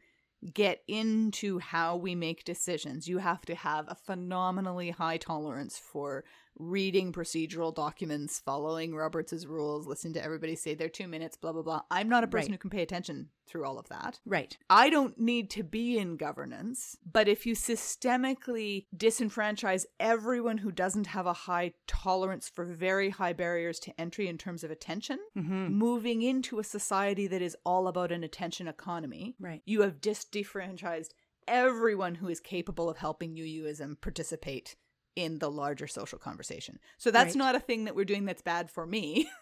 get 0.53 0.83
into 0.87 1.59
how 1.59 1.95
we 1.97 2.15
make 2.15 2.43
decisions, 2.43 3.07
you 3.07 3.17
have 3.17 3.41
to 3.45 3.55
have 3.55 3.85
a 3.87 3.95
phenomenally 3.95 4.91
high 4.91 5.17
tolerance 5.17 5.77
for 5.77 6.23
reading 6.57 7.13
procedural 7.13 7.73
documents, 7.73 8.39
following 8.39 8.93
Roberts's 8.93 9.47
rules, 9.47 9.87
listening 9.87 10.13
to 10.13 10.23
everybody 10.23 10.55
say 10.55 10.73
their 10.73 10.89
two 10.89 11.07
minutes, 11.07 11.37
blah, 11.37 11.51
blah, 11.53 11.61
blah. 11.61 11.81
I'm 11.89 12.09
not 12.09 12.23
a 12.23 12.27
person 12.27 12.51
Right. 12.51 12.55
who 12.55 12.57
can 12.57 12.69
pay 12.69 12.81
attention 12.81 13.29
through 13.47 13.65
all 13.65 13.79
of 13.79 13.87
that. 13.89 14.19
right 14.25 14.57
I 14.69 14.89
don't 14.89 15.17
need 15.19 15.49
to 15.51 15.63
be 15.63 15.97
in 15.97 16.17
governance, 16.17 16.97
but 17.11 17.27
if 17.27 17.45
you 17.45 17.55
systemically 17.55 18.85
disenfranchise 18.95 19.85
everyone 19.99 20.59
who 20.59 20.71
doesn't 20.71 21.07
have 21.07 21.25
a 21.25 21.33
high 21.33 21.73
tolerance 21.87 22.47
for 22.49 22.65
very 22.65 23.09
high 23.09 23.33
barriers 23.33 23.79
to 23.81 23.99
entry 23.99 24.27
in 24.27 24.37
terms 24.37 24.63
of 24.63 24.71
attention, 24.71 25.19
mm-hmm. 25.37 25.67
moving 25.67 26.21
into 26.21 26.59
a 26.59 26.63
society 26.63 27.25
that 27.27 27.41
is 27.41 27.57
all 27.65 27.87
about 27.87 28.11
an 28.11 28.23
attention 28.23 28.67
economy, 28.67 29.35
right 29.39 29.61
you 29.65 29.81
have 29.81 30.01
disenfranchised 30.01 31.13
everyone 31.47 32.15
who 32.15 32.27
is 32.27 32.39
capable 32.39 32.89
of 32.89 32.97
helping 32.97 33.35
UUism 33.35 33.99
participate 34.01 34.75
in 35.23 35.39
the 35.39 35.51
larger 35.51 35.87
social 35.87 36.17
conversation. 36.19 36.79
So 36.97 37.11
that's 37.11 37.35
Right. 37.35 37.35
not 37.35 37.55
a 37.55 37.59
thing 37.59 37.85
that 37.85 37.95
we're 37.95 38.05
doing 38.05 38.25
that's 38.25 38.41
bad 38.41 38.69
for 38.69 38.85
me. 38.85 39.29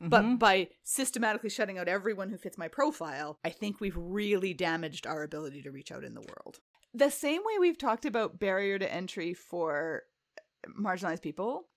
But 0.00 0.24
Mhm. 0.24 0.38
by 0.38 0.68
systematically 0.84 1.50
shutting 1.50 1.78
out 1.78 1.86
everyone 1.88 2.30
who 2.30 2.38
fits 2.38 2.56
my 2.56 2.68
profile, 2.68 3.38
I 3.44 3.50
think 3.50 3.80
we've 3.80 3.96
really 3.96 4.54
damaged 4.54 5.06
our 5.06 5.22
ability 5.22 5.62
to 5.62 5.70
reach 5.70 5.92
out 5.92 6.02
in 6.04 6.14
the 6.14 6.20
world. 6.22 6.60
The 6.94 7.10
same 7.10 7.42
way 7.44 7.58
we've 7.58 7.76
talked 7.78 8.04
about 8.06 8.38
barrier 8.38 8.78
to 8.78 8.90
entry 8.92 9.34
for 9.34 10.04
marginalized 10.78 11.22
people, 11.22 11.68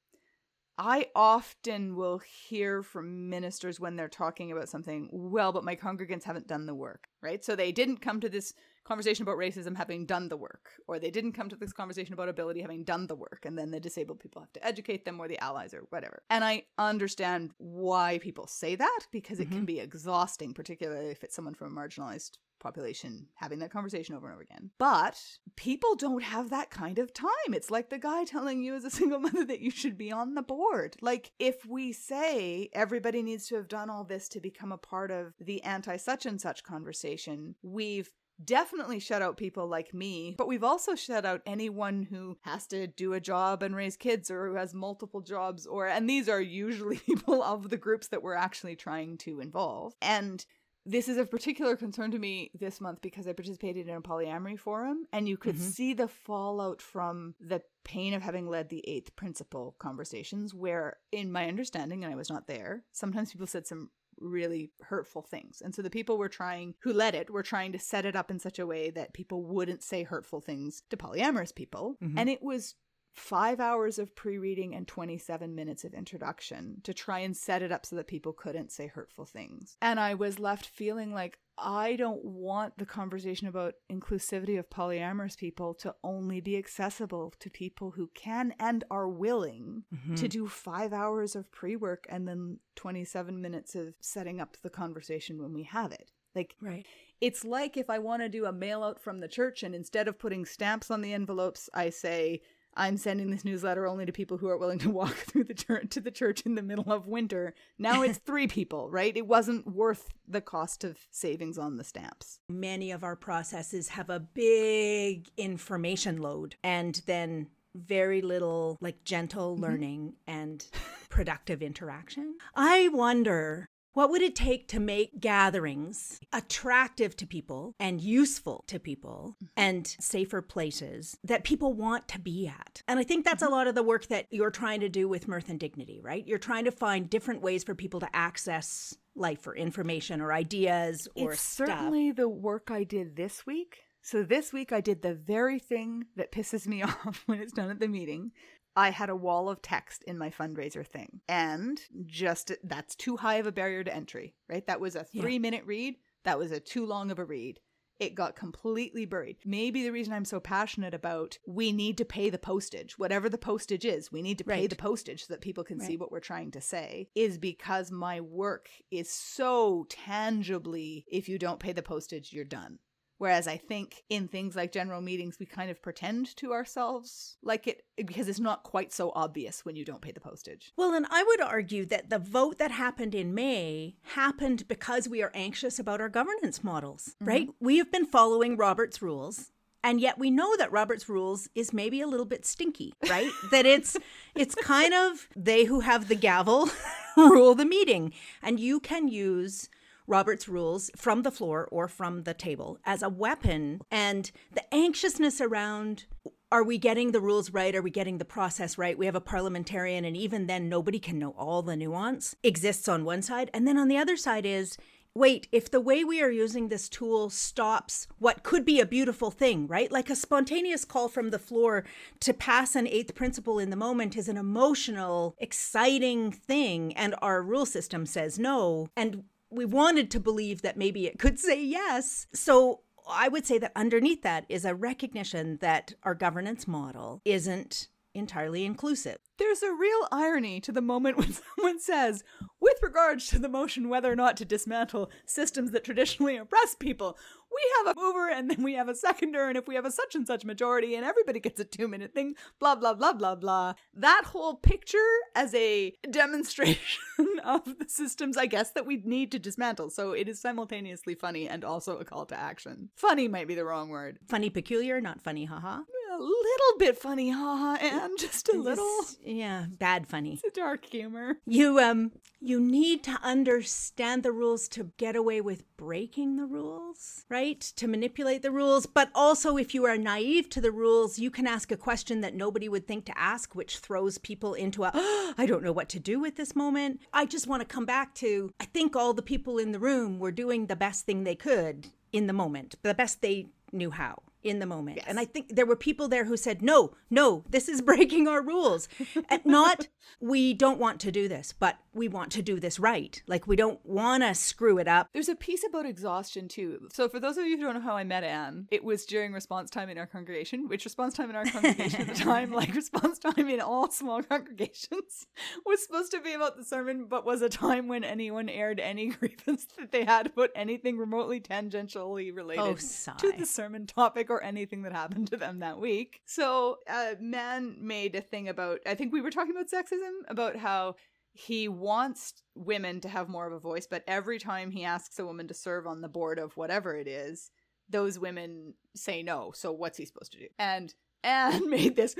I 0.78 1.10
often 1.16 1.96
will 1.96 2.20
hear 2.20 2.84
from 2.84 3.30
ministers 3.30 3.80
when 3.80 3.96
they're 3.96 4.08
talking 4.08 4.52
about 4.52 4.70
something, 4.70 5.10
well, 5.12 5.52
but 5.52 5.64
my 5.66 5.76
congregants 5.76 6.24
haven't 6.24 6.48
done 6.48 6.66
the 6.68 6.76
work, 6.76 7.08
right? 7.22 7.44
So 7.44 7.56
they 7.56 7.72
didn't 7.72 7.98
come 7.98 8.22
to 8.22 8.30
this 8.30 8.54
conversation 8.88 9.24
about 9.24 9.38
racism 9.38 9.76
having 9.76 10.06
done 10.06 10.30
the 10.30 10.38
work, 10.38 10.72
or 10.88 10.98
they 10.98 11.12
didn't 11.12 11.34
come 11.34 11.50
to 11.50 11.56
this 11.56 11.74
conversation 11.74 12.14
about 12.14 12.30
ability 12.30 12.62
having 12.62 12.84
done 12.84 13.08
the 13.08 13.16
work, 13.16 13.44
and 13.46 13.58
then 13.58 13.72
the 13.72 13.80
disabled 13.80 14.20
people 14.20 14.42
have 14.42 14.54
to 14.54 14.66
educate 14.66 15.04
them 15.04 15.20
or 15.20 15.28
the 15.28 15.40
allies 15.40 15.74
or 15.74 15.86
whatever. 15.90 16.24
And 16.30 16.44
I 16.44 16.64
understand 16.78 17.52
why 17.58 18.20
people 18.20 18.48
say 18.48 18.76
that 18.76 19.02
because 19.12 19.40
it 19.40 19.46
mm-hmm. 19.46 19.58
can 19.58 19.66
be 19.66 19.80
exhausting, 19.80 20.54
particularly 20.54 21.10
if 21.10 21.24
it's 21.24 21.36
someone 21.36 21.54
from 21.54 21.78
a 21.78 21.80
marginalized 21.80 22.38
population 22.60 23.28
having 23.36 23.60
that 23.60 23.72
conversation 23.72 24.16
over 24.16 24.28
and 24.28 24.34
over 24.34 24.42
again. 24.42 24.72
But 24.78 25.22
people 25.56 25.96
don't 25.96 26.24
have 26.24 26.50
that 26.50 26.70
kind 26.70 27.00
of 27.00 27.14
time. 27.14 27.30
It's 27.50 27.72
like 27.72 27.90
the 27.90 28.00
guy 28.00 28.24
telling 28.24 28.64
you 28.64 28.76
as 28.76 28.84
a 28.84 28.90
single 29.00 29.20
mother 29.20 29.46
that 29.46 29.60
you 29.60 29.70
should 29.70 29.98
be 29.98 30.12
on 30.12 30.34
the 30.34 30.42
board. 30.42 30.96
Like, 31.02 31.32
if 31.40 31.66
we 31.66 31.92
say 31.92 32.70
everybody 32.74 33.22
needs 33.22 33.48
to 33.48 33.56
have 33.56 33.68
done 33.68 33.90
all 33.90 34.04
this 34.04 34.28
to 34.30 34.40
become 34.40 34.72
a 34.72 34.78
part 34.78 35.12
of 35.12 35.34
the 35.40 35.62
anti 35.64 35.98
such 35.98 36.26
and 36.26 36.40
such 36.40 36.64
conversation, 36.64 37.56
we've 37.62 38.12
definitely 38.44 39.00
shut 39.00 39.22
out 39.22 39.38
people 39.38 39.68
like 39.68 39.94
me, 39.94 40.36
but 40.38 40.48
we've 40.48 40.64
also 40.64 40.96
shut 40.96 41.26
out 41.26 41.42
anyone 41.46 42.04
who 42.04 42.38
has 42.42 42.68
to 42.68 42.88
do 42.88 43.14
a 43.14 43.20
job 43.20 43.64
and 43.64 43.76
raise 43.76 43.98
kids 43.98 44.30
or 44.30 44.48
who 44.48 44.56
has 44.56 44.74
multiple 44.74 45.22
jobs 45.22 45.66
or 45.66 45.88
and 45.88 46.10
these 46.10 46.30
are 46.30 46.42
usually 46.42 46.98
people 47.06 47.42
of 47.44 47.70
the 47.70 47.78
groups 47.78 48.08
that 48.08 48.24
we're 48.24 48.34
actually 48.34 48.76
trying 48.76 49.18
to 49.18 49.40
involve. 49.40 49.94
And 50.02 50.46
this 50.88 51.10
is 51.10 51.18
of 51.18 51.30
particular 51.30 51.76
concern 51.76 52.12
to 52.12 52.20
me 52.20 52.50
this 52.58 52.80
month 52.80 53.02
because 53.02 53.28
I 53.28 53.34
participated 53.34 53.90
in 53.90 53.96
a 53.96 54.02
polyamory 54.02 54.58
forum 54.58 55.06
and 55.12 55.28
you 55.28 55.36
could 55.36 55.56
mm-hmm. 55.56 55.70
see 55.70 55.94
the 55.94 56.08
fallout 56.08 56.82
from 56.82 57.36
the 57.42 57.62
pain 57.84 58.14
of 58.14 58.22
having 58.22 58.48
led 58.48 58.70
the 58.70 58.88
eighth 58.88 59.14
principle 59.18 59.76
conversations 59.80 60.54
where 60.54 60.98
in 61.12 61.30
my 61.30 61.50
understanding 61.50 62.06
and 62.06 62.14
I 62.14 62.16
was 62.16 62.30
not 62.30 62.48
there 62.48 62.86
sometimes 62.94 63.34
people 63.34 63.48
said 63.48 63.68
some 63.68 63.90
really 64.20 64.72
hurtful 64.82 65.22
things. 65.22 65.62
And 65.62 65.74
so 65.74 65.82
the 65.82 65.90
people 65.90 66.18
were 66.18 66.30
trying, 66.30 66.76
who 66.80 66.94
led 66.94 67.16
it, 67.16 67.30
were 67.30 67.44
trying 67.44 67.72
to 67.74 67.80
set 67.80 68.06
it 68.06 68.16
up 68.16 68.32
in 68.32 68.40
such 68.40 68.60
a 68.60 68.68
way 68.68 68.90
that 68.92 69.14
people 69.14 69.44
wouldn't 69.44 69.84
say 69.84 70.04
hurtful 70.04 70.42
things 70.42 70.84
to 70.90 70.98
polyamorous 70.98 71.54
people. 71.54 71.98
Mm-hmm. 72.04 72.18
And 72.18 72.30
it 72.30 72.42
was 72.42 72.76
five 73.18 73.60
hours 73.60 73.98
of 73.98 74.16
pre 74.16 74.38
reading 74.38 74.76
and 74.76 74.88
27 74.88 75.54
minutes 75.56 75.84
of 75.84 75.94
introduction 75.94 76.82
to 76.84 76.94
try 76.94 77.20
and 77.20 77.36
set 77.36 77.62
it 77.62 77.72
up 77.72 77.86
so 77.86 77.96
that 77.96 78.08
people 78.08 78.32
couldn't 78.32 78.72
say 78.72 78.88
hurtful 78.88 79.26
things. 79.26 79.76
And 79.82 80.00
I 80.00 80.14
was 80.14 80.40
left 80.40 80.68
feeling 80.68 81.14
like 81.14 81.40
I 81.58 81.96
don't 81.96 82.24
want 82.24 82.78
the 82.78 82.86
conversation 82.86 83.48
about 83.48 83.74
inclusivity 83.92 84.60
of 84.60 84.70
polyamorous 84.70 85.36
people 85.36 85.74
to 85.76 85.96
only 86.04 86.40
be 86.40 86.56
accessible 86.56 87.34
to 87.40 87.50
people 87.50 87.92
who 87.92 88.12
can 88.14 88.54
and 88.60 88.84
are 88.92 89.10
willing 89.10 89.84
mm-hmm. 89.94 90.14
to 90.16 90.28
do 90.28 90.48
five 90.48 90.94
hours 90.94 91.36
of 91.36 91.52
pre 91.52 91.76
work 91.76 92.06
and 92.10 92.28
then 92.28 92.60
27 92.76 93.42
minutes 93.42 93.74
of 93.74 93.96
setting 94.00 94.40
up 94.40 94.58
the 94.62 94.70
conversation 94.70 95.42
when 95.42 95.54
we 95.54 95.64
have 95.64 95.92
it. 95.92 96.12
Like, 96.36 96.56
right. 96.62 96.86
It's 97.20 97.44
like 97.44 97.78
if 97.78 97.90
I 97.90 97.98
want 97.98 98.22
to 98.22 98.30
do 98.30 98.46
a 98.46 98.52
mail 98.52 98.84
out 98.84 99.02
from 99.02 99.22
the 99.22 99.28
church 99.28 99.64
and 99.64 99.74
instead 99.74 100.08
of 100.08 100.20
putting 100.20 100.46
stamps 100.46 100.92
on 100.92 101.02
the 101.02 101.14
envelopes, 101.14 101.68
I 101.74 101.90
say, 101.90 102.42
I'm 102.78 102.98
sending 102.98 103.32
this 103.32 103.44
newsletter 103.44 103.88
only 103.88 104.06
to 104.06 104.12
people 104.12 104.38
who 104.38 104.48
are 104.48 104.58
willing 104.58 104.80
to 104.80 104.90
walk 104.90 105.16
through 105.16 105.46
the 105.46 105.54
church 105.54 105.90
to 105.92 106.00
the 106.00 106.12
church 106.12 106.42
in 106.42 106.56
the 106.56 106.62
middle 106.62 106.92
of 106.92 107.08
winter. 107.08 107.54
Now 107.78 108.04
it's 108.04 108.18
three 108.26 108.48
people, 108.48 108.90
right? 108.90 109.16
It 109.16 109.28
wasn't 109.28 109.68
worth 109.68 110.10
the 110.28 110.42
cost 110.42 110.84
of 110.84 110.98
savings 111.12 111.58
on 111.58 111.76
the 111.76 111.84
stamps. 111.84 112.40
Many 112.50 112.92
of 112.92 113.04
our 113.04 113.16
processes 113.16 113.90
have 113.90 114.10
a 114.10 114.20
big 114.20 115.30
information 115.38 116.18
load 116.18 116.56
and 116.64 117.02
then 117.06 117.48
very 117.76 118.22
little 118.22 118.78
like 118.82 119.04
gentle 119.04 119.54
mm-hmm. 119.54 119.64
learning 119.64 120.14
mm-hmm. 120.28 120.40
and 120.40 120.66
productive 121.10 121.62
interaction. 121.62 122.38
I 122.56 122.90
wonder 122.90 123.68
what 123.98 124.12
would 124.12 124.22
it 124.22 124.36
take 124.36 124.68
to 124.68 124.80
make 124.80 125.20
gatherings 125.20 126.20
attractive 126.32 127.18
to 127.18 127.26
people 127.26 127.74
and 127.80 128.00
useful 128.00 128.64
to 128.68 128.80
people 128.80 129.36
mm-hmm. 129.44 129.46
and 129.58 129.88
safer 130.00 130.40
places 130.40 131.18
that 131.24 131.44
people 131.44 131.74
want 131.74 132.08
to 132.08 132.20
be 132.20 132.48
at? 132.48 132.84
And 132.88 133.00
I 133.00 133.04
think 133.04 133.26
that's 133.26 133.42
a 133.42 133.46
mm-hmm. 133.46 133.56
lot 133.56 133.66
of 133.66 133.74
the 133.74 133.82
work 133.82 134.06
that 134.10 134.28
you're 134.30 134.52
trying 134.52 134.82
to 134.82 134.88
do 134.88 135.08
with 135.08 135.28
Mirth 135.28 135.50
and 135.50 135.60
Dignity, 135.60 136.00
right? 136.00 136.24
You're 136.28 136.38
trying 136.38 136.66
to 136.66 136.72
find 136.72 137.10
different 137.10 137.42
ways 137.42 137.64
for 137.64 137.74
people 137.74 138.00
to 138.02 138.16
access 138.16 138.96
life 139.16 139.48
or 139.48 139.56
information 139.56 140.22
or 140.22 140.32
ideas 140.32 141.08
or 141.16 141.32
it's 141.32 141.42
stuff. 141.42 141.68
certainly 141.68 142.12
the 142.12 142.30
work 142.30 142.70
I 142.70 142.84
did 142.84 143.16
this 143.16 143.48
week. 143.48 143.80
So 144.04 144.22
this 144.22 144.54
week 144.54 144.72
I 144.72 144.80
did 144.80 145.02
the 145.02 145.16
very 145.16 145.58
thing 145.58 146.06
that 146.16 146.32
pisses 146.32 146.68
me 146.68 146.84
off 146.84 147.24
when 147.26 147.42
it's 147.42 147.52
done 147.52 147.72
at 147.72 147.80
the 147.80 147.88
meeting, 147.88 148.32
I 148.78 148.92
had 148.92 149.10
a 149.10 149.16
wall 149.16 149.50
of 149.50 149.64
text 149.64 150.04
in 150.04 150.20
my 150.20 150.30
fundraiser 150.30 150.86
thing. 150.86 151.22
And 151.28 151.82
just 152.06 152.52
that's 152.64 152.96
too 152.96 153.18
high 153.18 153.38
of 153.38 153.48
a 153.48 153.52
barrier 153.52 153.84
to 153.84 153.94
entry, 153.94 154.36
right? 154.48 154.66
That 154.68 154.80
was 154.80 154.96
a 154.96 155.04
three 155.04 155.34
yeah. 155.34 155.40
minute 155.40 155.66
read. 155.66 155.96
That 156.26 156.38
was 156.38 156.52
a 156.52 156.60
too 156.60 156.86
long 156.86 157.10
of 157.10 157.18
a 157.18 157.26
read. 157.26 157.60
It 158.00 158.14
got 158.14 158.36
completely 158.36 159.06
buried. 159.06 159.38
Maybe 159.44 159.82
the 159.82 159.92
reason 159.92 160.14
I'm 160.14 160.26
so 160.26 160.40
passionate 160.40 160.94
about 160.94 161.40
we 161.48 161.72
need 161.72 161.98
to 161.98 162.06
pay 162.06 162.30
the 162.30 162.38
postage, 162.38 163.00
whatever 163.00 163.28
the 163.28 163.40
postage 163.40 163.84
is, 163.84 164.12
we 164.12 164.22
need 164.22 164.38
to 164.38 164.44
pay 164.44 164.62
right. 164.62 164.70
the 164.70 164.76
postage 164.76 165.26
so 165.26 165.34
that 165.34 165.42
people 165.42 165.64
can 165.64 165.80
right. 165.80 165.88
see 165.88 165.98
what 165.98 166.12
we're 166.12 166.20
trying 166.20 166.52
to 166.52 166.62
say, 166.62 167.10
is 167.16 167.40
because 167.40 167.90
my 167.90 168.22
work 168.22 168.70
is 168.92 169.12
so 169.12 169.88
tangibly, 169.90 171.04
if 171.08 171.28
you 171.28 171.40
don't 171.40 171.60
pay 171.60 171.74
the 171.74 171.82
postage, 171.82 172.32
you're 172.32 172.46
done. 172.46 172.78
Whereas 173.18 173.48
I 173.48 173.58
think 173.58 174.04
in 174.10 174.28
things 174.28 174.56
like 174.56 174.72
general 174.72 175.02
meetings, 175.02 175.38
we 175.40 175.46
kind 175.46 175.72
of 175.72 175.82
pretend 175.82 176.36
to 176.38 176.54
ourselves 176.54 177.38
like 177.42 177.68
it 177.68 177.84
because 177.96 178.28
it's 178.28 178.40
not 178.40 178.64
quite 178.64 178.94
so 178.94 179.12
obvious 179.16 179.66
when 179.66 179.76
you 179.76 179.84
don't 179.84 180.02
pay 180.02 180.12
the 180.12 180.20
postage. 180.20 180.72
Well, 180.78 180.94
and 180.94 181.08
I 181.10 181.24
would 181.24 181.42
argue 181.42 181.86
that 181.86 182.10
the 182.10 182.20
vote 182.20 182.60
that 182.60 182.72
happened 182.72 183.16
in 183.16 183.34
May 183.34 183.96
happened 184.14 184.68
because 184.68 185.10
we 185.10 185.24
are 185.24 185.32
anxious 185.34 185.80
about 185.80 186.00
our 186.00 186.10
governance 186.10 186.64
models, 186.64 187.16
mm-hmm. 187.16 187.28
right? 187.28 187.50
We 187.60 187.78
have 187.78 187.92
been 187.92 188.06
following 188.06 188.56
Robert's 188.56 189.02
rules 189.02 189.52
and 189.84 190.02
yet 190.02 190.18
we 190.18 190.30
know 190.30 190.56
that 190.58 190.72
Robert's 190.72 191.08
rules 191.08 191.48
is 191.56 191.72
maybe 191.72 192.02
a 192.02 192.08
little 192.08 192.26
bit 192.26 192.46
stinky, 192.46 192.94
right? 193.10 193.32
that 193.52 193.66
it's 193.66 193.98
it's 194.36 194.54
kind 194.56 194.94
of 194.94 195.28
they 195.36 195.66
who 195.66 195.80
have 195.80 196.08
the 196.08 196.16
gavel 196.16 196.70
rule 197.18 197.56
the 197.56 197.66
meeting 197.66 198.14
and 198.42 198.60
you 198.60 198.80
can 198.80 199.08
use 199.08 199.70
Robert's 200.08 200.48
rules 200.48 200.90
from 200.96 201.22
the 201.24 201.32
floor 201.32 201.68
or 201.72 201.88
from 201.88 202.24
the 202.24 202.34
table 202.34 202.80
as 202.86 203.04
a 203.04 203.10
weapon. 203.10 203.82
And 203.92 204.32
the 204.54 204.74
anxiousness 204.74 205.42
around 205.42 206.06
are 206.52 206.64
we 206.64 206.78
getting 206.78 207.12
the 207.12 207.20
rules 207.20 207.52
right? 207.52 207.76
Are 207.76 207.82
we 207.82 207.92
getting 207.92 208.18
the 208.18 208.26
process 208.26 208.78
right? 208.78 208.98
We 208.98 209.06
have 209.06 209.16
a 209.16 209.22
parliamentarian, 209.22 210.06
and 210.06 210.16
even 210.16 210.48
then, 210.48 210.70
nobody 210.70 210.98
can 210.98 211.20
know 211.20 211.36
all 211.38 211.62
the 211.62 211.76
nuance 211.76 212.36
exists 212.42 212.88
on 212.88 213.04
one 213.04 213.22
side. 213.22 213.50
And 213.54 213.68
then 213.68 213.78
on 213.78 213.90
the 213.90 213.98
other 213.98 214.16
side 214.16 214.46
is, 214.46 214.78
wait, 215.14 215.48
if 215.52 215.70
the 215.70 215.82
way 215.82 216.04
we 216.04 216.22
are 216.22 216.30
using 216.30 216.70
this 216.70 216.88
tool 216.88 217.30
stops 217.30 218.08
what 218.20 218.44
could 218.44 218.64
be 218.64 218.80
a 218.80 218.86
beautiful 218.86 219.32
thing, 219.32 219.68
right? 219.68 219.92
Like 219.92 220.10
a 220.10 220.16
spontaneous 220.16 220.86
call 220.86 221.10
from 221.10 221.32
the 221.32 221.40
floor 221.40 221.84
to 222.22 222.34
pass 222.34 222.76
an 222.76 222.88
eighth 222.88 223.14
principle 223.16 223.60
in 223.60 223.70
the 223.70 223.76
moment 223.76 224.16
is 224.16 224.30
an 224.30 224.38
emotional, 224.38 225.36
exciting 225.40 226.32
thing, 226.32 226.96
and 226.96 227.16
our 227.22 227.42
rule 227.42 227.66
system 227.66 228.06
says 228.06 228.40
no. 228.40 228.88
And 228.96 229.24
we 229.50 229.66
wanted 229.66 230.12
to 230.12 230.20
believe 230.20 230.62
that 230.62 230.78
maybe 230.78 231.08
it 231.08 231.20
could 231.20 231.40
say 231.40 231.62
yes. 231.62 232.28
So 232.34 232.82
I 233.10 233.28
would 233.28 233.46
say 233.46 233.58
that 233.60 233.72
underneath 233.76 234.22
that 234.24 234.46
is 234.50 234.66
a 234.66 234.76
recognition 234.76 235.58
that 235.62 235.94
our 236.04 236.16
governance 236.16 236.68
model 236.68 237.22
isn't 237.26 237.88
entirely 238.14 238.66
inclusive. 238.66 239.18
There's 239.38 239.62
a 239.62 239.72
real 239.72 240.08
irony 240.12 240.60
to 240.62 240.72
the 240.72 240.82
moment 240.82 241.18
when 241.18 241.34
someone 241.58 241.80
says, 241.80 242.24
with 242.60 242.78
regards 242.82 243.28
to 243.28 243.40
the 243.40 243.50
motion 243.50 243.90
whether 243.90 244.12
or 244.12 244.16
not 244.16 244.38
to 244.38 244.46
dismantle 244.46 245.12
systems 245.26 245.72
that 245.72 245.84
traditionally 245.84 246.36
oppress 246.36 246.76
people, 246.76 247.18
we 247.52 247.62
have 247.78 247.96
a 247.96 248.00
mover 248.00 248.30
and 248.30 248.50
then 248.50 248.64
we 248.64 248.74
have 248.74 248.90
a 248.90 248.96
seconder, 248.96 249.48
and 249.48 249.58
if 249.58 249.68
we 249.68 249.76
have 249.76 249.86
a 249.86 249.92
such 249.92 250.16
and 250.16 250.28
such 250.28 250.46
majority 250.46 250.96
and 250.96 251.06
everybody 251.06 251.40
gets 251.40 251.60
a 251.60 251.66
two 251.66 251.88
minute 251.88 252.14
thing, 252.14 252.36
blah, 252.60 252.76
blah, 252.76 252.94
blah, 252.94 253.14
blah, 253.14 253.36
blah. 253.36 253.74
That 253.94 254.24
whole 254.26 254.56
picture 254.56 254.98
as 255.36 255.54
a 255.54 255.94
demonstration 256.12 257.02
of 257.46 257.64
the 257.66 257.86
systems, 257.88 258.38
I 258.38 258.46
guess, 258.46 258.72
that 258.72 258.86
we 258.86 259.02
need 259.04 259.32
to 259.32 259.40
dismantle. 259.40 259.90
So 259.90 260.12
it 260.12 260.28
is 260.28 260.40
simultaneously 260.40 261.16
funny 261.16 261.48
and 261.48 261.64
also 261.64 261.98
a 261.98 262.06
call 262.06 262.26
to 262.28 262.40
action. 262.40 262.90
Funny 262.96 263.28
might 263.28 263.48
be 263.48 263.56
the 263.56 263.66
wrong 263.66 263.90
word. 263.90 264.20
Funny 264.28 264.50
peculiar, 264.50 265.02
not 265.02 265.22
funny, 265.22 265.46
haha 265.46 265.82
a 266.18 266.22
little 266.22 266.78
bit 266.80 266.98
funny, 266.98 267.30
haha, 267.30 267.78
and 267.82 268.18
just 268.20 268.50
a 268.50 268.54
little. 268.54 269.02
yeah, 269.24 269.66
bad 269.78 270.08
funny. 270.08 270.34
It's 270.34 270.58
a 270.58 270.60
dark 270.60 270.86
humor. 270.86 271.38
You 271.46 271.80
um, 271.80 272.12
you 272.40 272.60
need 272.60 273.04
to 273.04 273.18
understand 273.24 274.24
the 274.24 274.32
rules 274.32 274.68
to 274.70 274.92
get 274.98 275.16
away 275.16 275.42
with 275.42 275.64
breaking 275.78 276.38
the 276.38 276.46
rules, 276.46 277.26
right? 277.30 277.37
To 277.38 277.88
manipulate 277.88 278.42
the 278.42 278.50
rules, 278.50 278.88
but 278.88 279.12
also 279.14 279.58
if 279.58 279.76
you 279.76 279.86
are 279.86 279.96
naive 279.96 280.50
to 280.50 280.60
the 280.60 280.72
rules, 280.72 281.20
you 281.20 281.30
can 281.30 281.46
ask 281.46 281.72
a 281.72 281.78
question 281.78 282.22
that 282.22 282.34
nobody 282.34 282.68
would 282.68 282.88
think 282.88 283.06
to 283.06 283.18
ask, 283.18 283.54
which 283.54 283.78
throws 283.78 284.18
people 284.18 284.56
into 284.56 284.84
a 284.84 284.92
oh, 284.92 285.34
I 285.38 285.46
don't 285.46 285.64
know 285.64 285.72
what 285.72 285.88
to 285.90 286.00
do 286.00 286.20
with 286.20 286.36
this 286.36 286.56
moment. 286.56 287.00
I 287.14 287.26
just 287.26 287.46
want 287.46 287.62
to 287.62 287.68
come 287.68 287.86
back 287.86 288.16
to 288.16 288.52
I 288.60 288.66
think 288.66 288.96
all 288.96 289.14
the 289.14 289.22
people 289.22 289.60
in 289.60 289.72
the 289.72 289.80
room 289.80 290.18
were 290.18 290.32
doing 290.32 290.66
the 290.66 290.76
best 290.76 291.06
thing 291.06 291.24
they 291.24 291.36
could 291.36 291.90
in 292.12 292.26
the 292.26 292.34
moment, 292.34 292.74
the 292.82 292.96
best 292.96 293.22
they 293.22 293.50
knew 293.72 293.92
how 293.92 294.24
in 294.44 294.60
the 294.60 294.66
moment. 294.66 294.98
Yes. 294.98 295.06
And 295.08 295.20
I 295.20 295.26
think 295.26 295.56
there 295.56 295.66
were 295.66 295.76
people 295.76 296.08
there 296.08 296.26
who 296.26 296.38
said, 296.38 296.62
no, 296.62 296.94
no, 297.10 297.44
this 297.50 297.68
is 297.68 297.82
breaking 297.92 298.28
our 298.28 298.42
rules. 298.42 298.88
and 299.30 299.46
not, 299.46 299.88
we 300.20 300.54
don't 300.54 300.80
want 300.80 301.00
to 301.02 301.12
do 301.12 301.28
this, 301.28 301.54
but 301.58 301.78
we 301.98 302.08
want 302.08 302.32
to 302.34 302.42
do 302.42 302.60
this 302.60 302.80
right. 302.80 303.22
Like, 303.28 303.48
we 303.48 303.56
don't 303.56 303.84
want 303.86 304.24
to 304.24 304.34
screw 304.36 304.78
it 304.78 304.88
up. 304.88 305.10
There's 305.14 305.30
a 305.30 305.36
piece 305.36 305.64
about 305.68 305.86
exhaustion 305.86 306.48
too. 306.48 306.88
So, 306.94 307.10
for 307.10 307.20
those 307.20 307.38
of 307.38 307.46
you 307.46 307.58
who 307.58 307.64
don't 307.64 307.76
know 307.76 307.82
how 307.82 307.96
I 307.96 308.04
met 308.04 308.24
Anne, 308.24 308.68
it 308.72 308.84
was 308.84 309.06
during 309.06 309.34
response 309.34 309.70
time 309.70 309.90
in 309.90 309.98
our 309.98 310.06
congregation, 310.08 310.68
which 310.68 310.86
response 310.86 311.16
time 311.16 311.30
in 311.30 311.36
our 311.36 311.46
congregation 311.46 312.02
at 312.02 312.08
the 312.08 312.14
time, 312.24 312.52
like 312.52 312.74
response 312.74 313.20
time 313.20 313.50
in 313.50 313.60
all 313.60 313.90
small 313.92 314.22
congregations, 314.32 315.28
was 315.66 315.84
supposed 315.86 316.12
to 316.12 316.22
be 316.22 316.34
about 316.34 316.58
the 316.58 316.64
sermon, 316.64 317.06
but 317.06 317.26
was 317.26 317.42
a 317.42 317.50
time 317.50 317.88
when 317.88 318.04
anyone 318.04 318.50
aired 318.50 318.80
any 318.80 319.08
grievance 319.08 319.66
that 319.78 319.92
they 319.92 320.06
had 320.06 320.28
about 320.28 320.50
anything 320.56 320.98
remotely 320.98 321.40
tangentially 321.40 322.36
related 322.36 322.62
Oh, 322.62 322.76
to 322.76 323.32
the 323.38 323.46
sermon 323.46 323.86
topic 323.88 324.30
or 324.30 324.44
anything 324.44 324.84
that 324.84 324.94
happened 324.94 325.30
to 325.30 325.38
them 325.38 325.60
that 325.60 325.80
week. 325.80 326.22
So, 326.26 326.78
uh, 326.90 327.16
man 327.20 327.78
made 327.80 328.16
a 328.16 328.22
thing 328.22 328.50
about, 328.50 328.80
I 328.86 328.96
think 328.96 329.14
we 329.14 329.22
were 329.22 329.32
talking 329.32 329.52
about 329.52 329.70
sexism, 329.70 330.22
about 330.28 330.56
how 330.56 330.96
he 331.38 331.68
wants 331.68 332.34
women 332.56 333.00
to 333.02 333.10
have 333.10 333.30
more 333.30 333.46
of 333.46 333.54
a 333.54 333.60
voice, 333.60 333.86
but 333.90 334.04
every 334.08 334.40
time 334.40 334.72
he 334.72 334.84
asks 334.84 335.20
a 335.20 335.26
woman 335.26 335.48
to 335.48 335.54
serve 335.54 335.86
on 335.86 336.02
the 336.02 336.08
board 336.08 336.40
of 336.40 336.58
whatever 336.58 336.96
it 336.98 337.08
is, 337.08 337.52
those 337.90 338.18
women 338.18 338.74
say 338.96 339.22
no. 339.22 339.52
So, 339.54 339.72
what's 339.72 339.98
he 339.98 340.06
supposed 340.06 340.32
to 340.32 340.40
do? 340.40 340.48
And 340.58 340.94
Anne 341.24 341.70
made 341.70 341.96
this. 341.96 342.16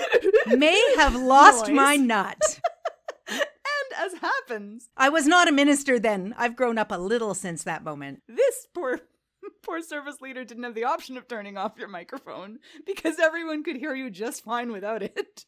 May 0.46 0.94
have 0.96 1.16
lost 1.16 1.66
noise. 1.66 1.76
my 1.76 1.96
nut. 1.96 2.60
And 3.92 4.12
as 4.12 4.20
happens, 4.20 4.88
I 4.96 5.08
was 5.08 5.26
not 5.26 5.48
a 5.48 5.52
minister 5.52 5.98
then. 5.98 6.34
I've 6.36 6.56
grown 6.56 6.78
up 6.78 6.90
a 6.92 6.98
little 6.98 7.34
since 7.34 7.62
that 7.64 7.82
moment. 7.84 8.22
this 8.28 8.66
poor 8.74 9.00
poor 9.62 9.82
service 9.82 10.20
leader 10.20 10.44
didn't 10.44 10.64
have 10.64 10.74
the 10.74 10.84
option 10.84 11.16
of 11.16 11.26
turning 11.28 11.56
off 11.56 11.78
your 11.78 11.88
microphone 11.88 12.58
because 12.86 13.18
everyone 13.18 13.62
could 13.64 13.76
hear 13.76 13.94
you 13.94 14.10
just 14.10 14.44
fine 14.44 14.72
without 14.72 15.02
it. 15.02 15.44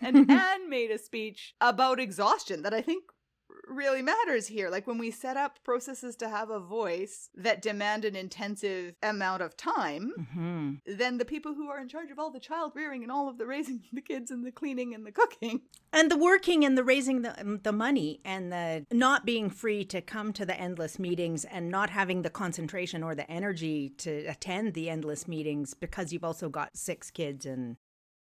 And 0.00 0.16
Anne 0.30 0.68
made 0.68 0.90
a 0.90 0.98
speech 0.98 1.54
about 1.60 2.00
exhaustion 2.00 2.62
that 2.62 2.74
I 2.74 2.82
think 2.82 3.04
really 3.66 4.02
matters 4.02 4.46
here. 4.46 4.70
Like 4.70 4.86
when 4.86 4.98
we 4.98 5.10
set 5.10 5.36
up 5.36 5.62
processes 5.64 6.16
to 6.16 6.28
have 6.28 6.50
a 6.50 6.60
voice 6.60 7.30
that 7.34 7.62
demand 7.62 8.04
an 8.04 8.16
intensive 8.16 8.94
amount 9.02 9.42
of 9.42 9.56
time, 9.56 10.12
hmm 10.32 10.74
then 10.86 11.18
the 11.18 11.24
people 11.24 11.54
who 11.54 11.68
are 11.68 11.80
in 11.80 11.88
charge 11.88 12.10
of 12.10 12.18
all 12.18 12.30
the 12.30 12.40
child 12.40 12.72
rearing 12.74 13.02
and 13.02 13.10
all 13.10 13.28
of 13.28 13.38
the 13.38 13.46
raising 13.46 13.82
the 13.92 14.00
kids 14.00 14.30
and 14.30 14.44
the 14.44 14.52
cleaning 14.52 14.94
and 14.94 15.06
the 15.06 15.12
cooking 15.12 15.60
And 15.92 16.10
the 16.10 16.16
working 16.16 16.64
and 16.64 16.76
the 16.76 16.84
raising 16.84 17.22
the, 17.22 17.38
um, 17.40 17.60
the 17.62 17.72
money 17.72 18.20
and 18.24 18.52
the 18.52 18.86
not 18.92 19.24
being 19.24 19.50
free 19.50 19.84
to 19.86 20.00
come 20.00 20.32
to 20.34 20.46
the 20.46 20.58
endless 20.58 20.98
meetings 20.98 21.44
and 21.44 21.70
not 21.70 21.90
having 21.90 22.22
the 22.22 22.30
concentration 22.30 23.02
or 23.02 23.14
the 23.14 23.30
energy 23.30 23.90
to 23.98 24.26
attend 24.26 24.74
the 24.74 24.90
endless 24.90 25.26
meetings 25.28 25.74
because 25.74 26.12
you've 26.12 26.24
also 26.24 26.48
got 26.48 26.76
six 26.76 27.10
kids 27.10 27.46
and 27.46 27.76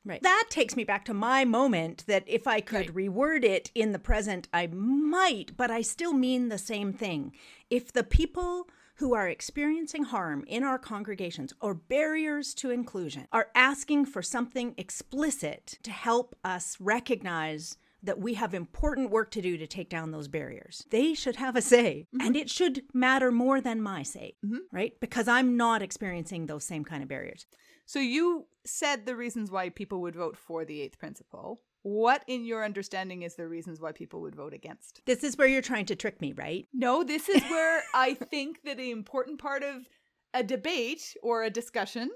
Right. 0.05 0.21
That 0.21 0.45
takes 0.49 0.75
me 0.75 0.83
back 0.83 1.05
to 1.05 1.13
my 1.13 1.45
moment 1.45 2.03
that 2.07 2.23
if 2.27 2.45
I 2.45 2.59
could 2.59 2.87
reword 2.87 3.45
it 3.45 3.71
in 3.73 3.93
the 3.93 3.99
present, 3.99 4.49
I 4.53 4.67
might, 4.67 5.55
but 5.55 5.71
I 5.71 5.81
still 5.81 6.13
mean 6.13 6.49
the 6.49 6.57
same 6.57 6.91
thing. 6.91 7.31
If 7.69 7.93
the 7.93 8.03
people 8.03 8.67
who 8.95 9.13
are 9.13 9.27
experiencing 9.27 10.03
harm 10.03 10.43
in 10.47 10.63
our 10.63 10.77
congregations 10.77 11.53
or 11.61 11.73
barriers 11.73 12.53
to 12.55 12.69
inclusion 12.69 13.27
are 13.31 13.49
asking 13.55 14.05
for 14.05 14.21
something 14.21 14.75
explicit 14.77 15.79
to 15.83 15.91
help 15.91 16.35
us 16.43 16.77
recognize 16.79 17.77
that 18.03 18.19
we 18.19 18.33
have 18.33 18.53
important 18.53 19.09
work 19.09 19.31
to 19.31 19.41
do 19.41 19.57
to 19.57 19.65
take 19.65 19.89
down 19.89 20.11
those 20.11 20.27
barriers. 20.27 20.85
They 20.89 21.13
should 21.13 21.37
have 21.37 21.55
a 21.55 21.61
say, 21.61 22.07
mm-hmm. 22.13 22.27
and 22.27 22.35
it 22.35 22.49
should 22.49 22.83
matter 22.93 23.31
more 23.31 23.61
than 23.61 23.81
my 23.81 24.03
say, 24.03 24.35
mm-hmm. 24.45 24.57
right? 24.71 24.99
Because 24.99 25.27
I'm 25.27 25.55
not 25.55 25.81
experiencing 25.81 26.45
those 26.45 26.65
same 26.65 26.83
kind 26.83 27.01
of 27.01 27.09
barriers. 27.09 27.45
So 27.93 27.99
you 27.99 28.47
said 28.65 29.05
the 29.05 29.15
reasons 29.15 29.51
why 29.51 29.69
people 29.69 30.01
would 30.01 30.15
vote 30.15 30.35
for 30.35 30.65
the 30.65 30.81
eighth 30.81 30.97
principle. 30.97 31.61
What, 31.83 32.23
in 32.25 32.43
your 32.43 32.65
understanding, 32.65 33.21
is 33.21 33.35
the 33.35 33.47
reasons 33.47 33.79
why 33.79 33.91
people 33.91 34.19
would 34.21 34.35
vote 34.35 34.51
against? 34.51 35.03
This 35.05 35.23
is 35.23 35.37
where 35.37 35.45
you're 35.47 35.61
trying 35.61 35.85
to 35.85 35.95
trick 35.95 36.19
me, 36.19 36.33
right? 36.33 36.65
No, 36.73 37.03
this 37.03 37.29
is 37.29 37.43
where 37.51 37.83
I 37.93 38.15
think 38.15 38.63
that 38.63 38.77
the 38.77 38.89
important 38.89 39.37
part 39.37 39.61
of 39.61 39.87
a 40.33 40.41
debate 40.41 41.15
or 41.21 41.43
a 41.43 41.51
discussion 41.51 42.09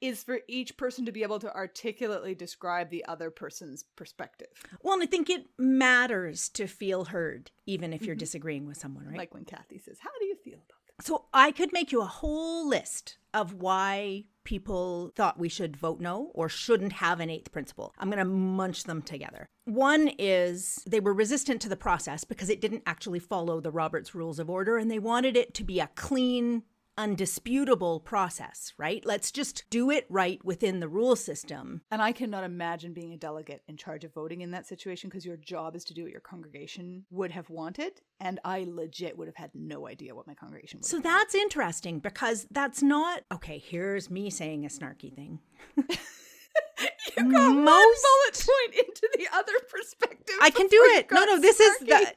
is 0.00 0.24
for 0.24 0.40
each 0.48 0.76
person 0.76 1.06
to 1.06 1.12
be 1.12 1.22
able 1.22 1.38
to 1.38 1.54
articulately 1.54 2.34
describe 2.34 2.90
the 2.90 3.04
other 3.04 3.30
person's 3.30 3.84
perspective. 3.94 4.48
Well, 4.82 4.94
and 4.94 5.02
I 5.04 5.06
think 5.06 5.30
it 5.30 5.46
matters 5.56 6.48
to 6.48 6.66
feel 6.66 7.04
heard, 7.04 7.52
even 7.66 7.92
if 7.92 8.02
you're 8.02 8.16
mm-hmm. 8.16 8.18
disagreeing 8.18 8.66
with 8.66 8.78
someone, 8.78 9.06
right? 9.06 9.18
Like 9.18 9.34
when 9.34 9.44
Kathy 9.44 9.78
says, 9.78 9.98
How 10.00 10.10
do 10.18 10.26
you 10.26 10.34
feel 10.42 10.54
about? 10.54 10.79
So 11.02 11.26
I 11.32 11.52
could 11.52 11.72
make 11.72 11.92
you 11.92 12.02
a 12.02 12.06
whole 12.06 12.68
list 12.68 13.18
of 13.32 13.54
why 13.54 14.24
people 14.44 15.12
thought 15.14 15.38
we 15.38 15.48
should 15.48 15.76
vote 15.76 16.00
no 16.00 16.30
or 16.34 16.48
shouldn't 16.48 16.94
have 16.94 17.20
an 17.20 17.30
eighth 17.30 17.52
principle. 17.52 17.92
I'm 17.98 18.08
going 18.08 18.18
to 18.18 18.24
munch 18.24 18.84
them 18.84 19.02
together. 19.02 19.46
One 19.64 20.10
is 20.18 20.82
they 20.86 21.00
were 21.00 21.12
resistant 21.12 21.60
to 21.62 21.68
the 21.68 21.76
process 21.76 22.24
because 22.24 22.50
it 22.50 22.60
didn't 22.60 22.82
actually 22.86 23.18
follow 23.18 23.60
the 23.60 23.70
Roberts 23.70 24.14
Rules 24.14 24.38
of 24.38 24.50
Order 24.50 24.78
and 24.78 24.90
they 24.90 24.98
wanted 24.98 25.36
it 25.36 25.54
to 25.54 25.64
be 25.64 25.78
a 25.78 25.90
clean, 25.94 26.64
undisputable 26.96 28.00
process, 28.00 28.72
right? 28.78 29.04
Let's 29.04 29.30
just 29.30 29.64
do 29.70 29.90
it 29.90 30.06
right 30.08 30.44
within 30.44 30.80
the 30.80 30.88
rule 30.88 31.16
system. 31.16 31.82
And 31.90 32.02
I 32.02 32.12
cannot 32.12 32.44
imagine 32.44 32.92
being 32.92 33.12
a 33.12 33.16
delegate 33.16 33.62
in 33.68 33.76
charge 33.76 34.04
of 34.04 34.12
voting 34.12 34.40
in 34.40 34.50
that 34.52 34.66
situation 34.66 35.08
because 35.08 35.24
your 35.24 35.36
job 35.36 35.76
is 35.76 35.84
to 35.84 35.94
do 35.94 36.02
what 36.02 36.12
your 36.12 36.20
congregation 36.20 37.04
would 37.10 37.30
have 37.30 37.50
wanted. 37.50 38.00
And 38.20 38.38
I 38.44 38.66
legit 38.68 39.16
would 39.16 39.28
have 39.28 39.36
had 39.36 39.50
no 39.54 39.88
idea 39.88 40.14
what 40.14 40.26
my 40.26 40.34
congregation 40.34 40.78
would 40.78 40.86
So 40.86 41.00
that's 41.00 41.34
interesting 41.34 42.00
because 42.00 42.46
that's 42.50 42.82
not 42.82 43.22
okay. 43.32 43.58
Here's 43.58 44.10
me 44.10 44.30
saying 44.30 44.64
a 44.64 44.68
snarky 44.68 45.14
thing. 45.14 45.40
You 47.16 47.30
got 47.30 47.54
one 47.54 47.64
bullet 47.64 48.46
point 48.46 48.74
into 48.74 49.08
the 49.18 49.26
other 49.34 49.52
perspective. 49.68 50.36
I 50.40 50.50
can 50.50 50.66
do 50.68 50.78
it. 50.94 51.10
No, 51.10 51.24
no, 51.24 51.40
this 51.40 51.60
is 51.60 51.76
snarky. 51.78 51.86
the 51.86 51.86
different. 51.86 52.16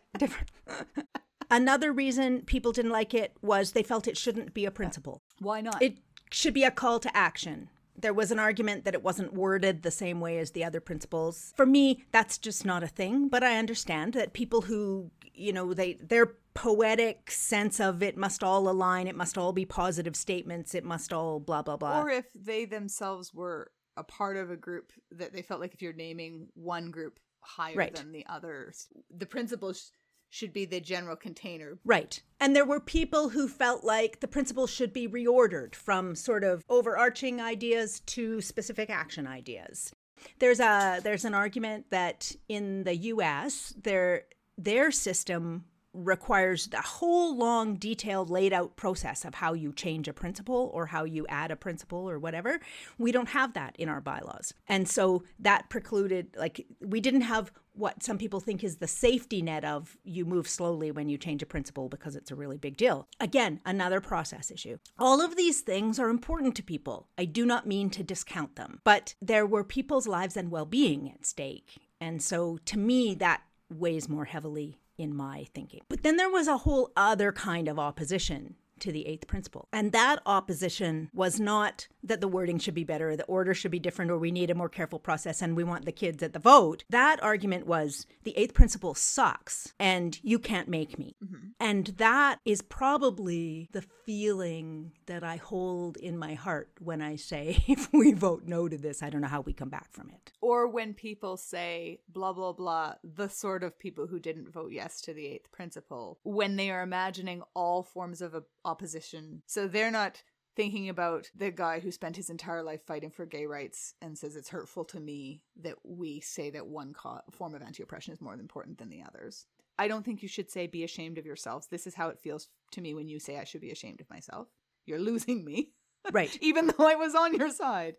Another 1.53 1.91
reason 1.93 2.41
people 2.41 2.71
didn't 2.71 2.91
like 2.91 3.13
it 3.13 3.37
was 3.41 3.71
they 3.73 3.83
felt 3.83 4.07
it 4.07 4.17
shouldn't 4.17 4.53
be 4.53 4.65
a 4.65 4.71
principle. 4.71 5.21
Why 5.39 5.61
not? 5.61 5.81
It 5.81 5.99
should 6.31 6.53
be 6.55 6.63
a 6.63 6.71
call 6.71 6.99
to 6.99 7.15
action. 7.15 7.69
There 7.95 8.13
was 8.13 8.31
an 8.31 8.39
argument 8.39 8.85
that 8.85 8.95
it 8.95 9.03
wasn't 9.03 9.33
worded 9.33 9.83
the 9.83 9.91
same 9.91 10.19
way 10.19 10.39
as 10.39 10.51
the 10.51 10.63
other 10.63 10.79
principles. 10.79 11.53
For 11.55 11.65
me, 11.67 12.05
that's 12.11 12.39
just 12.39 12.65
not 12.65 12.81
a 12.81 12.87
thing, 12.87 13.27
but 13.27 13.43
I 13.43 13.57
understand 13.57 14.13
that 14.13 14.33
people 14.33 14.61
who, 14.61 15.11
you 15.33 15.53
know, 15.53 15.75
they 15.75 15.93
their 15.93 16.33
poetic 16.55 17.29
sense 17.29 17.79
of 17.79 18.01
it 18.01 18.17
must 18.17 18.43
all 18.43 18.67
align, 18.67 19.07
it 19.07 19.15
must 19.15 19.37
all 19.37 19.53
be 19.53 19.65
positive 19.65 20.15
statements, 20.15 20.73
it 20.73 20.83
must 20.83 21.13
all 21.13 21.39
blah 21.39 21.61
blah 21.61 21.77
blah. 21.77 22.01
or 22.01 22.09
if 22.09 22.25
they 22.33 22.65
themselves 22.65 23.31
were 23.31 23.71
a 23.95 24.03
part 24.03 24.37
of 24.37 24.49
a 24.49 24.57
group 24.57 24.91
that 25.11 25.33
they 25.33 25.43
felt 25.43 25.61
like 25.61 25.75
if 25.75 25.81
you're 25.83 25.93
naming 25.93 26.47
one 26.55 26.89
group 26.89 27.19
higher 27.41 27.75
Right. 27.75 27.93
than 27.93 28.11
the 28.11 28.25
others, 28.25 28.87
the 29.15 29.27
principles 29.27 29.91
should 30.33 30.51
be 30.51 30.65
the 30.65 30.79
general 30.79 31.15
container. 31.15 31.77
Right. 31.85 32.19
And 32.39 32.55
there 32.55 32.65
were 32.65 32.79
people 32.79 33.29
who 33.29 33.47
felt 33.47 33.83
like 33.83 34.19
the 34.19 34.27
principles 34.27 34.71
should 34.71 34.91
be 34.91 35.07
reordered 35.07 35.75
from 35.75 36.15
sort 36.15 36.43
of 36.43 36.65
overarching 36.69 37.39
ideas 37.39 37.99
to 38.07 38.41
specific 38.41 38.89
action 38.89 39.27
ideas. 39.27 39.93
There's 40.39 40.59
a 40.59 41.01
there's 41.03 41.23
an 41.25 41.35
argument 41.35 41.85
that 41.91 42.31
in 42.49 42.83
the 42.83 42.95
US 42.95 43.75
their 43.79 44.23
their 44.57 44.89
system 44.89 45.65
requires 45.93 46.67
a 46.73 46.81
whole 46.81 47.37
long 47.37 47.75
detailed 47.75 48.31
laid 48.31 48.51
out 48.51 48.75
process 48.75 49.25
of 49.25 49.35
how 49.35 49.53
you 49.53 49.71
change 49.71 50.07
a 50.07 50.13
principle 50.13 50.71
or 50.73 50.87
how 50.87 51.03
you 51.03 51.27
add 51.29 51.51
a 51.51 51.55
principle 51.55 52.09
or 52.09 52.17
whatever 52.17 52.59
we 52.97 53.11
don't 53.11 53.29
have 53.29 53.53
that 53.53 53.75
in 53.77 53.87
our 53.87 54.01
bylaws 54.01 54.55
and 54.67 54.89
so 54.89 55.23
that 55.37 55.69
precluded 55.69 56.35
like 56.35 56.65
we 56.81 56.99
didn't 56.99 57.21
have 57.21 57.51
what 57.73 58.03
some 58.03 58.17
people 58.17 58.39
think 58.39 58.63
is 58.63 58.77
the 58.77 58.87
safety 58.87 59.41
net 59.41 59.65
of 59.65 59.97
you 60.03 60.25
move 60.25 60.47
slowly 60.47 60.91
when 60.91 61.09
you 61.09 61.17
change 61.17 61.41
a 61.41 61.45
principle 61.47 61.89
because 61.89 62.15
it's 62.15 62.31
a 62.31 62.35
really 62.35 62.57
big 62.57 62.77
deal. 62.77 63.07
Again 63.19 63.59
another 63.65 64.01
process 64.01 64.51
issue. 64.51 64.77
All 64.97 65.21
of 65.21 65.35
these 65.35 65.61
things 65.61 65.99
are 65.99 66.09
important 66.09 66.55
to 66.55 66.63
people. 66.63 67.07
I 67.17 67.25
do 67.25 67.45
not 67.45 67.67
mean 67.67 67.89
to 67.91 68.03
discount 68.03 68.55
them 68.55 68.81
but 68.83 69.15
there 69.21 69.45
were 69.45 69.63
people's 69.63 70.07
lives 70.07 70.37
and 70.37 70.51
well-being 70.51 71.11
at 71.11 71.25
stake. 71.25 71.79
And 71.99 72.21
so 72.21 72.57
to 72.65 72.77
me 72.77 73.15
that 73.15 73.41
weighs 73.69 74.07
more 74.07 74.25
heavily 74.25 74.79
in 74.97 75.15
my 75.15 75.47
thinking. 75.53 75.81
But 75.89 76.03
then 76.03 76.17
there 76.17 76.29
was 76.29 76.47
a 76.47 76.57
whole 76.57 76.91
other 76.95 77.31
kind 77.31 77.67
of 77.67 77.79
opposition 77.79 78.55
to 78.79 78.91
the 78.91 79.07
eighth 79.07 79.27
principle. 79.27 79.67
And 79.71 79.91
that 79.91 80.21
opposition 80.25 81.09
was 81.13 81.39
not 81.39 81.87
that 82.03 82.21
the 82.21 82.27
wording 82.27 82.59
should 82.59 82.73
be 82.73 82.83
better, 82.83 83.11
or 83.11 83.15
the 83.15 83.23
order 83.25 83.53
should 83.53 83.71
be 83.71 83.79
different, 83.79 84.11
or 84.11 84.17
we 84.17 84.31
need 84.31 84.49
a 84.49 84.55
more 84.55 84.69
careful 84.69 84.99
process 84.99 85.41
and 85.41 85.55
we 85.55 85.63
want 85.63 85.85
the 85.85 85.91
kids 85.91 86.21
at 86.21 86.33
the 86.33 86.39
vote. 86.39 86.83
That 86.89 87.21
argument 87.23 87.65
was 87.65 88.05
the 88.23 88.37
eighth 88.37 88.53
principle 88.53 88.93
sucks 88.93 89.73
and 89.79 90.19
you 90.21 90.39
can't 90.39 90.67
make 90.67 90.97
me. 90.99 91.15
Mm-hmm. 91.23 91.47
And 91.59 91.87
that 91.97 92.39
is 92.45 92.61
probably 92.61 93.69
the 93.71 93.83
feeling 94.05 94.91
that 95.05 95.23
I 95.23 95.37
hold 95.37 95.97
in 95.97 96.17
my 96.17 96.33
heart 96.33 96.69
when 96.79 97.01
I 97.01 97.15
say, 97.15 97.63
if 97.67 97.91
we 97.93 98.13
vote 98.13 98.43
no 98.45 98.67
to 98.67 98.77
this, 98.77 99.01
I 99.01 99.09
don't 99.09 99.21
know 99.21 99.27
how 99.27 99.41
we 99.41 99.53
come 99.53 99.69
back 99.69 99.91
from 99.91 100.09
it. 100.09 100.31
Or 100.41 100.67
when 100.67 100.93
people 100.93 101.37
say 101.37 101.99
blah 102.09 102.33
blah 102.33 102.53
blah, 102.53 102.95
the 103.03 103.29
sort 103.29 103.63
of 103.63 103.79
people 103.79 104.07
who 104.07 104.19
didn't 104.19 104.51
vote 104.51 104.71
yes 104.71 105.01
to 105.01 105.13
the 105.13 105.25
eighth 105.27 105.51
principle, 105.51 106.19
when 106.23 106.55
they 106.55 106.69
are 106.69 106.83
imagining 106.83 107.43
all 107.53 107.83
forms 107.83 108.21
of 108.21 108.33
a- 108.33 108.43
opposition. 108.73 109.43
So 109.45 109.67
they're 109.67 109.91
not 109.91 110.23
thinking 110.55 110.89
about 110.89 111.29
the 111.35 111.51
guy 111.51 111.79
who 111.79 111.91
spent 111.91 112.15
his 112.15 112.29
entire 112.29 112.63
life 112.63 112.81
fighting 112.85 113.11
for 113.11 113.25
gay 113.25 113.45
rights 113.45 113.93
and 114.01 114.17
says 114.17 114.35
it's 114.35 114.49
hurtful 114.49 114.85
to 114.85 114.99
me 114.99 115.41
that 115.61 115.75
we 115.83 116.19
say 116.19 116.49
that 116.51 116.67
one 116.67 116.93
co- 116.93 117.21
form 117.31 117.55
of 117.55 117.61
anti-oppression 117.61 118.13
is 118.13 118.21
more 118.21 118.33
important 118.33 118.77
than 118.77 118.89
the 118.89 119.03
others. 119.07 119.45
I 119.77 119.87
don't 119.87 120.03
think 120.03 120.21
you 120.21 120.27
should 120.27 120.51
say 120.51 120.67
be 120.67 120.83
ashamed 120.83 121.17
of 121.17 121.25
yourselves. 121.25 121.67
This 121.67 121.87
is 121.87 121.95
how 121.95 122.09
it 122.09 122.19
feels 122.19 122.49
to 122.71 122.81
me 122.81 122.93
when 122.93 123.07
you 123.07 123.19
say 123.19 123.37
I 123.37 123.43
should 123.43 123.61
be 123.61 123.71
ashamed 123.71 124.01
of 124.01 124.09
myself. 124.09 124.47
You're 124.85 124.99
losing 125.11 125.43
me. 125.45 125.71
Right. 126.11 126.35
Even 126.41 126.67
though 126.67 126.87
I 126.87 126.95
was 126.95 127.15
on 127.15 127.35
your 127.35 127.49
side. 127.49 127.95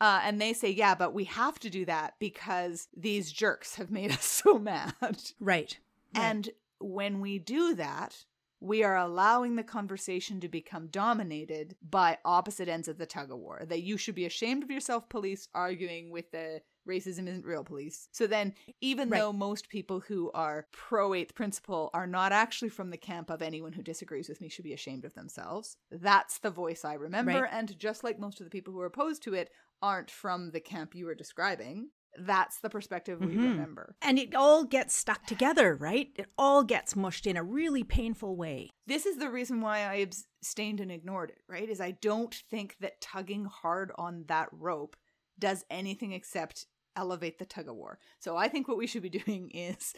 Uh, 0.00 0.20
and 0.24 0.40
they 0.40 0.54
say, 0.54 0.70
yeah, 0.70 0.94
but 0.94 1.12
we 1.12 1.24
have 1.24 1.58
to 1.58 1.68
do 1.68 1.84
that 1.84 2.14
because 2.18 2.88
these 2.96 3.30
jerks 3.30 3.74
have 3.76 3.90
made 3.90 4.10
us 4.18 4.24
so 4.24 4.58
mad. 4.58 4.94
Right. 5.38 5.78
And 6.14 6.48
when 6.80 7.20
we 7.20 7.38
do 7.38 7.74
that, 7.74 8.24
we 8.60 8.82
are 8.84 8.96
allowing 8.96 9.56
the 9.56 9.62
conversation 9.62 10.38
to 10.40 10.48
become 10.48 10.86
dominated 10.88 11.76
by 11.82 12.18
opposite 12.24 12.68
ends 12.68 12.88
of 12.88 12.98
the 12.98 13.06
tug 13.06 13.30
of 13.30 13.38
war. 13.38 13.62
That 13.66 13.82
you 13.82 13.96
should 13.96 14.14
be 14.14 14.26
ashamed 14.26 14.62
of 14.62 14.70
yourself, 14.70 15.08
police, 15.08 15.48
arguing 15.54 16.10
with 16.10 16.30
the 16.30 16.60
racism 16.88 17.28
isn't 17.28 17.44
real 17.44 17.64
police. 17.64 18.08
So 18.12 18.26
then, 18.26 18.54
even 18.80 19.08
Right. 19.08 19.18
though 19.18 19.32
most 19.32 19.68
people 19.68 20.00
who 20.00 20.30
are 20.32 20.66
pro 20.72 21.14
eighth 21.14 21.34
principle 21.34 21.90
are 21.94 22.06
not 22.06 22.32
actually 22.32 22.70
from 22.70 22.90
the 22.90 22.96
camp 22.96 23.30
of 23.30 23.42
anyone 23.42 23.72
who 23.72 23.82
disagrees 23.82 24.28
with 24.28 24.40
me 24.40 24.48
should 24.48 24.64
be 24.64 24.72
ashamed 24.72 25.04
of 25.04 25.14
themselves, 25.14 25.76
that's 25.90 26.38
the 26.38 26.50
voice 26.50 26.84
I 26.84 26.94
remember. 26.94 27.42
Right. 27.42 27.52
And 27.52 27.78
just 27.78 28.02
like 28.04 28.18
most 28.18 28.40
of 28.40 28.44
the 28.44 28.50
people 28.50 28.72
who 28.72 28.80
are 28.80 28.86
opposed 28.86 29.22
to 29.24 29.34
it 29.34 29.50
aren't 29.82 30.10
from 30.10 30.50
the 30.50 30.60
camp 30.60 30.94
you 30.94 31.06
were 31.06 31.14
describing, 31.14 31.90
that's 32.18 32.58
the 32.60 32.68
perspective 32.70 33.20
we 33.20 33.34
Mhm. 33.36 33.44
remember. 33.44 33.94
And 34.02 34.18
it 34.18 34.34
all 34.34 34.64
gets 34.64 34.94
stuck 34.94 35.26
together, 35.26 35.74
right? 35.76 36.10
It 36.16 36.30
all 36.36 36.64
gets 36.64 36.96
mushed 36.96 37.26
in 37.26 37.36
a 37.36 37.42
really 37.44 37.84
painful 37.84 38.36
way. 38.36 38.70
this 38.86 39.06
is 39.06 39.18
the 39.18 39.30
reason 39.30 39.60
why 39.60 39.80
I 39.80 39.94
abstained 39.96 40.80
and 40.80 40.90
ignored 40.90 41.30
it, 41.30 41.42
right? 41.48 41.68
Is 41.68 41.80
I 41.80 41.92
don't 41.92 42.34
think 42.50 42.76
that 42.80 43.00
tugging 43.00 43.44
hard 43.44 43.92
on 43.96 44.24
that 44.26 44.48
rope 44.52 44.96
does 45.38 45.64
anything 45.70 46.12
except 46.12 46.66
elevate 46.96 47.38
the 47.38 47.46
tug 47.46 47.68
of 47.68 47.76
war. 47.76 48.00
So 48.18 48.36
I 48.36 48.48
think 48.48 48.66
what 48.66 48.76
we 48.76 48.88
should 48.88 49.02
be 49.02 49.08
doing 49.26 49.50
is 49.50 49.94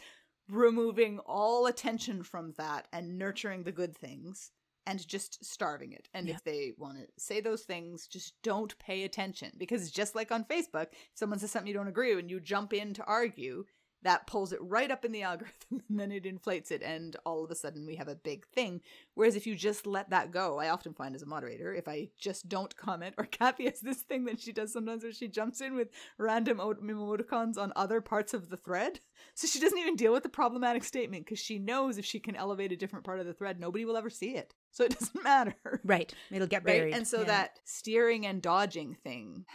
removing 0.49 1.19
all 1.19 1.65
attention 1.65 2.21
from 2.23 2.53
that 2.57 2.87
and 2.93 3.17
nurturing 3.17 3.63
the 3.63 3.71
good 3.71 3.97
things 3.97 4.51
and 4.85 5.05
just 5.07 5.43
starving 5.43 5.91
it. 5.93 6.09
And 6.13 6.27
Yeah. 6.27 6.35
if 6.35 6.43
they 6.43 6.73
want 6.77 6.97
to 6.97 7.07
say 7.17 7.41
those 7.41 7.63
things, 7.63 8.07
just 8.07 8.41
don't 8.41 8.77
pay 8.79 9.03
attention 9.03 9.51
because 9.57 9.91
just 9.91 10.15
like 10.15 10.31
on 10.31 10.43
Facebook, 10.45 10.87
if 10.91 11.11
someone 11.15 11.39
says 11.39 11.51
something 11.51 11.67
you 11.67 11.73
don't 11.73 11.87
agree 11.87 12.11
with 12.15 12.19
and 12.23 12.31
you 12.31 12.39
jump 12.39 12.73
in 12.73 12.93
to 12.95 13.03
argue, 13.05 13.65
that 14.03 14.27
pulls 14.27 14.53
it 14.53 14.59
right 14.61 14.91
up 14.91 15.03
in 15.05 15.11
the 15.11 15.21
algorithm 15.31 15.81
and 15.89 15.99
then 15.99 16.11
it 16.11 16.25
inflates 16.25 16.71
it 16.71 16.81
and 16.83 17.15
all 17.25 17.43
of 17.43 17.51
a 17.51 17.55
sudden 17.55 17.85
we 17.85 17.95
have 17.95 18.07
a 18.07 18.15
big 18.15 18.45
thing. 18.47 18.81
Whereas 19.15 19.35
if 19.35 19.45
you 19.47 19.55
just 19.55 19.85
let 19.87 20.09
that 20.09 20.31
go 20.31 20.59
i 20.59 20.69
often 20.69 20.93
find 20.93 21.15
as 21.15 21.21
a 21.21 21.25
moderator 21.27 21.73
if 21.73 21.87
i 21.87 22.09
just 22.17 22.49
don't 22.49 22.75
comment 22.75 23.15
or 23.17 23.25
kathy 23.31 23.65
has 23.65 23.79
this 23.79 24.01
thing 24.01 24.25
that 24.25 24.39
she 24.41 24.51
does 24.51 24.73
sometimes 24.73 25.03
where 25.03 25.11
she 25.11 25.27
jumps 25.27 25.61
in 25.61 25.75
with 25.75 25.89
random 26.17 26.59
emo- 26.59 26.73
emoticons 26.73 27.57
on 27.57 27.71
other 27.75 28.01
parts 28.01 28.33
of 28.33 28.49
the 28.49 28.57
thread 28.57 28.99
so 29.35 29.47
she 29.47 29.59
doesn't 29.59 29.77
even 29.79 29.95
deal 29.95 30.11
with 30.13 30.23
the 30.23 30.29
problematic 30.29 30.83
statement 30.83 31.25
because 31.25 31.39
she 31.39 31.59
knows 31.59 31.97
if 31.97 32.05
she 32.05 32.19
can 32.19 32.35
elevate 32.35 32.71
a 32.71 32.75
different 32.75 33.05
part 33.05 33.19
of 33.19 33.25
the 33.25 33.33
thread 33.33 33.59
nobody 33.59 33.85
will 33.85 33.97
ever 33.97 34.09
see 34.09 34.35
it. 34.35 34.53
So 34.71 34.83
it 34.85 34.97
doesn't 34.99 35.23
matter. 35.23 35.81
Right. 35.83 36.11
It'll 36.31 36.47
get 36.47 36.63
buried. 36.63 36.83
Right 36.85 36.93
and 36.95 37.07
so 37.07 37.19
Yeah. 37.19 37.25
that 37.25 37.59
steering 37.63 38.25
and 38.25 38.41
dodging 38.41 38.95
thing 39.03 39.45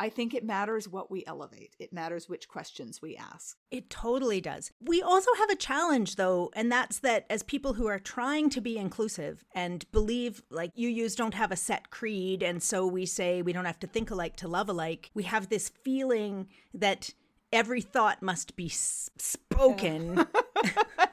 I 0.00 0.08
think 0.08 0.32
it 0.34 0.44
matters 0.44 0.88
what 0.88 1.10
we 1.10 1.24
elevate. 1.26 1.74
It 1.78 1.92
matters 1.92 2.28
which 2.28 2.48
questions 2.48 3.02
we 3.02 3.16
ask. 3.16 3.56
It 3.70 3.90
totally 3.90 4.40
does. 4.40 4.70
We 4.80 5.02
also 5.02 5.30
have 5.38 5.50
a 5.50 5.56
challenge, 5.56 6.16
though, 6.16 6.50
and 6.54 6.70
that's 6.70 7.00
that 7.00 7.26
as 7.28 7.42
people 7.42 7.74
who 7.74 7.86
are 7.88 7.98
trying 7.98 8.50
to 8.50 8.60
be 8.60 8.78
inclusive 8.78 9.44
and 9.54 9.90
believe, 9.90 10.42
like 10.50 10.70
you 10.74 10.88
use, 10.88 11.14
don't 11.16 11.34
have 11.34 11.50
a 11.50 11.56
set 11.56 11.90
creed, 11.90 12.42
and 12.42 12.62
so 12.62 12.86
we 12.86 13.06
say 13.06 13.42
we 13.42 13.52
don't 13.52 13.64
have 13.64 13.80
to 13.80 13.86
think 13.86 14.10
alike 14.10 14.36
to 14.36 14.48
love 14.48 14.68
alike, 14.68 15.10
we 15.14 15.24
have 15.24 15.48
this 15.48 15.68
feeling 15.68 16.46
that 16.74 17.10
every 17.52 17.80
thought 17.80 18.22
must 18.22 18.56
be 18.56 18.66
s- 18.66 19.10
spoken. 19.18 20.26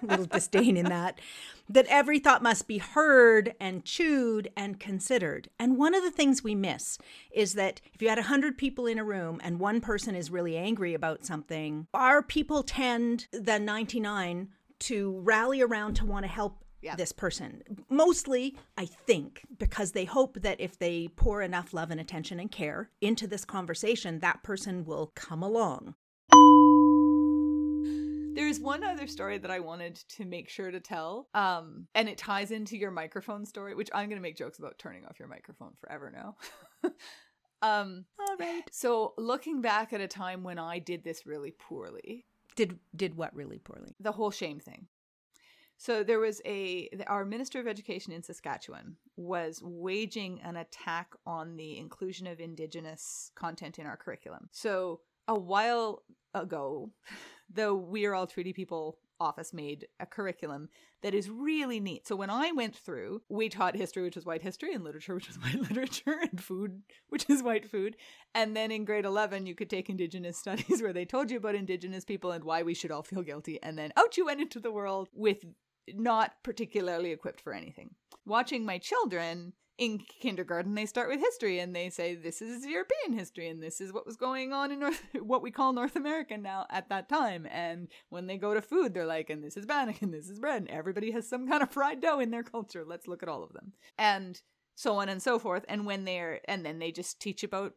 A 0.02 0.06
little 0.06 0.26
disdain 0.26 0.76
in 0.78 0.86
that. 0.86 1.20
That 1.70 1.86
every 1.88 2.20
thought 2.20 2.44
must 2.44 2.68
be 2.68 2.78
heard 2.80 3.56
and 3.60 3.84
chewed 3.86 4.50
and 4.56 4.80
considered. 4.80 5.50
And 5.60 5.78
one 5.78 5.96
of 5.96 6.04
the 6.04 6.12
things 6.12 6.44
we 6.44 6.54
miss 6.56 6.98
is 7.32 7.54
that 7.54 7.82
if 7.94 8.02
you 8.02 8.10
had 8.10 8.18
100 8.18 8.58
people 8.58 8.86
in 8.86 9.00
a 9.00 9.04
room 9.04 9.40
and 9.44 9.60
one 9.60 9.82
person 9.82 10.16
is 10.16 10.30
really 10.30 10.58
angry 10.58 10.94
about 10.94 11.26
something, 11.26 11.88
our 11.94 12.22
people 12.22 12.64
tend, 12.64 13.28
the 13.32 13.58
99, 13.60 14.50
to 14.80 15.20
rally 15.22 15.62
around 15.62 15.96
to 15.96 16.06
want 16.06 16.24
to 16.26 16.32
help 16.32 16.64
Yeah. 16.82 16.96
this 16.96 17.12
person. 17.12 17.64
Mostly, 17.90 18.56
I 18.78 18.86
think, 18.86 19.42
because 19.58 19.94
they 19.94 20.06
hope 20.06 20.42
that 20.42 20.60
if 20.60 20.78
they 20.78 21.08
pour 21.16 21.42
enough 21.42 21.74
love 21.74 21.90
and 21.90 22.00
attention 22.00 22.40
and 22.40 22.52
care 22.52 22.90
into 23.02 23.26
this 23.26 23.46
conversation, 23.46 24.20
that 24.20 24.44
person 24.44 24.86
will 24.86 25.12
come 25.16 25.42
along. 25.42 25.96
There's 28.36 28.60
one 28.60 28.84
other 28.84 29.08
story 29.08 29.38
that 29.38 29.50
I 29.52 29.60
wanted 29.60 29.96
to 29.96 30.26
make 30.26 30.50
sure 30.50 30.70
to 30.72 30.80
tell. 30.80 31.28
Um, 31.34 31.88
and 31.96 32.08
it 32.10 32.18
ties 32.18 32.52
into 32.52 32.78
your 32.78 32.92
microphone 32.92 33.46
story, 33.46 33.76
which 33.76 33.90
I'm 33.94 34.10
gonna 34.10 34.22
make 34.22 34.36
jokes 34.38 34.60
about 34.60 34.78
turning 34.78 35.06
off 35.06 35.18
your 35.20 35.28
microphone 35.28 35.72
forever 35.80 36.12
now. 36.14 36.36
um 37.62 38.06
All 38.20 38.36
right. 38.38 38.64
so 38.72 39.14
looking 39.18 39.62
back 39.62 39.94
at 39.94 40.02
a 40.02 40.08
time 40.08 40.44
when 40.44 40.60
I 40.60 40.80
did 40.80 41.04
this 41.04 41.26
really 41.26 41.52
poorly, 41.52 42.26
Did 42.56 42.78
did 42.96 43.16
what 43.16 43.34
really 43.36 43.58
poorly? 43.60 43.96
the 44.00 44.12
whole 44.12 44.32
shame 44.32 44.60
thing. 44.60 44.88
So 45.78 46.04
there 46.04 46.20
was 46.20 46.42
a 46.46 46.90
our 47.08 47.26
minister 47.26 47.60
of 47.60 47.68
education 47.68 48.14
in 48.14 48.24
Saskatchewan 48.24 48.98
was 49.18 49.62
waging 49.64 50.42
an 50.42 50.58
attack 50.58 51.14
on 51.26 51.56
the 51.58 51.78
inclusion 51.78 52.28
of 52.28 52.40
indigenous 52.40 53.32
content 53.36 53.80
in 53.80 53.86
our 53.86 53.98
curriculum. 53.98 54.50
So 54.52 55.02
a 55.28 55.38
while 55.38 56.03
ago, 56.34 56.91
the 57.53 57.73
We 57.73 58.05
Are 58.05 58.15
All 58.15 58.28
Treaty 58.28 58.53
People 58.53 58.97
office 59.19 59.53
made 59.53 59.88
a 59.99 60.05
curriculum 60.05 60.69
that 61.01 61.13
is 61.13 61.30
really 61.30 61.80
neat. 61.80 62.07
So 62.07 62.15
when 62.15 62.30
I 62.30 62.51
went 62.51 62.76
through, 62.76 63.21
we 63.30 63.47
taught 63.47 63.76
history, 63.76 64.03
which 64.03 64.17
is 64.17 64.26
white 64.26 64.41
history, 64.41 64.73
and 64.73 64.84
literature, 64.84 65.13
which 65.15 65.30
is 65.30 65.39
white 65.39 65.59
literature, 65.59 66.17
and 66.21 66.43
food, 66.43 66.82
which 67.09 67.30
is 67.30 67.43
white 67.43 67.69
food. 67.69 67.95
And 68.34 68.55
then 68.55 68.71
in 68.71 68.86
grade 68.86 69.05
11, 69.05 69.45
you 69.45 69.55
could 69.55 69.69
take 69.69 69.89
Indigenous 69.89 70.38
studies 70.39 70.82
where 70.82 70.93
they 70.93 71.05
told 71.05 71.32
you 71.32 71.38
about 71.38 71.55
Indigenous 71.55 72.05
people 72.05 72.32
and 72.32 72.43
why 72.43 72.63
we 72.63 72.73
should 72.73 72.91
all 72.91 73.03
feel 73.03 73.21
guilty. 73.21 73.61
And 73.61 73.78
then 73.78 73.93
out 73.95 74.17
you 74.17 74.26
went 74.26 74.41
into 74.41 74.59
the 74.59 74.71
world 74.71 75.09
with 75.13 75.38
not 75.88 76.34
particularly 76.43 77.11
equipped 77.11 77.41
for 77.41 77.53
anything. 77.53 77.91
Watching 78.26 78.65
my 78.65 78.80
children 78.80 79.53
in 79.78 79.99
kindergarten, 79.99 80.76
they 80.76 80.86
start 80.86 81.09
with 81.09 81.19
history 81.19 81.59
and 81.59 81.76
they 81.76 81.89
say, 81.89 82.15
This 82.15 82.41
is 82.41 82.65
European 82.65 83.13
history 83.13 83.49
and 83.49 83.61
this 83.61 83.82
is 83.82 83.91
what 83.91 84.05
was 84.05 84.15
going 84.15 84.53
on 84.53 84.71
in 84.71 84.80
North, 84.80 85.03
what 85.21 85.41
we 85.41 85.51
call 85.51 85.73
North 85.73 85.95
America 85.95 86.38
now 86.38 86.65
at 86.69 86.89
that 86.89 87.09
time. 87.09 87.47
And 87.51 87.89
when 88.09 88.28
they 88.28 88.38
go 88.38 88.53
to 88.53 88.61
food, 88.61 88.93
they're 88.93 89.05
like, 89.05 89.30
And 89.30 89.43
this 89.43 89.57
is 89.57 89.65
bannock 89.65 90.01
and 90.01 90.13
this 90.13 90.30
is 90.30 90.39
bread. 90.39 90.61
And 90.61 90.69
everybody 90.69 91.11
has 91.11 91.28
some 91.28 91.47
kind 91.47 91.61
of 91.61 91.71
fried 91.71 92.01
dough 92.01 92.19
in 92.19 92.32
their 92.32 92.43
culture. 92.43 92.86
Let's 92.86 93.07
look 93.07 93.23
at 93.23 93.30
all 93.30 93.43
of 93.43 93.53
them. 93.53 93.73
And 93.97 94.41
so 94.76 94.97
on 94.97 95.09
and 95.09 95.21
so 95.21 95.39
forth. 95.39 95.65
And 95.67 95.86
when 95.86 96.05
they're, 96.05 96.41
and 96.45 96.65
then 96.65 96.80
they 96.80 96.91
just 96.91 97.19
teach 97.19 97.43
about 97.43 97.73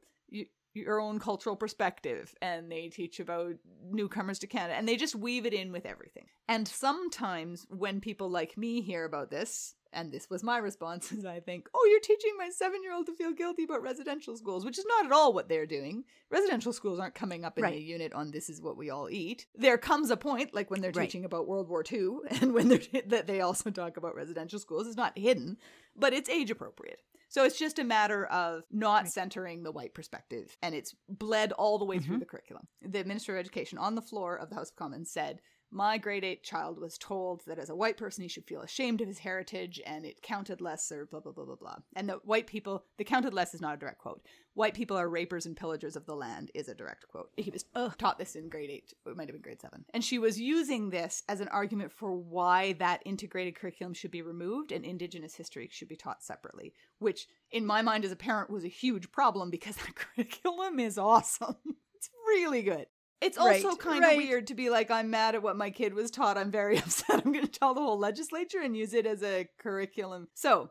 your 0.74 1.00
own 1.00 1.18
cultural 1.18 1.56
perspective 1.56 2.34
and 2.40 2.70
they 2.70 2.88
teach 2.88 3.20
about 3.20 3.54
newcomers 3.90 4.38
to 4.38 4.46
Canada 4.46 4.74
and 4.74 4.88
they 4.88 4.96
just 4.96 5.14
weave 5.14 5.46
it 5.46 5.54
in 5.54 5.72
with 5.72 5.86
everything. 5.86 6.26
And 6.46 6.68
sometimes 6.68 7.66
when 7.70 8.00
people 8.00 8.30
like 8.30 8.56
me 8.56 8.80
hear 8.80 9.04
about 9.04 9.30
this, 9.30 9.74
and 9.92 10.12
this 10.12 10.28
was 10.30 10.42
my 10.42 10.58
response, 10.58 11.10
is 11.12 11.24
I 11.24 11.40
think, 11.40 11.68
oh, 11.74 11.86
you're 11.90 12.00
teaching 12.00 12.32
my 12.38 12.50
seven 12.50 12.82
year 12.82 12.92
old 12.94 13.06
to 13.06 13.14
feel 13.14 13.32
guilty 13.32 13.64
about 13.64 13.82
residential 13.82 14.36
schools, 14.36 14.64
which 14.64 14.78
is 14.78 14.84
not 14.86 15.06
at 15.06 15.12
all 15.12 15.32
what 15.32 15.48
they're 15.48 15.66
doing. 15.66 16.04
Residential 16.30 16.72
schools 16.72 16.98
aren't 17.00 17.14
coming 17.14 17.44
up 17.44 17.56
in 17.58 17.64
Right. 17.64 17.74
the 17.74 17.80
unit 17.82 18.12
on 18.12 18.30
this 18.30 18.48
is 18.50 18.60
what 18.60 18.76
we 18.76 18.90
all 18.90 19.08
eat. 19.10 19.46
There 19.54 19.78
comes 19.78 20.10
a 20.10 20.16
point, 20.16 20.54
like 20.54 20.70
when 20.70 20.80
they're 20.80 20.92
Right. 20.92 21.04
teaching 21.08 21.24
about 21.24 21.48
World 21.48 21.68
War 21.68 21.84
II, 21.90 22.18
and 22.42 22.52
when 22.54 22.68
they're 22.68 22.80
that 23.06 23.26
they 23.26 23.40
also 23.40 23.70
talk 23.70 23.96
about 23.96 24.14
residential 24.14 24.58
schools. 24.58 24.86
It's 24.86 24.96
not 24.96 25.18
hidden, 25.18 25.56
but 25.96 26.12
it's 26.12 26.28
age 26.28 26.50
appropriate. 26.50 27.00
So 27.30 27.44
it's 27.44 27.58
just 27.58 27.78
a 27.78 27.84
matter 27.84 28.24
of 28.26 28.64
not 28.70 29.06
centering 29.08 29.62
the 29.62 29.70
white 29.70 29.92
perspective, 29.92 30.56
and 30.62 30.74
it's 30.74 30.94
bled 31.10 31.52
all 31.52 31.78
the 31.78 31.84
way 31.84 31.98
through 31.98 32.16
Mhm. 32.16 32.20
the 32.20 32.26
curriculum. 32.26 32.68
The 32.80 33.04
Minister 33.04 33.34
of 33.36 33.40
Education 33.40 33.76
on 33.76 33.94
the 33.96 34.00
floor 34.02 34.36
of 34.38 34.48
the 34.48 34.54
House 34.54 34.70
of 34.70 34.76
Commons 34.76 35.10
said, 35.10 35.42
my 35.70 35.98
grade 35.98 36.24
8 36.24 36.42
child 36.42 36.78
was 36.78 36.96
told 36.96 37.42
that 37.46 37.58
as 37.58 37.68
a 37.68 37.76
white 37.76 37.96
person 37.96 38.22
he 38.22 38.28
should 38.28 38.46
feel 38.46 38.62
ashamed 38.62 39.00
of 39.00 39.08
his 39.08 39.18
heritage 39.18 39.80
and 39.84 40.04
it 40.04 40.22
counted 40.22 40.60
less 40.60 40.90
or 40.90 41.06
blah 41.06 41.20
blah 41.20 41.32
blah 41.32 41.44
blah 41.44 41.56
blah. 41.56 41.76
And 41.94 42.08
that 42.08 42.24
white 42.24 42.46
people 42.46 42.84
the 42.96 43.04
counted 43.04 43.34
less 43.34 43.54
is 43.54 43.60
not 43.60 43.74
a 43.74 43.78
direct 43.78 43.98
quote. 43.98 44.22
White 44.54 44.74
people 44.74 44.96
are 44.96 45.08
rapers 45.08 45.46
and 45.46 45.56
pillagers 45.56 45.94
of 45.94 46.06
the 46.06 46.16
land 46.16 46.50
is 46.54 46.68
a 46.68 46.74
direct 46.74 47.06
quote. 47.08 47.30
He 47.36 47.50
was 47.50 47.64
taught 47.98 48.18
this 48.18 48.34
in 48.34 48.48
grade 48.48 48.70
8 48.70 48.92
it 49.06 49.16
might 49.16 49.28
have 49.28 49.34
been 49.34 49.42
grade 49.42 49.60
7 49.60 49.84
and 49.92 50.02
she 50.02 50.18
was 50.18 50.40
using 50.40 50.90
this 50.90 51.22
as 51.28 51.40
an 51.40 51.48
argument 51.48 51.92
for 51.92 52.12
why 52.14 52.72
that 52.74 53.02
integrated 53.04 53.54
curriculum 53.54 53.94
should 53.94 54.10
be 54.10 54.22
removed 54.22 54.72
and 54.72 54.84
indigenous 54.84 55.34
history 55.34 55.68
should 55.70 55.88
be 55.88 55.96
taught 55.96 56.22
separately 56.22 56.72
which 56.98 57.26
in 57.50 57.66
my 57.66 57.82
mind 57.82 58.04
as 58.04 58.12
a 58.12 58.16
parent 58.16 58.50
was 58.50 58.64
a 58.64 58.68
huge 58.68 59.12
problem 59.12 59.50
because 59.50 59.76
that 59.76 59.94
curriculum 60.16 60.78
is 60.78 60.98
awesome. 60.98 61.56
It's 61.94 62.10
really 62.26 62.62
good 62.62 62.86
it's 63.20 63.36
also 63.38 63.68
Right, 63.70 63.78
kind 63.78 64.04
of 64.04 64.08
right. 64.10 64.16
weird 64.16 64.46
to 64.48 64.54
be 64.54 64.70
like, 64.70 64.90
I'm 64.90 65.10
mad 65.10 65.34
at 65.34 65.42
what 65.42 65.56
my 65.56 65.70
kid 65.70 65.94
was 65.94 66.10
taught. 66.10 66.38
I'm 66.38 66.50
very 66.50 66.78
upset. 66.84 67.22
I'm 67.24 67.32
going 67.32 67.46
to 67.46 67.50
tell 67.50 67.74
the 67.74 67.80
whole 67.80 67.98
legislature 67.98 68.60
and 68.60 68.76
use 68.76 68.94
it 68.94 69.06
as 69.06 69.22
a 69.22 69.48
curriculum. 69.58 70.28
So, 70.34 70.70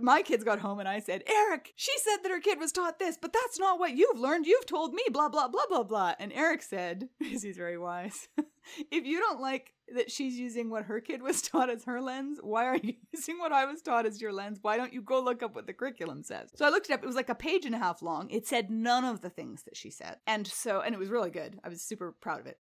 my 0.00 0.22
kids 0.22 0.44
got 0.44 0.60
home 0.60 0.78
and 0.78 0.88
I 0.88 1.00
said, 1.00 1.22
Eric, 1.26 1.72
she 1.76 1.92
said 1.98 2.18
that 2.22 2.30
her 2.30 2.40
kid 2.40 2.58
was 2.58 2.72
taught 2.72 2.98
this, 2.98 3.18
but 3.20 3.32
that's 3.32 3.58
not 3.58 3.78
what 3.78 3.96
you've 3.96 4.18
learned. 4.18 4.46
You've 4.46 4.66
told 4.66 4.94
me, 4.94 5.02
blah, 5.10 5.28
blah, 5.28 5.48
blah, 5.48 5.66
blah, 5.68 5.82
blah. 5.82 6.14
And 6.18 6.32
Eric 6.32 6.62
said, 6.62 7.08
because 7.20 7.42
he's 7.42 7.56
very 7.56 7.78
wise, 7.78 8.28
if 8.90 9.04
you 9.04 9.18
don't 9.18 9.40
like 9.40 9.74
that 9.94 10.10
she's 10.10 10.38
using 10.38 10.70
what 10.70 10.84
her 10.84 11.00
kid 11.00 11.22
was 11.22 11.42
taught 11.42 11.70
as 11.70 11.84
her 11.84 12.00
lens, 12.00 12.38
why 12.42 12.66
are 12.66 12.76
you 12.76 12.94
using 13.12 13.38
what 13.38 13.52
I 13.52 13.64
was 13.64 13.82
taught 13.82 14.06
as 14.06 14.20
your 14.20 14.32
lens? 14.32 14.58
Why 14.62 14.76
don't 14.76 14.92
you 14.92 15.02
go 15.02 15.20
look 15.20 15.42
up 15.42 15.54
what 15.54 15.66
the 15.66 15.74
curriculum 15.74 16.22
says? 16.22 16.50
So 16.54 16.64
I 16.64 16.70
looked 16.70 16.88
it 16.88 16.94
up. 16.94 17.02
It 17.02 17.06
was 17.06 17.16
like 17.16 17.28
a 17.28 17.34
page 17.34 17.66
and 17.66 17.74
a 17.74 17.78
half 17.78 18.02
long. 18.02 18.30
It 18.30 18.46
said 18.46 18.70
none 18.70 19.04
of 19.04 19.20
the 19.20 19.30
things 19.30 19.64
that 19.64 19.76
she 19.76 19.90
said. 19.90 20.16
And 20.26 20.46
so, 20.46 20.80
and 20.80 20.94
it 20.94 20.98
was 20.98 21.10
really 21.10 21.30
good. 21.30 21.58
I 21.64 21.68
was 21.68 21.82
super 21.82 22.12
proud 22.12 22.40
of 22.40 22.46
it 22.46 22.58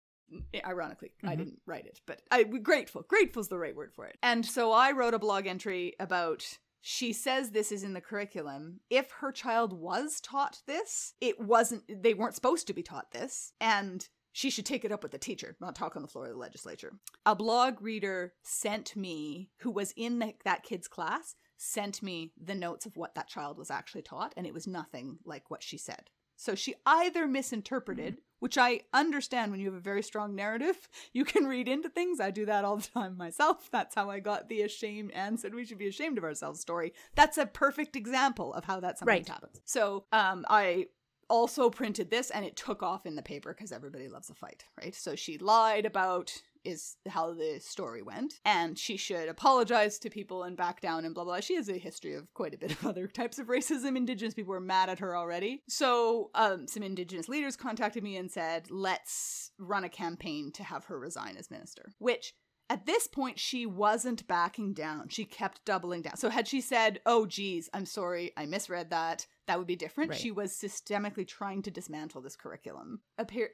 ironically 0.63 1.11
mm-hmm. 1.17 1.29
i 1.29 1.35
didn't 1.35 1.59
write 1.65 1.87
it 1.87 2.01
but 2.05 2.21
i 2.29 2.43
grateful 2.43 3.03
grateful's 3.07 3.47
the 3.47 3.57
right 3.57 3.75
word 3.75 3.91
for 3.91 4.05
it 4.05 4.15
and 4.21 4.45
so 4.45 4.71
i 4.71 4.91
wrote 4.91 5.15
a 5.15 5.19
blog 5.19 5.47
entry 5.47 5.95
about 5.99 6.45
she 6.81 7.13
says 7.13 7.49
this 7.49 7.71
is 7.71 7.83
in 7.83 7.93
the 7.93 8.01
curriculum. 8.01 8.79
If 8.89 9.11
her 9.19 9.31
child 9.31 9.73
was 9.73 10.21
taught 10.21 10.61
this, 10.65 11.13
it 11.19 11.39
wasn't, 11.39 11.83
they 12.03 12.13
weren't 12.13 12.35
supposed 12.35 12.67
to 12.67 12.73
be 12.73 12.83
taught 12.83 13.11
this. 13.11 13.53
And 13.59 14.07
she 14.31 14.49
should 14.49 14.65
take 14.65 14.85
it 14.85 14.91
up 14.91 15.03
with 15.03 15.11
the 15.11 15.17
teacher, 15.17 15.57
not 15.59 15.75
talk 15.75 15.95
on 15.95 16.01
the 16.01 16.07
floor 16.07 16.25
of 16.25 16.31
the 16.31 16.37
legislature. 16.37 16.93
A 17.25 17.35
blog 17.35 17.81
reader 17.81 18.33
sent 18.43 18.95
me, 18.95 19.49
who 19.59 19.71
was 19.71 19.93
in 19.97 20.19
the, 20.19 20.33
that 20.45 20.63
kid's 20.63 20.87
class, 20.87 21.35
sent 21.57 22.01
me 22.01 22.31
the 22.41 22.55
notes 22.55 22.85
of 22.85 22.95
what 22.95 23.15
that 23.15 23.27
child 23.27 23.57
was 23.57 23.69
actually 23.69 24.03
taught, 24.03 24.33
and 24.37 24.47
it 24.47 24.53
was 24.53 24.67
nothing 24.67 25.17
like 25.25 25.49
what 25.49 25.63
she 25.63 25.77
said. 25.77 26.09
So 26.37 26.55
she 26.55 26.75
either 26.85 27.27
misinterpreted. 27.27 28.21
Which 28.39 28.57
I 28.57 28.81
understand 28.93 29.51
when 29.51 29.59
you 29.59 29.67
have 29.67 29.77
a 29.77 29.81
very 29.81 30.03
strong 30.03 30.35
narrative, 30.35 30.89
you 31.13 31.25
can 31.25 31.45
read 31.45 31.67
into 31.67 31.89
things. 31.89 32.19
I 32.19 32.31
do 32.31 32.45
that 32.45 32.65
all 32.65 32.77
the 32.77 32.87
time 32.87 33.17
myself. 33.17 33.69
That's 33.71 33.95
how 33.95 34.09
I 34.09 34.19
got 34.19 34.49
the 34.49 34.61
ashamed 34.61 35.11
and 35.11 35.39
said 35.39 35.53
we 35.53 35.65
should 35.65 35.77
be 35.77 35.87
ashamed 35.87 36.17
of 36.17 36.23
ourselves 36.23 36.59
story. 36.59 36.93
That's 37.15 37.37
a 37.37 37.45
perfect 37.45 37.95
example 37.95 38.53
of 38.53 38.65
how 38.65 38.79
that 38.79 38.99
sometimes 38.99 39.27
right. 39.27 39.27
happens. 39.27 39.61
So 39.65 40.05
um, 40.11 40.45
I 40.49 40.87
also 41.29 41.69
printed 41.69 42.09
this 42.09 42.31
and 42.31 42.43
it 42.43 42.55
took 42.55 42.81
off 42.83 43.05
in 43.05 43.15
the 43.15 43.21
paper 43.21 43.53
because 43.53 43.71
everybody 43.71 44.09
loves 44.09 44.29
a 44.29 44.33
fight, 44.33 44.65
right? 44.81 44.95
So 44.95 45.15
she 45.15 45.37
lied 45.37 45.85
about 45.85 46.33
is 46.63 46.97
how 47.07 47.33
the 47.33 47.59
story 47.59 48.01
went. 48.01 48.35
And 48.45 48.77
she 48.77 48.97
should 48.97 49.29
apologize 49.29 49.99
to 49.99 50.09
people 50.09 50.43
and 50.43 50.57
back 50.57 50.81
down 50.81 51.05
and 51.05 51.13
blah, 51.13 51.23
blah. 51.23 51.39
She 51.39 51.55
has 51.55 51.69
a 51.69 51.77
history 51.77 52.15
of 52.15 52.33
quite 52.33 52.53
a 52.53 52.57
bit 52.57 52.71
of 52.71 52.85
other 52.85 53.07
types 53.07 53.39
of 53.39 53.47
racism. 53.47 53.95
Indigenous 53.95 54.33
people 54.33 54.51
were 54.51 54.59
mad 54.59 54.89
at 54.89 54.99
her 54.99 55.15
already. 55.15 55.63
So 55.67 56.29
um, 56.35 56.67
some 56.67 56.83
Indigenous 56.83 57.29
leaders 57.29 57.55
contacted 57.55 58.03
me 58.03 58.17
and 58.17 58.31
said, 58.31 58.67
let's 58.69 59.51
run 59.57 59.83
a 59.83 59.89
campaign 59.89 60.51
to 60.53 60.63
have 60.63 60.85
her 60.85 60.99
resign 60.99 61.35
as 61.37 61.51
minister, 61.51 61.91
which 61.99 62.33
at 62.69 62.85
this 62.85 63.07
point, 63.07 63.39
she 63.39 63.65
wasn't 63.65 64.27
backing 64.27 64.73
down. 64.73 65.09
She 65.09 65.25
kept 65.25 65.65
doubling 65.65 66.03
down. 66.03 66.17
So, 66.17 66.29
had 66.29 66.47
she 66.47 66.61
said, 66.61 66.99
Oh, 67.05 67.25
geez, 67.25 67.69
I'm 67.73 67.85
sorry, 67.85 68.31
I 68.37 68.45
misread 68.45 68.91
that, 68.91 69.25
that 69.47 69.57
would 69.57 69.65
be 69.67 69.75
different. 69.75 70.11
Right. 70.11 70.19
She 70.19 70.29
was 70.29 70.51
systemically 70.53 71.27
trying 71.27 71.63
to 71.63 71.71
dismantle 71.71 72.21
this 72.21 72.35
curriculum. 72.35 73.01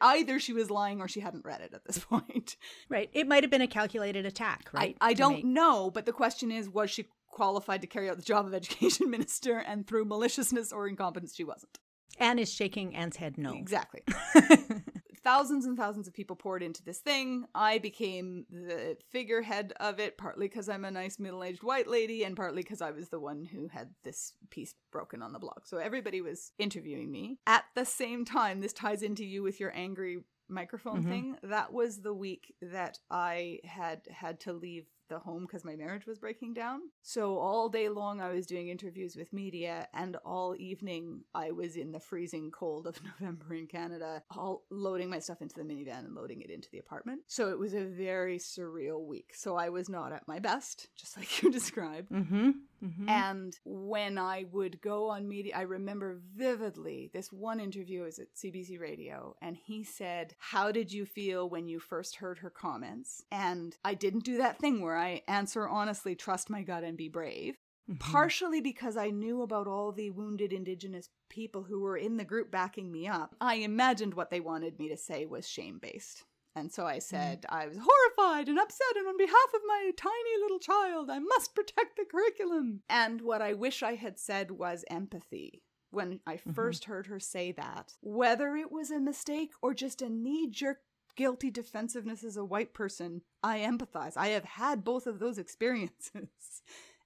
Either 0.02 0.40
she 0.40 0.52
was 0.52 0.70
lying 0.70 1.00
or 1.00 1.08
she 1.08 1.22
hadn't 1.22 1.46
read 1.46 1.62
it 1.62 1.74
at 1.74 1.86
this 1.86 2.00
point. 2.10 2.58
Right. 2.90 3.10
It 3.14 3.28
might 3.28 3.44
have 3.44 3.52
been 3.52 3.62
a 3.62 3.68
calculated 3.68 4.26
attack, 4.26 4.70
right? 4.74 4.98
I, 5.00 5.12
I 5.12 5.14
don't 5.14 5.36
make- 5.36 5.46
know, 5.46 5.90
but 5.90 6.06
the 6.06 6.12
question 6.12 6.52
is 6.52 6.68
was 6.68 6.92
she 6.92 7.08
qualified 7.30 7.82
to 7.82 7.88
carry 7.88 8.10
out 8.10 8.18
the 8.18 8.24
job 8.24 8.46
of 8.46 8.54
education 8.54 9.10
minister 9.12 9.58
and 9.58 9.88
through 9.88 10.06
maliciousness 10.06 10.74
or 10.74 10.88
incompetence 10.88 11.36
she 11.36 11.44
wasn't? 11.46 11.80
Anne 12.18 12.40
is 12.40 12.52
shaking 12.52 12.96
Anne's 12.96 13.18
head 13.18 13.38
no. 13.38 13.54
Exactly. 13.54 14.02
thousands 15.26 15.66
and 15.66 15.76
thousands 15.76 16.08
of 16.08 16.14
people 16.14 16.36
poured 16.36 16.64
into 16.64 16.84
this 16.84 17.00
thing. 17.00 17.46
I 17.54 17.80
became 17.80 18.46
the 18.50 18.96
figurehead 19.10 19.74
of 19.80 20.00
it, 20.00 20.18
partly 20.18 20.48
because 20.48 20.70
I'm 20.70 20.86
a 20.86 20.92
nice 20.92 21.20
middle 21.20 21.44
aged 21.44 21.64
white 21.64 21.88
lady, 21.88 22.24
and 22.24 22.38
partly 22.38 22.62
because 22.62 22.82
I 22.82 22.92
was 22.92 23.10
the 23.10 23.20
one 23.20 23.44
who 23.44 23.68
had 23.68 23.90
this 24.04 24.34
piece 24.52 24.76
broken 24.92 25.22
on 25.22 25.34
the 25.34 25.40
blog. 25.40 25.66
So 25.66 25.78
everybody 25.78 26.22
was 26.22 26.52
interviewing 26.60 27.12
me. 27.12 27.40
At 27.48 27.66
the 27.76 27.86
same 27.86 28.24
time, 28.24 28.62
this 28.62 28.72
ties 28.72 29.02
into 29.02 29.26
you 29.26 29.44
with 29.44 29.60
your 29.60 29.76
angry 29.76 30.20
microphone 30.48 31.00
mm-hmm. 31.00 31.10
thing. 31.10 31.38
That 31.44 31.74
was 31.74 32.02
the 32.02 32.14
week 32.14 32.54
that 32.62 33.00
I 33.10 33.60
had 33.64 34.02
had 34.12 34.40
to 34.42 34.54
leave 34.54 34.86
the 35.10 35.20
home 35.20 35.44
because 35.44 35.64
my 35.64 35.76
marriage 35.76 36.06
was 36.06 36.20
breaking 36.20 36.54
down. 36.54 36.82
So 37.02 37.38
all 37.38 37.70
day 37.70 37.90
long 37.90 38.22
I 38.22 38.30
was 38.30 38.46
doing 38.46 38.70
interviews 38.70 39.16
with 39.16 39.34
media 39.34 39.88
and 39.94 40.16
all 40.26 40.56
evening 40.58 41.22
I 41.34 41.52
was 41.52 41.76
in 41.76 41.92
the 41.92 42.00
freezing 42.00 42.52
cold 42.52 42.88
of 42.88 43.00
November 43.20 43.54
in 43.54 43.68
Canada, 43.68 44.24
all 44.36 44.64
loading 44.70 45.10
my 45.10 45.20
stuff 45.20 45.42
into 45.42 45.56
the 45.56 45.64
minivan 45.64 46.06
and 46.06 46.16
loading 46.16 46.42
it 46.42 46.50
into 46.50 46.70
the 46.72 46.80
apartment. 46.80 47.22
So 47.28 47.50
it 47.50 47.60
was 47.60 47.74
a 47.74 47.84
very 47.84 48.38
surreal 48.38 49.06
week. 49.06 49.34
So 49.36 49.56
I 49.56 49.70
was 49.70 49.90
not 49.90 50.12
at 50.12 50.28
my 50.28 50.40
best, 50.40 50.88
just 50.96 51.18
like 51.18 51.42
you 51.44 51.52
described. 51.52 52.12
Mm-hmm. 52.12 52.52
Mm-hmm. 52.86 53.10
And 53.10 53.60
when 53.66 54.18
I 54.18 54.46
would 54.52 54.82
go 54.82 55.10
on 55.10 55.28
media, 55.28 55.56
I 55.56 55.62
remember 55.62 56.20
vividly 56.36 57.10
this 57.14 57.32
one 57.32 57.60
interview 57.60 58.04
was 58.04 58.20
at 58.20 58.34
CBC 58.36 58.80
Radio, 58.80 59.36
and 59.42 59.58
he 59.58 59.84
said, 59.84 60.36
How 60.38 60.72
did 60.72 60.92
you 60.92 61.06
feel 61.06 61.50
when 61.50 61.68
you 61.68 61.80
first 61.80 62.18
heard 62.18 62.40
her 62.40 62.50
comments? 62.50 63.24
And 63.32 63.76
I 63.84 63.94
didn't 63.94 64.24
do 64.24 64.38
that 64.38 64.60
thing 64.60 64.82
where 64.82 64.98
I 64.98 65.22
answer 65.28 65.68
honestly, 65.68 66.16
trust 66.16 66.50
my 66.50 66.62
gut, 66.62 66.84
and 66.84 66.98
be 66.98 67.10
brave. 67.10 67.56
Mm-hmm. 67.90 68.12
Partially 68.12 68.62
because 68.62 68.98
I 68.98 69.12
knew 69.12 69.44
about 69.44 69.68
all 69.68 69.92
the 69.92 70.10
wounded 70.10 70.52
Indigenous 70.52 71.10
people 71.30 71.64
who 71.64 71.82
were 71.82 71.98
in 71.98 72.18
the 72.18 72.24
group 72.24 72.50
backing 72.50 72.92
me 72.92 73.08
up, 73.08 73.36
I 73.40 73.56
imagined 73.56 74.16
what 74.16 74.32
they 74.32 74.40
wanted 74.40 74.80
me 74.80 74.90
to 74.90 74.98
say 74.98 75.26
was 75.26 75.48
shame 75.48 75.80
based. 75.80 76.24
And 76.56 76.72
so 76.72 76.86
I 76.86 76.98
mm. 76.98 77.04
said, 77.04 77.42
mm. 77.42 77.56
I 77.56 77.68
was 77.68 77.78
horrified 77.82 78.48
and 78.48 78.60
upset, 78.60 78.96
and 78.98 79.08
on 79.08 79.18
behalf 79.18 79.54
of 79.54 79.62
my 79.68 79.92
tiny 79.98 80.42
little 80.42 80.60
child, 80.60 81.10
I 81.10 81.20
must 81.20 81.56
protect 81.56 81.98
the 81.98 82.06
curriculum. 82.06 82.82
And 82.90 83.22
what 83.22 83.42
I 83.42 83.54
wish 83.54 83.84
I 83.84 83.96
had 83.96 84.18
said 84.18 84.52
was 84.52 84.86
empathy 84.90 85.62
when 85.92 86.20
I 86.26 86.36
1st 86.36 86.48
mm-hmm. 86.48 86.92
heard 86.92 87.08
her 87.08 87.20
say 87.20 87.52
that. 87.54 87.94
Whether 88.02 88.56
it 88.56 88.72
was 88.72 88.92
a 88.92 89.00
mistake 89.00 89.52
or 89.62 89.74
just 89.74 90.02
a 90.02 90.10
knee 90.10 90.50
jerk 90.50 90.80
guilty 91.16 91.50
defensiveness 91.50 92.24
as 92.24 92.38
a 92.38 92.46
white 92.46 92.74
person, 92.74 93.22
I 93.42 93.60
empathize. 93.60 94.18
I 94.18 94.28
have 94.30 94.44
had 94.44 94.84
both 94.84 95.08
of 95.08 95.20
those 95.20 95.38
experiences. 95.46 96.62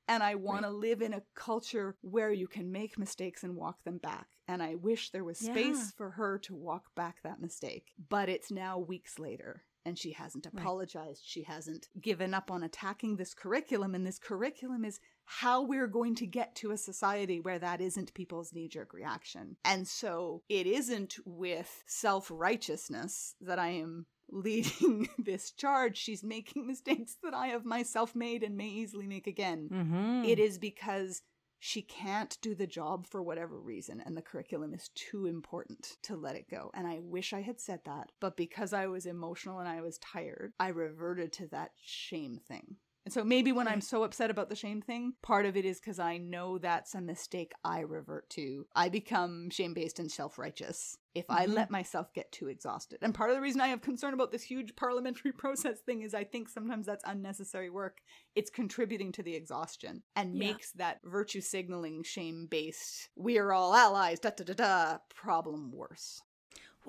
And 0.09 0.23
I 0.23 0.35
want 0.35 0.63
to 0.63 0.71
live 0.71 1.01
in 1.01 1.13
a 1.13 1.21
culture 1.35 1.95
where 2.01 2.33
you 2.33 2.47
can 2.47 2.71
make 2.71 2.97
mistakes 2.97 3.43
and 3.43 3.55
walk 3.55 3.83
them 3.83 3.99
back. 3.99 4.25
And 4.47 4.63
I 4.63 4.73
wish 4.73 5.11
there 5.11 5.23
was 5.23 5.37
space 5.37 5.77
yeah. 5.77 5.91
for 5.95 6.09
her 6.09 6.39
to 6.39 6.55
walk 6.55 6.95
back 6.95 7.17
that 7.23 7.39
mistake. 7.39 7.93
But 8.09 8.27
it's 8.27 8.49
now 8.49 8.79
weeks 8.79 9.19
later 9.19 9.63
and 9.85 9.97
she 9.97 10.11
hasn't 10.11 10.47
apologized. 10.47 11.21
Right. 11.21 11.25
She 11.25 11.43
hasn't 11.43 11.89
given 12.01 12.33
up 12.33 12.51
on 12.51 12.63
attacking 12.63 13.15
this 13.15 13.33
curriculum. 13.33 13.95
And 13.95 14.05
this 14.05 14.19
curriculum 14.19 14.83
is 14.83 14.99
how 15.25 15.61
we're 15.61 15.87
going 15.87 16.15
to 16.15 16.25
get 16.25 16.55
to 16.55 16.71
a 16.71 16.77
society 16.77 17.39
where 17.39 17.59
that 17.59 17.79
isn't 17.79 18.13
people's 18.13 18.51
knee 18.51 18.67
jerk 18.67 18.93
reaction. 18.93 19.57
And 19.63 19.87
so 19.87 20.41
it 20.49 20.65
isn't 20.65 21.17
with 21.25 21.83
self 21.85 22.31
righteousness 22.33 23.35
that 23.41 23.59
I 23.59 23.69
am 23.69 24.07
leading 24.31 25.09
this 25.17 25.51
charge, 25.51 25.97
she's 25.97 26.23
making 26.23 26.67
mistakes 26.67 27.17
that 27.23 27.33
I 27.33 27.47
have 27.47 27.65
myself 27.65 28.15
made 28.15 28.43
and 28.43 28.57
may 28.57 28.67
easily 28.67 29.07
make 29.07 29.27
again. 29.27 29.69
Mm-hmm. 29.71 30.23
It 30.25 30.39
is 30.39 30.57
because 30.57 31.21
she 31.59 31.81
can't 31.81 32.37
do 32.41 32.55
the 32.55 32.67
job 32.67 33.05
for 33.05 33.21
whatever 33.21 33.59
reason, 33.59 34.01
and 34.05 34.15
the 34.15 34.21
curriculum 34.21 34.73
is 34.73 34.89
too 34.95 35.25
important 35.25 35.97
to 36.03 36.15
let 36.15 36.35
it 36.35 36.49
go. 36.49 36.71
And 36.73 36.87
I 36.87 36.99
wish 37.01 37.33
I 37.33 37.41
had 37.41 37.59
said 37.59 37.81
that, 37.85 38.11
but 38.21 38.37
because 38.37 38.71
I 38.71 38.87
was 38.87 39.05
emotional 39.05 39.59
and 39.59 39.67
I 39.67 39.81
was 39.81 39.97
tired, 39.97 40.53
I 40.59 40.69
reverted 40.69 41.33
to 41.33 41.47
that 41.47 41.71
shame 41.75 42.39
thing. 42.47 42.77
And 43.09 43.13
so 43.15 43.23
maybe 43.23 43.51
when 43.51 43.67
I'm 43.67 43.81
so 43.81 44.03
upset 44.03 44.29
about 44.29 44.49
the 44.49 44.55
shame 44.55 44.83
thing, 44.83 45.13
part 45.23 45.47
of 45.47 45.57
it 45.57 45.65
is 45.65 45.79
because 45.79 45.97
I 45.97 46.17
know 46.17 46.59
that's 46.59 46.93
a 46.93 47.01
mistake 47.01 47.53
I 47.63 47.79
revert 47.79 48.29
to. 48.29 48.67
I 48.75 48.89
become 48.89 49.49
shame 49.49 49.73
based 49.73 49.97
and 49.97 50.11
self 50.11 50.37
righteous 50.37 50.95
if 51.15 51.25
mm-hmm. 51.25 51.41
I 51.41 51.45
let 51.47 51.71
myself 51.71 52.13
get 52.13 52.31
too 52.31 52.49
exhausted. 52.49 52.99
And 53.01 53.15
part 53.15 53.31
of 53.31 53.35
the 53.35 53.41
reason 53.41 53.61
I 53.61 53.69
have 53.69 53.81
concern 53.81 54.13
about 54.13 54.31
this 54.31 54.43
huge 54.43 54.75
parliamentary 54.75 55.31
process 55.37 55.79
thing 55.79 56.03
is 56.03 56.13
I 56.13 56.23
think 56.23 56.49
sometimes 56.49 56.85
that's 56.85 57.03
unnecessary 57.03 57.71
work. 57.71 57.97
It's 58.35 58.51
contributing 58.51 59.11
to 59.13 59.23
the 59.23 59.33
exhaustion 59.33 60.03
and 60.15 60.35
yeah. 60.35 60.51
makes 60.51 60.71
that 60.73 60.99
virtue 61.03 61.41
signaling, 61.41 62.03
shame 62.03 62.45
based, 62.47 63.09
we 63.15 63.39
are 63.39 63.51
all 63.51 63.73
allies, 63.73 64.19
da 64.19 64.29
da 64.37 64.43
da 64.43 64.53
da 64.53 64.97
problem 65.15 65.71
worse. 65.71 66.21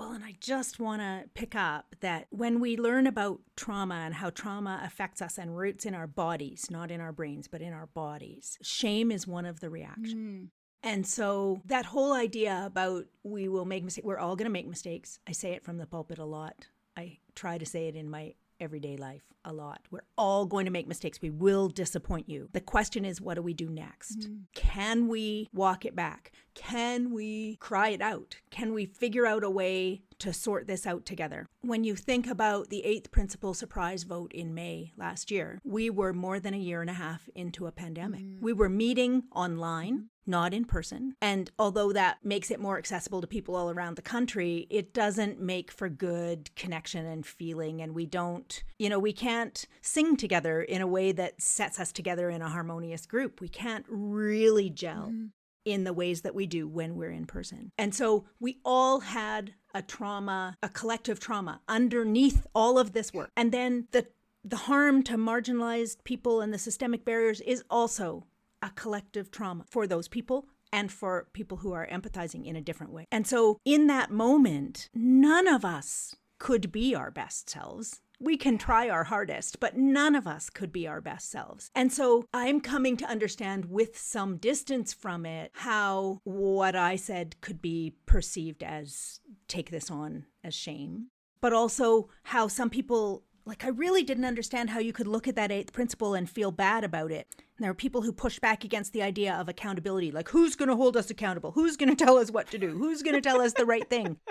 Well, 0.01 0.13
and 0.13 0.25
I 0.25 0.35
just 0.41 0.81
want 0.81 1.03
to 1.03 1.25
pick 1.35 1.55
up 1.55 1.95
that 2.01 2.27
when 2.31 2.59
we 2.59 2.79
learn 2.79 3.07
about 3.07 3.43
trauma 3.55 3.97
and 3.97 4.15
how 4.15 4.31
trauma 4.31 4.81
affects 4.83 5.21
us 5.21 5.37
and 5.37 5.55
roots 5.55 5.85
in 5.85 5.95
our 5.95 6.07
bodies, 6.07 6.71
not 6.71 6.91
in 6.91 7.03
our 7.03 7.13
brains, 7.13 7.49
but 7.49 7.61
in 7.61 7.75
our 7.75 7.85
bodies, 7.85 8.57
shame 8.63 9.13
is 9.13 9.27
one 9.27 9.45
of 9.45 9.61
the 9.61 9.69
reactions. 9.69 10.15
Mm. 10.15 10.49
And 10.83 11.07
so 11.07 11.61
that 11.67 11.85
whole 11.85 12.15
idea 12.15 12.63
about 12.65 13.05
we 13.25 13.47
will 13.49 13.67
make 13.67 13.85
mistakes, 13.85 14.07
we're 14.07 14.17
all 14.17 14.37
going 14.37 14.47
to 14.47 14.51
make 14.51 14.67
mistakes. 14.67 15.19
I 15.29 15.33
say 15.33 15.51
it 15.51 15.65
from 15.65 15.77
the 15.77 15.85
pulpit 15.85 16.19
a 16.19 16.25
lot. 16.25 16.69
I 16.97 17.19
try 17.35 17.59
to 17.59 17.67
say 17.67 17.87
it 17.87 17.95
in 17.95 18.09
my 18.09 18.33
everyday 18.61 18.97
life 18.97 19.23
a 19.45 19.53
lot. 19.53 19.81
We're 19.91 20.01
all 20.19 20.47
going 20.47 20.67
to 20.67 20.71
make 20.71 20.87
mistakes. 20.87 21.21
We 21.23 21.31
will 21.31 21.69
disappoint 21.69 22.29
you. 22.29 22.49
The 22.53 22.61
question 22.61 23.05
is, 23.05 23.21
what 23.21 23.35
do 23.35 23.43
we 23.43 23.55
do 23.55 23.69
next? 23.69 24.21
Mm-hmm. 24.21 24.35
Can 24.55 25.09
we 25.09 25.49
walk 25.53 25.85
it 25.85 25.97
back? 25.97 26.33
can 26.55 27.11
we 27.11 27.57
cry 27.57 27.89
it 27.89 28.03
out? 28.03 28.37
Can 28.51 28.75
we 28.75 28.87
figure 28.87 29.27
out 29.27 29.45
a 29.45 29.51
way 29.51 30.03
to 30.19 30.33
sort 30.33 30.67
this 30.67 30.87
out 30.87 31.07
together? 31.07 31.47
When 31.63 31.85
you 31.85 31.97
think 31.97 32.27
about 32.27 32.69
the 32.69 32.85
eighth 32.85 33.11
principle 33.11 33.55
surprise 33.55 34.03
vote 34.03 34.33
in 34.33 34.55
May 34.55 34.93
last 34.97 35.31
year, 35.31 35.59
we 35.65 35.91
were 35.91 36.13
more 36.13 36.41
than 36.41 36.55
a 36.55 36.59
year 36.59 36.81
and 36.81 36.91
a 36.91 36.95
half 36.95 37.29
into 37.35 37.67
a 37.67 37.73
pandemic. 37.73 38.21
Mm. 38.21 38.41
We 38.41 38.53
were 38.53 38.69
meeting 38.69 39.25
online 39.35 40.11
not 40.27 40.55
in 40.55 40.65
person. 40.65 41.15
And 41.21 41.51
although 41.59 41.93
that 41.93 42.19
makes 42.23 42.51
it 42.51 42.61
more 42.61 42.79
accessible 42.79 43.21
to 43.21 43.27
people 43.27 43.57
all 43.57 43.71
around 43.71 43.97
the 43.97 44.03
country, 44.03 44.67
it 44.71 44.95
doesn't 44.95 45.41
make 45.41 45.71
for 45.71 45.89
good 45.89 46.55
connection 46.55 47.07
and 47.07 47.27
feeling. 47.27 47.81
And 47.81 47.95
we 47.95 48.07
don't, 48.07 48.63
you 48.79 48.89
know, 48.89 48.99
we 48.99 49.13
can't 49.13 49.67
sing 49.81 50.17
together 50.17 50.63
in 50.63 50.81
a 50.81 50.87
way 50.87 51.13
that 51.13 51.41
sets 51.41 51.81
us 51.81 51.93
together 51.93 52.31
in 52.31 52.43
a 52.43 52.49
harmonious 52.49 53.07
group. 53.07 53.41
We 53.41 53.49
can't 53.49 53.85
really 53.89 54.71
gel. 54.71 55.09
Mm-hmm. 55.09 55.27
In 55.67 55.85
the 55.85 55.93
ways 55.93 56.23
that 56.23 56.35
we 56.35 56.47
do 56.47 56.67
when 56.67 56.97
we're 56.97 57.11
in 57.11 57.27
person. 57.27 57.71
And 57.77 57.95
so 57.95 58.25
we 58.41 58.61
all 58.65 59.01
had 59.01 59.53
a 59.75 59.83
trauma, 59.83 60.57
a 60.63 60.71
collective 60.71 61.21
trauma 61.21 61.61
underneath 61.69 62.47
all 62.55 62.79
of 62.79 62.95
this 62.95 63.13
work. 63.13 63.31
And 63.37 63.53
then 63.53 63.87
the 63.93 64.07
the 64.43 64.57
harm 64.57 65.03
to 65.03 65.19
marginalized 65.19 66.03
people 66.05 66.41
and 66.41 66.53
the 66.53 66.59
systemic 66.59 67.05
barriers 67.05 67.43
is 67.43 67.63
also 67.69 68.25
a 68.63 68.71
collective 68.71 69.31
trauma 69.31 69.65
for 69.69 69.87
those 69.87 70.09
people 70.09 70.47
and 70.73 70.93
for 70.93 71.27
people 71.33 71.59
who 71.59 71.73
are 71.73 71.87
empathizing 71.87 72.47
in 72.47 72.57
a 72.57 72.61
different 72.61 72.93
way. 72.93 73.07
And 73.11 73.27
so, 73.27 73.59
in 73.65 73.87
that 73.89 74.11
moment, 74.11 74.89
none 74.95 75.49
of 75.49 75.65
us 75.65 76.15
could 76.39 76.73
be 76.73 76.95
our 76.95 77.11
best 77.11 77.51
selves. 77.51 78.01
We 78.19 78.37
can 78.37 78.59
try 78.59 78.89
our 78.89 79.05
hardest, 79.05 79.61
but 79.61 79.79
none 79.79 80.15
of 80.15 80.27
us 80.27 80.51
could 80.51 80.73
be 80.73 80.87
our 80.87 81.01
best 81.01 81.31
selves. 81.31 81.71
And 81.75 81.91
so 81.91 82.25
I'm 82.35 82.61
coming 82.61 82.97
to 82.99 83.07
understand 83.07 83.67
with 83.67 83.97
some 83.97 84.37
distance 84.37 84.93
from 84.93 85.25
it 85.25 85.53
how 85.55 86.21
what 86.25 86.77
I 86.77 86.97
said 86.97 87.41
could 87.41 87.63
be 87.63 87.95
perceived 88.05 88.63
as 88.63 89.21
take 89.49 89.71
this 89.71 89.91
on 89.91 90.27
as 90.45 90.55
shame, 90.55 91.07
but 91.41 91.55
also 91.55 92.11
how 92.25 92.49
some 92.49 92.69
people 92.69 93.25
like 93.45 93.65
I 93.65 93.69
really 93.69 94.03
didn't 94.03 94.25
understand 94.25 94.71
how 94.71 94.79
you 94.79 94.93
could 94.93 95.07
look 95.07 95.27
at 95.27 95.37
that 95.37 95.51
eighth 95.51 95.73
principle 95.73 96.15
and 96.15 96.29
feel 96.29 96.51
bad 96.51 96.85
about 96.85 97.11
it. 97.11 97.27
And 97.39 97.65
there 97.65 97.71
are 97.71 97.75
people 97.75 98.03
who 98.03 98.13
push 98.13 98.39
back 98.39 98.65
against 98.65 98.93
the 98.93 99.03
idea 99.03 99.35
of 99.35 99.49
accountability, 99.49 100.11
like 100.11 100.29
who's 100.29 100.57
going 100.57 100.69
to 100.69 100.77
hold 100.77 100.97
us 100.97 101.11
accountable? 101.11 101.53
Who's 101.53 101.77
going 101.77 101.95
to 101.95 102.05
tell 102.05 102.19
us 102.19 102.31
what 102.31 102.51
to 102.51 102.59
do? 102.59 102.77
Who's 102.77 103.03
going 103.03 103.15
to 103.15 103.21
tell 103.21 103.41
us 103.41 103.53
the 103.55 103.67
right 103.67 103.89
thing? 103.89 104.19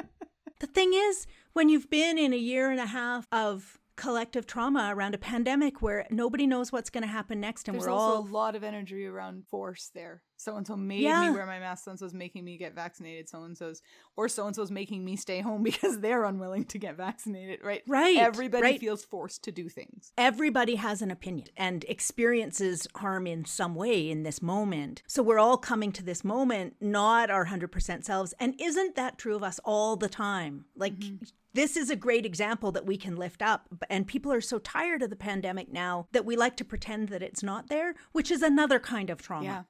The 0.60 0.68
thing 0.68 0.92
is, 0.94 1.26
when 1.54 1.70
you've 1.70 1.90
been 1.90 2.18
in 2.18 2.34
a 2.34 2.38
year 2.38 2.70
and 2.70 2.82
a 2.82 2.86
half 2.86 3.26
of 3.32 3.80
collective 3.96 4.46
trauma 4.46 4.94
around 4.94 5.16
a 5.16 5.18
pandemic 5.18 5.82
where 5.82 6.06
nobody 6.10 6.46
knows 6.46 6.72
what's 6.72 6.90
going 6.90 7.04
to 7.04 7.08
happen 7.08 7.40
next 7.40 7.68
and 7.68 7.76
There's 7.76 7.86
we're 7.86 7.94
also 7.94 8.16
all 8.18 8.28
a 8.28 8.30
lot 8.30 8.56
of 8.56 8.64
energy 8.64 9.06
around 9.06 9.46
force 9.48 9.90
there 9.94 10.22
so 10.40 10.56
and 10.56 10.66
so 10.66 10.76
made 10.76 11.02
yeah. 11.02 11.30
me 11.30 11.32
wear 11.32 11.46
my 11.46 11.60
mask 11.60 11.86
so 11.86 11.92
and 11.92 12.00
so's 12.00 12.14
making 12.14 12.46
me 12.46 12.58
get 12.58 12.74
vaccinated 12.74 13.28
so 13.28 13.44
and 13.44 13.58
so's 13.58 13.82
or 14.16 14.30
so 14.30 14.48
and 14.48 14.56
so's 14.56 14.72
making 14.72 15.04
me 15.04 15.16
stay 15.16 15.42
home 15.42 15.64
because 15.70 16.00
they're 16.00 16.24
unwilling 16.24 16.66
to 16.66 16.78
get 16.78 16.96
vaccinated 16.96 17.60
right 17.64 17.84
right 17.88 18.18
everybody 18.18 18.64
right. 18.64 18.80
feels 18.80 19.04
forced 19.04 19.44
to 19.44 19.52
do 19.52 19.70
things 19.70 20.12
everybody 20.18 20.76
has 20.76 21.02
an 21.02 21.12
opinion 21.12 21.48
and 21.58 21.86
experiences 21.88 22.88
harm 22.96 23.28
in 23.28 23.46
some 23.46 23.76
way 23.76 24.10
in 24.10 24.24
this 24.24 24.42
moment 24.42 25.04
so 25.08 25.22
we're 25.22 25.40
all 25.40 25.58
coming 25.58 25.92
to 25.92 26.04
this 26.04 26.24
moment 26.24 26.76
not 26.80 27.30
our 27.30 27.48
100% 27.48 28.04
selves 28.04 28.34
and 28.40 28.56
isn't 28.60 28.96
that 28.96 29.18
true 29.18 29.36
of 29.36 29.44
us 29.44 29.60
all 29.66 29.96
the 29.96 30.10
time 30.10 30.66
like 30.76 30.98
mm-hmm 30.98 31.26
this 31.54 31.76
is 31.76 31.90
a 31.90 31.96
great 31.96 32.26
example 32.26 32.72
that 32.72 32.86
we 32.86 32.98
can 32.98 33.16
lift 33.16 33.42
up. 33.42 33.68
And 33.90 34.08
people 34.08 34.32
are 34.32 34.42
so 34.42 34.60
tired 34.60 35.02
of 35.02 35.10
the 35.10 35.16
pandemic 35.16 35.72
now 35.72 36.08
that 36.12 36.26
we 36.26 36.36
like 36.36 36.56
to 36.58 36.66
pretend 36.66 37.10
that 37.10 37.24
it's 37.24 37.44
not 37.44 37.70
there, 37.70 37.96
which 38.12 38.30
is 38.30 38.42
another 38.42 38.80
kind 38.80 39.10
of 39.10 39.22
trauma. 39.22 39.46
Yeah. 39.46 39.64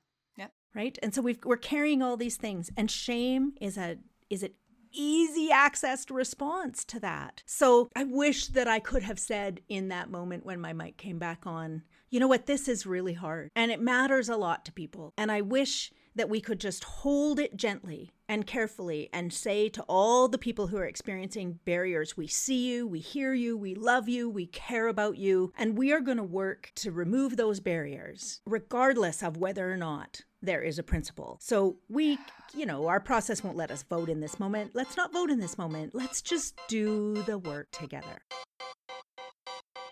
Right. 0.75 0.97
And 1.01 1.13
so 1.13 1.21
we've, 1.21 1.39
we're 1.43 1.57
carrying 1.57 2.01
all 2.01 2.15
these 2.15 2.37
things, 2.37 2.69
and 2.77 2.91
shame 2.91 3.53
is 3.59 3.77
a 3.77 3.97
is 4.29 4.43
an 4.43 4.51
easy 4.91 5.49
accessed 5.49 6.13
response 6.13 6.83
to 6.85 6.99
that. 6.99 7.43
So 7.45 7.89
I 7.95 8.03
wish 8.03 8.47
that 8.47 8.67
I 8.67 8.79
could 8.79 9.03
have 9.03 9.19
said 9.19 9.61
in 9.67 9.89
that 9.89 10.09
moment 10.09 10.45
when 10.45 10.59
my 10.59 10.73
mic 10.73 10.97
came 10.97 11.19
back 11.19 11.45
on, 11.45 11.83
you 12.09 12.19
know 12.19 12.27
what, 12.27 12.45
this 12.45 12.67
is 12.67 12.85
really 12.85 13.13
hard 13.13 13.49
and 13.55 13.71
it 13.71 13.81
matters 13.81 14.29
a 14.29 14.37
lot 14.37 14.65
to 14.65 14.71
people. 14.71 15.13
And 15.17 15.31
I 15.31 15.41
wish 15.41 15.91
that 16.15 16.29
we 16.29 16.41
could 16.41 16.59
just 16.59 16.83
hold 16.83 17.39
it 17.39 17.55
gently 17.55 18.11
and 18.27 18.45
carefully 18.45 19.09
and 19.13 19.31
say 19.31 19.69
to 19.69 19.83
all 19.83 20.27
the 20.27 20.37
people 20.37 20.67
who 20.67 20.77
are 20.77 20.85
experiencing 20.85 21.59
barriers, 21.65 22.17
we 22.17 22.27
see 22.27 22.69
you, 22.69 22.87
we 22.87 22.99
hear 22.99 23.33
you, 23.33 23.55
we 23.57 23.75
love 23.75 24.09
you, 24.09 24.29
we 24.29 24.47
care 24.47 24.87
about 24.87 25.17
you, 25.17 25.53
and 25.57 25.77
we 25.77 25.93
are 25.93 26.01
going 26.01 26.17
to 26.17 26.23
work 26.23 26.71
to 26.75 26.91
remove 26.91 27.37
those 27.37 27.59
barriers, 27.59 28.41
regardless 28.45 29.23
of 29.23 29.37
whether 29.37 29.71
or 29.71 29.77
not 29.77 30.23
there 30.41 30.61
is 30.61 30.79
a 30.79 30.83
principle. 30.83 31.37
So 31.41 31.77
we, 31.89 32.17
you 32.53 32.65
know, 32.65 32.87
our 32.87 32.99
process 32.99 33.43
won't 33.43 33.57
let 33.57 33.71
us 33.71 33.83
vote 33.83 34.09
in 34.09 34.19
this 34.19 34.39
moment. 34.39 34.71
Let's 34.73 34.95
not 34.95 35.11
vote 35.11 35.29
in 35.29 35.39
this 35.39 35.57
moment. 35.57 35.93
Let's 35.93 36.21
just 36.21 36.55
do 36.67 37.21
the 37.23 37.37
work 37.37 37.71
together. 37.71 38.21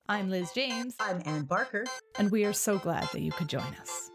I'm 0.09 0.29
Liz 0.29 0.51
James. 0.53 0.95
I'm 0.99 1.21
Anne 1.25 1.43
Barker. 1.43 1.85
And 2.17 2.31
we 2.31 2.45
are 2.45 2.53
so 2.53 2.77
glad 2.77 3.09
that 3.11 3.21
you 3.21 3.31
could 3.31 3.49
join 3.49 3.75
us. 3.81 4.09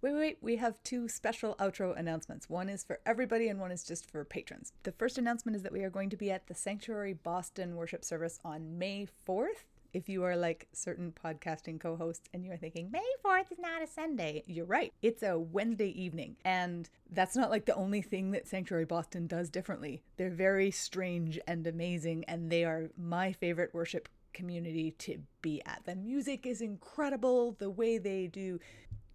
Wait, 0.00 0.12
wait, 0.12 0.18
wait. 0.18 0.38
We 0.40 0.56
have 0.56 0.82
two 0.82 1.08
special 1.08 1.54
outro 1.56 1.96
announcements. 1.96 2.48
One 2.48 2.68
is 2.68 2.84
for 2.84 3.00
everybody 3.06 3.48
and 3.48 3.60
one 3.60 3.70
is 3.70 3.84
just 3.84 4.10
for 4.10 4.24
patrons. 4.24 4.72
The 4.82 4.92
first 4.92 5.18
announcement 5.18 5.56
is 5.56 5.62
that 5.62 5.72
we 5.72 5.82
are 5.82 5.90
going 5.90 6.10
to 6.10 6.16
be 6.16 6.30
at 6.30 6.46
the 6.46 6.54
Sanctuary 6.54 7.14
Boston 7.14 7.76
worship 7.76 8.04
service 8.04 8.38
on 8.44 8.78
May 8.78 9.06
4th. 9.28 9.64
If 9.98 10.08
you 10.08 10.22
are 10.22 10.36
like 10.36 10.68
certain 10.72 11.12
podcasting 11.12 11.80
co 11.80 11.96
hosts 11.96 12.28
and 12.32 12.44
you're 12.44 12.56
thinking, 12.56 12.88
May 12.92 13.02
4th 13.26 13.50
is 13.50 13.58
not 13.58 13.82
a 13.82 13.86
Sunday, 13.88 14.44
you're 14.46 14.64
right. 14.64 14.92
It's 15.02 15.24
a 15.24 15.36
Wednesday 15.36 15.88
evening. 15.88 16.36
And 16.44 16.88
that's 17.10 17.34
not 17.34 17.50
like 17.50 17.64
the 17.64 17.74
only 17.74 18.00
thing 18.00 18.30
that 18.30 18.46
Sanctuary 18.46 18.84
Boston 18.84 19.26
does 19.26 19.50
differently. 19.50 20.04
They're 20.16 20.30
very 20.30 20.70
strange 20.70 21.40
and 21.48 21.66
amazing, 21.66 22.24
and 22.28 22.48
they 22.48 22.62
are 22.62 22.90
my 22.96 23.32
favorite 23.32 23.74
worship 23.74 24.08
community 24.32 24.92
to 24.98 25.18
be 25.42 25.60
at. 25.66 25.82
The 25.84 25.96
music 25.96 26.46
is 26.46 26.60
incredible. 26.60 27.56
The 27.58 27.68
way 27.68 27.98
they 27.98 28.28
do 28.28 28.60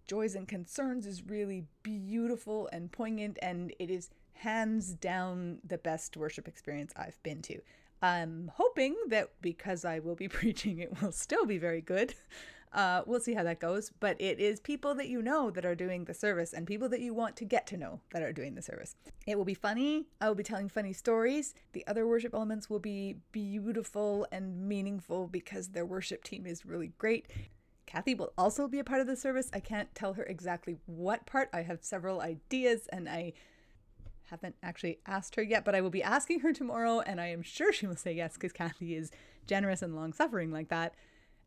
Joys 0.06 0.34
and 0.34 0.46
Concerns 0.46 1.06
is 1.06 1.22
really 1.22 1.64
beautiful 1.82 2.68
and 2.74 2.92
poignant, 2.92 3.38
and 3.40 3.72
it 3.78 3.88
is 3.88 4.10
hands 4.34 4.92
down 4.92 5.60
the 5.66 5.78
best 5.78 6.14
worship 6.14 6.46
experience 6.46 6.92
I've 6.94 7.22
been 7.22 7.40
to. 7.40 7.62
I'm 8.04 8.52
hoping 8.56 8.94
that 9.08 9.30
because 9.40 9.86
I 9.86 9.98
will 9.98 10.14
be 10.14 10.28
preaching, 10.40 10.78
it 10.78 11.00
will 11.00 11.12
still 11.12 11.46
be 11.46 11.56
very 11.56 11.80
good. 11.80 12.14
Uh, 12.70 13.02
we'll 13.06 13.20
see 13.20 13.32
how 13.32 13.44
that 13.44 13.60
goes. 13.60 13.92
But 13.98 14.20
it 14.20 14.38
is 14.38 14.60
people 14.60 14.94
that 14.96 15.08
you 15.08 15.22
know 15.22 15.50
that 15.52 15.64
are 15.64 15.74
doing 15.74 16.04
the 16.04 16.12
service 16.12 16.52
and 16.52 16.66
people 16.66 16.88
that 16.90 17.00
you 17.00 17.14
want 17.14 17.34
to 17.36 17.46
get 17.46 17.66
to 17.68 17.78
know 17.78 18.00
that 18.12 18.22
are 18.22 18.32
doing 18.32 18.56
the 18.56 18.62
service. 18.62 18.96
It 19.26 19.38
will 19.38 19.44
be 19.46 19.54
funny. 19.54 20.04
I 20.20 20.28
will 20.28 20.34
be 20.34 20.42
telling 20.42 20.68
funny 20.68 20.92
stories. 20.92 21.54
The 21.72 21.86
other 21.86 22.06
worship 22.06 22.34
elements 22.34 22.68
will 22.68 22.80
be 22.80 23.16
beautiful 23.32 24.26
and 24.32 24.68
meaningful 24.68 25.28
because 25.28 25.68
their 25.68 25.86
worship 25.86 26.24
team 26.24 26.44
is 26.46 26.66
really 26.66 26.92
great. 26.98 27.28
Kathy 27.86 28.14
will 28.14 28.32
also 28.36 28.68
be 28.68 28.80
a 28.80 28.84
part 28.84 29.00
of 29.00 29.06
the 29.06 29.16
service. 29.16 29.48
I 29.54 29.60
can't 29.60 29.94
tell 29.94 30.14
her 30.14 30.24
exactly 30.24 30.76
what 30.86 31.24
part. 31.26 31.48
I 31.54 31.62
have 31.62 31.78
several 31.82 32.20
ideas 32.20 32.88
and 32.92 33.08
I 33.08 33.34
haven't 34.34 34.56
actually 34.62 34.98
asked 35.06 35.36
her 35.36 35.42
yet, 35.42 35.64
but 35.64 35.76
I 35.76 35.80
will 35.80 35.90
be 35.90 36.02
asking 36.02 36.40
her 36.40 36.52
tomorrow 36.52 37.00
and 37.00 37.20
I 37.20 37.28
am 37.28 37.42
sure 37.42 37.72
she 37.72 37.86
will 37.86 37.96
say 37.96 38.12
yes 38.12 38.34
because 38.34 38.52
Kathy 38.52 38.96
is 38.96 39.12
generous 39.46 39.80
and 39.80 39.94
long 39.94 40.12
suffering 40.12 40.50
like 40.50 40.68
that. 40.70 40.94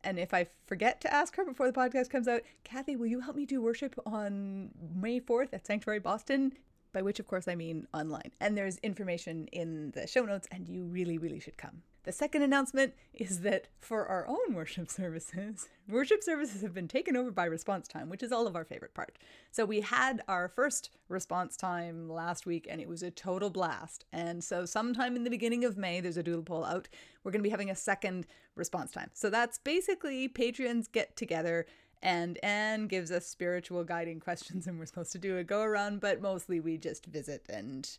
And 0.04 0.18
if 0.18 0.32
I 0.32 0.46
forget 0.66 1.00
to 1.02 1.12
ask 1.12 1.36
her 1.36 1.44
before 1.44 1.70
the 1.70 1.78
podcast 1.78 2.08
comes 2.08 2.28
out, 2.28 2.42
Kathy, 2.64 2.96
will 2.96 3.06
you 3.06 3.20
help 3.20 3.36
me 3.36 3.44
do 3.44 3.60
worship 3.60 3.94
on 4.06 4.70
May 4.94 5.20
4th 5.20 5.52
at 5.52 5.66
Sanctuary 5.66 5.98
Boston? 5.98 6.52
By 6.92 7.02
which, 7.02 7.20
of 7.20 7.26
course, 7.26 7.46
I 7.46 7.54
mean 7.54 7.86
online. 7.92 8.32
And 8.40 8.56
there's 8.56 8.78
information 8.78 9.48
in 9.48 9.90
the 9.90 10.06
show 10.06 10.24
notes, 10.24 10.48
and 10.50 10.66
you 10.66 10.84
really, 10.84 11.18
really 11.18 11.40
should 11.40 11.58
come. 11.58 11.82
The 12.08 12.12
second 12.12 12.40
announcement 12.40 12.94
is 13.12 13.42
that 13.42 13.66
for 13.80 14.06
our 14.06 14.26
own 14.26 14.54
worship 14.54 14.88
services, 14.90 15.68
worship 15.86 16.22
services 16.22 16.62
have 16.62 16.72
been 16.72 16.88
taken 16.88 17.18
over 17.18 17.30
by 17.30 17.44
response 17.44 17.86
time, 17.86 18.08
which 18.08 18.22
is 18.22 18.32
all 18.32 18.46
of 18.46 18.56
our 18.56 18.64
favorite 18.64 18.94
part. 18.94 19.18
So 19.50 19.66
we 19.66 19.82
had 19.82 20.22
our 20.26 20.48
first 20.48 20.88
response 21.10 21.54
time 21.54 22.08
last 22.08 22.46
week 22.46 22.66
and 22.70 22.80
it 22.80 22.88
was 22.88 23.02
a 23.02 23.10
total 23.10 23.50
blast. 23.50 24.06
And 24.10 24.42
so 24.42 24.64
sometime 24.64 25.16
in 25.16 25.24
the 25.24 25.28
beginning 25.28 25.66
of 25.66 25.76
May, 25.76 26.00
there's 26.00 26.16
a 26.16 26.22
doodle 26.22 26.44
poll 26.44 26.64
out. 26.64 26.88
We're 27.22 27.30
going 27.30 27.42
to 27.42 27.46
be 27.46 27.50
having 27.50 27.68
a 27.68 27.76
second 27.76 28.26
response 28.54 28.90
time. 28.90 29.10
So 29.12 29.28
that's 29.28 29.58
basically 29.58 30.28
patrons 30.28 30.88
get 30.88 31.14
together 31.14 31.66
and 32.02 32.42
Anne 32.42 32.86
gives 32.86 33.10
us 33.10 33.26
spiritual 33.26 33.84
guiding 33.84 34.18
questions 34.28 34.66
and 34.66 34.78
we're 34.78 34.86
supposed 34.86 35.12
to 35.12 35.18
do 35.18 35.36
a 35.36 35.44
go 35.44 35.60
around, 35.60 36.00
but 36.00 36.22
mostly 36.22 36.58
we 36.58 36.78
just 36.78 37.04
visit 37.04 37.44
and 37.50 37.98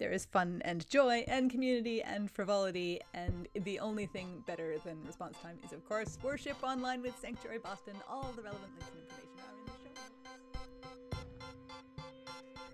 there 0.00 0.10
is 0.10 0.24
fun 0.24 0.62
and 0.64 0.88
joy 0.88 1.22
and 1.28 1.50
community 1.50 2.02
and 2.02 2.30
frivolity, 2.30 3.00
and 3.12 3.46
the 3.54 3.78
only 3.78 4.06
thing 4.06 4.42
better 4.46 4.78
than 4.84 4.96
response 5.04 5.36
time 5.42 5.58
is, 5.62 5.72
of 5.74 5.86
course, 5.86 6.18
worship 6.22 6.56
online 6.64 7.02
with 7.02 7.16
Sanctuary 7.20 7.58
Boston. 7.58 7.94
All 8.08 8.32
the 8.34 8.42
relevant 8.42 8.72
links 8.78 8.90
and 8.90 8.98
information 8.98 9.38
are 9.44 9.52
in 9.58 9.66
the 9.66 9.72
show 9.82 11.20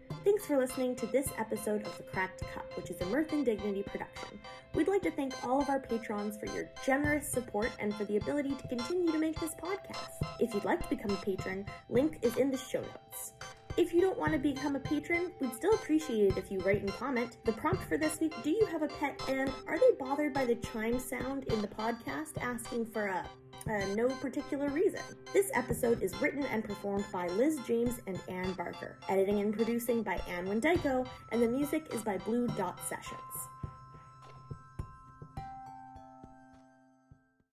notes. 0.09 0.23
Thanks 0.25 0.47
for 0.47 0.57
listening 0.57 0.95
to 0.97 1.07
this 1.07 1.29
episode 1.37 1.85
of 1.85 1.97
The 1.97 2.05
Cracked 2.05 2.43
Cup, 2.55 2.77
which 2.77 2.91
is 2.91 3.01
a 3.01 3.07
Mirth 3.07 3.33
and 3.33 3.45
Dignity 3.45 3.83
production. 3.83 4.39
We'd 4.75 4.87
like 4.87 5.03
to 5.03 5.11
thank 5.11 5.35
all 5.45 5.61
of 5.61 5.69
our 5.69 5.81
patrons 5.81 6.37
for 6.37 6.47
your 6.47 6.71
generous 6.85 7.29
support 7.29 7.73
and 7.81 7.93
for 7.93 8.05
the 8.05 8.19
ability 8.19 8.55
to 8.55 8.69
continue 8.69 9.11
to 9.11 9.19
make 9.19 9.41
this 9.41 9.55
podcast. 9.55 10.25
If 10.39 10.55
you'd 10.55 10.65
like 10.65 10.81
to 10.83 10.89
become 10.89 11.11
a 11.11 11.17
patron, 11.25 11.67
link 11.89 12.19
is 12.23 12.37
in 12.37 12.53
the 12.53 12.57
show 12.57 12.83
notes. 12.83 13.33
If 13.77 13.93
you 13.93 14.01
don't 14.01 14.19
want 14.19 14.33
to 14.33 14.39
become 14.39 14.75
a 14.75 14.81
patron, 14.81 15.33
we'd 15.39 15.55
still 15.55 15.75
appreciate 15.75 16.33
it 16.33 16.39
if 16.39 16.51
you 16.51 16.61
write 16.61 16.81
and 16.81 16.91
comment. 16.95 17.37
The 17.45 17.53
prompt 17.53 17.83
for 17.83 17.99
this 17.99 18.19
week 18.21 18.33
Do 18.43 18.49
you 18.49 18.65
have 18.73 18.83
a 18.83 18.89
pet 18.89 19.21
and 19.29 19.53
are 19.67 19.79
they 19.79 19.91
bothered 19.99 20.33
by 20.33 20.47
the 20.47 20.55
chime 20.55 20.99
sound 20.99 21.45
in 21.45 21.61
the 21.61 21.69
podcast 21.69 22.41
asking 22.41 22.87
for 22.87 23.07
a 23.07 23.29
uh, 23.69 23.85
no 23.97 24.07
particular 24.07 24.69
reason. 24.69 25.01
This 25.33 25.51
episode 25.53 26.01
is 26.01 26.15
written 26.23 26.45
and 26.45 26.63
performed 26.63 27.05
by 27.13 27.27
Liz 27.29 27.59
James 27.67 28.01
and 28.07 28.19
Anne 28.29 28.53
Barker. 28.53 28.97
Editing 29.09 29.41
and 29.41 29.53
producing 29.53 30.05
by 30.05 30.21
Ann 30.29 30.47
Wendyko, 30.47 31.05
and 31.33 31.43
the 31.43 31.49
music 31.49 31.93
is 31.93 32.03
by 32.03 32.17
Blue 32.19 32.47
Dot 32.49 32.79
Sessions. 32.87 33.19